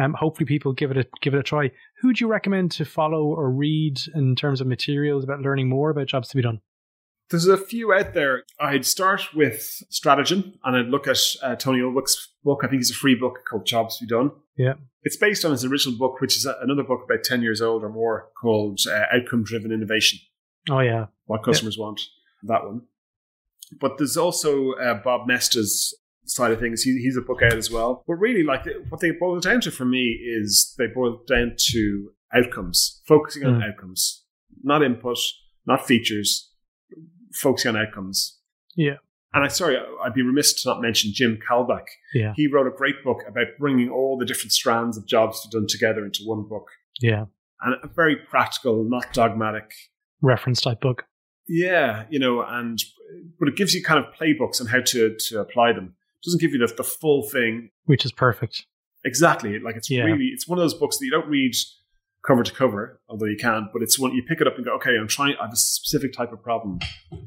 Um, 0.00 0.14
hopefully 0.14 0.46
people 0.46 0.72
give 0.72 0.90
it 0.90 0.96
a 0.96 1.06
give 1.20 1.34
it 1.34 1.40
a 1.40 1.42
try. 1.44 1.70
Who 2.00 2.12
do 2.12 2.24
you 2.24 2.28
recommend 2.28 2.70
to 2.72 2.84
follow 2.84 3.24
or 3.26 3.50
read 3.50 3.98
in 4.14 4.34
terms 4.36 4.60
of 4.60 4.66
materials 4.66 5.22
about 5.24 5.40
learning 5.40 5.68
more 5.68 5.90
about 5.90 6.06
jobs 6.08 6.28
to 6.28 6.36
be 6.36 6.42
done? 6.42 6.60
There's 7.30 7.46
a 7.46 7.56
few 7.56 7.92
out 7.94 8.12
there. 8.14 8.42
I'd 8.60 8.84
start 8.84 9.22
with 9.34 9.82
Strategyn 9.90 10.54
and 10.64 10.76
I'd 10.76 10.88
look 10.88 11.06
at 11.08 11.18
uh, 11.42 11.56
Tony 11.56 11.78
Ulwick's 11.80 12.28
book. 12.44 12.60
I 12.62 12.68
think 12.68 12.80
it's 12.82 12.90
a 12.90 12.94
free 12.94 13.14
book 13.14 13.38
called 13.48 13.64
Jobs 13.64 13.98
be 13.98 14.06
Done. 14.06 14.32
Yeah. 14.56 14.74
It's 15.02 15.16
based 15.16 15.44
on 15.44 15.50
his 15.52 15.64
original 15.64 15.96
book, 15.98 16.20
which 16.20 16.36
is 16.36 16.44
a- 16.46 16.58
another 16.60 16.82
book 16.82 17.00
about 17.04 17.24
10 17.24 17.42
years 17.42 17.62
old 17.62 17.82
or 17.82 17.88
more 17.88 18.28
called 18.40 18.80
uh, 18.88 19.04
Outcome 19.12 19.44
Driven 19.44 19.72
Innovation 19.72 20.18
Oh 20.70 20.78
yeah, 20.80 21.06
What 21.24 21.42
Customers 21.42 21.76
Want. 21.78 22.00
That 22.44 22.64
one. 22.64 22.82
But 23.80 23.98
there's 23.98 24.16
also 24.16 24.72
uh, 24.72 24.94
Bob 25.02 25.26
Moesta's 25.26 25.96
side 26.26 26.52
of 26.52 26.60
things. 26.60 26.82
He, 26.82 26.98
he's 27.02 27.16
a 27.16 27.20
book 27.22 27.42
out 27.42 27.54
as 27.54 27.70
well. 27.70 28.04
But 28.06 28.14
really, 28.16 28.44
like 28.44 28.64
what 28.90 29.00
they 29.00 29.10
boil 29.10 29.40
down 29.40 29.60
to 29.62 29.70
for 29.72 29.84
me 29.86 30.20
is 30.22 30.74
they 30.78 30.86
boil 30.86 31.22
down 31.26 31.56
to 31.70 32.12
outcomes, 32.34 33.00
focusing 33.08 33.44
on 33.44 33.60
Mm. 33.60 33.68
outcomes, 33.72 34.24
not 34.62 34.82
input, 34.84 35.18
not 35.66 35.84
features, 35.86 36.51
focusing 37.34 37.74
on 37.74 37.76
outcomes. 37.86 38.38
Yeah. 38.76 38.96
And 39.34 39.44
I 39.44 39.48
sorry, 39.48 39.78
I'd 40.04 40.12
be 40.14 40.22
remiss 40.22 40.62
to 40.62 40.68
not 40.68 40.82
mention 40.82 41.10
Jim 41.14 41.38
Kalbach. 41.48 41.86
yeah, 42.14 42.34
He 42.36 42.46
wrote 42.48 42.66
a 42.66 42.70
great 42.76 43.02
book 43.02 43.20
about 43.26 43.46
bringing 43.58 43.88
all 43.88 44.18
the 44.18 44.26
different 44.26 44.52
strands 44.52 44.98
of 44.98 45.06
jobs 45.06 45.40
to 45.42 45.48
be 45.48 45.58
done 45.58 45.66
together 45.68 46.04
into 46.04 46.20
one 46.24 46.42
book, 46.46 46.66
yeah. 47.00 47.24
and 47.62 47.76
a 47.82 47.88
very 47.88 48.16
practical, 48.16 48.84
not 48.84 49.12
dogmatic. 49.14 49.70
Reference 50.20 50.60
type 50.60 50.80
book. 50.82 51.04
Yeah, 51.48 52.04
you 52.10 52.18
know, 52.18 52.42
and 52.42 52.78
but 53.38 53.48
it 53.48 53.56
gives 53.56 53.74
you 53.74 53.82
kind 53.82 53.98
of 54.04 54.12
playbooks 54.14 54.60
on 54.60 54.66
how 54.66 54.80
to 54.80 55.16
to 55.28 55.40
apply 55.40 55.72
them. 55.72 55.94
It 56.20 56.24
doesn't 56.26 56.40
give 56.40 56.52
you 56.52 56.58
the, 56.58 56.72
the 56.76 56.84
full 56.84 57.22
thing 57.28 57.70
which 57.86 58.04
is 58.04 58.12
perfect. 58.12 58.66
exactly. 59.04 59.58
Like 59.58 59.76
it's 59.76 59.90
Yeah. 59.90 60.04
really 60.04 60.26
it's 60.26 60.46
one 60.46 60.58
of 60.58 60.62
those 60.62 60.74
books 60.74 60.98
that 60.98 61.04
you 61.06 61.10
don't 61.10 61.28
read 61.28 61.52
cover 62.26 62.42
to 62.42 62.52
cover, 62.52 63.00
although 63.08 63.26
you 63.26 63.36
can. 63.40 63.68
But 63.72 63.82
it's 63.82 63.98
one 63.98 64.12
you 64.14 64.22
pick 64.28 64.40
it 64.40 64.46
up 64.46 64.56
and 64.56 64.64
go, 64.64 64.74
okay, 64.76 64.96
I'm 65.00 65.08
trying. 65.08 65.34
I 65.40 65.44
have 65.44 65.52
a 65.52 65.56
specific 65.56 66.12
type 66.12 66.32
of 66.32 66.42
problem. 66.42 66.78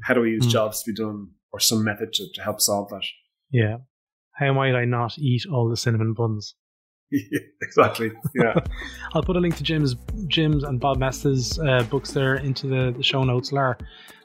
How 0.04 0.14
do 0.14 0.24
I 0.24 0.28
use 0.28 0.46
Mm. 0.46 0.50
jobs 0.50 0.82
to 0.82 0.90
be 0.92 0.96
done, 0.96 1.28
or 1.52 1.60
some 1.60 1.84
method 1.84 2.12
to, 2.14 2.26
to 2.34 2.42
help 2.42 2.60
solve 2.60 2.88
that? 2.90 3.04
Yeah. 3.50 3.78
How 4.34 4.52
might 4.52 4.74
I 4.74 4.84
not 4.84 5.18
eat 5.18 5.42
all 5.50 5.68
the 5.68 5.76
cinnamon 5.76 6.12
buns? 6.14 6.54
exactly. 7.62 8.10
Yeah. 8.34 8.54
I'll 9.14 9.22
put 9.22 9.36
a 9.36 9.40
link 9.40 9.56
to 9.56 9.62
Jim's 9.62 9.94
Jim's 10.26 10.64
and 10.64 10.80
Bob 10.80 10.98
Moesta's 10.98 11.58
uh, 11.60 11.82
books 11.84 12.10
there 12.12 12.34
into 12.36 12.66
the, 12.66 12.92
the 12.96 13.02
show 13.02 13.22
notes, 13.22 13.52
Lar. 13.52 13.78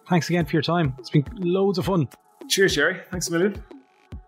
Thanks 0.10 0.30
again 0.30 0.46
for 0.46 0.54
your 0.54 0.62
time. 0.64 0.94
It's 1.00 1.10
been 1.10 1.24
loads 1.38 1.78
of 1.78 1.86
fun. 1.86 2.08
Cheers, 2.50 2.76
Gerry. 2.76 3.00
Thanks 3.12 3.28
a 3.30 3.32
million. 3.32 3.64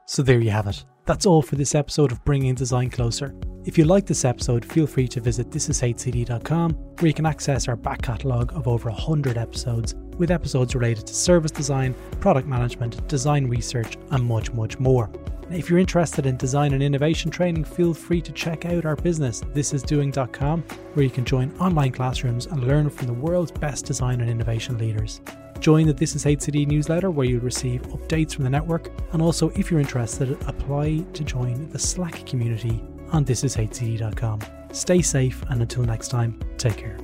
So 0.06 0.22
there 0.22 0.40
you 0.40 0.52
have 0.52 0.68
it. 0.68 0.84
That's 1.06 1.26
all 1.26 1.42
for 1.42 1.56
this 1.56 1.76
episode 1.76 2.12
of 2.12 2.24
Bringing 2.24 2.54
Design 2.56 2.90
Closer. 2.90 3.34
If 3.66 3.78
you 3.78 3.86
like 3.86 4.06
this 4.06 4.26
episode, 4.26 4.66
feel 4.66 4.86
free 4.86 5.08
to 5.08 5.22
visit 5.22 5.50
thisishcd.com 5.50 6.74
where 6.74 7.08
you 7.08 7.14
can 7.14 7.26
access 7.26 7.70
our 7.70 7.78
back 7.78 8.02
catalogue 8.02 8.52
of 8.54 8.68
over 8.68 8.90
100 8.90 9.38
episodes 9.38 9.96
with 10.18 10.32
episodes 10.32 10.76
related 10.76 11.08
to 11.08 11.14
service 11.16 11.50
design, 11.52 11.96
product 12.20 12.46
management, 12.46 13.08
design 13.08 13.48
research, 13.48 13.98
and 14.12 14.26
much, 14.26 14.52
much 14.52 14.80
more. 14.80 15.10
If 15.50 15.70
you're 15.70 15.80
interested 15.80 16.26
in 16.26 16.36
design 16.36 16.74
and 16.74 16.84
innovation 16.84 17.32
training, 17.32 17.64
feel 17.64 17.94
free 17.94 18.22
to 18.22 18.34
check 18.34 18.66
out 18.66 18.86
our 18.86 18.98
business, 18.98 19.40
thisisdoing.com, 19.40 20.62
where 20.94 21.06
you 21.06 21.10
can 21.10 21.24
join 21.24 21.56
online 21.58 21.94
classrooms 21.94 22.48
and 22.48 22.68
learn 22.68 22.90
from 22.90 23.08
the 23.08 23.14
world's 23.14 23.52
best 23.52 23.86
design 23.86 24.20
and 24.20 24.30
innovation 24.30 24.78
leaders. 24.78 25.22
Join 25.60 25.88
the 25.88 25.94
This 25.94 26.16
Is 26.16 26.26
HCD 26.26 26.68
newsletter 26.68 27.12
where 27.12 27.26
you'll 27.26 27.40
receive 27.40 27.82
updates 27.84 28.36
from 28.36 28.44
the 28.44 28.50
network, 28.50 28.92
and 29.14 29.22
also, 29.22 29.50
if 29.52 29.72
you're 29.72 29.80
interested, 29.80 30.32
apply 30.48 31.06
to 31.14 31.24
join 31.24 31.70
the 31.70 31.80
Slack 31.80 32.26
community 32.26 32.84
on 33.14 33.24
thisishcd.com. 33.24 34.42
Stay 34.72 35.02
safe, 35.02 35.44
and 35.50 35.62
until 35.62 35.84
next 35.84 36.10
time, 36.10 36.40
take 36.58 36.78
care. 36.78 36.98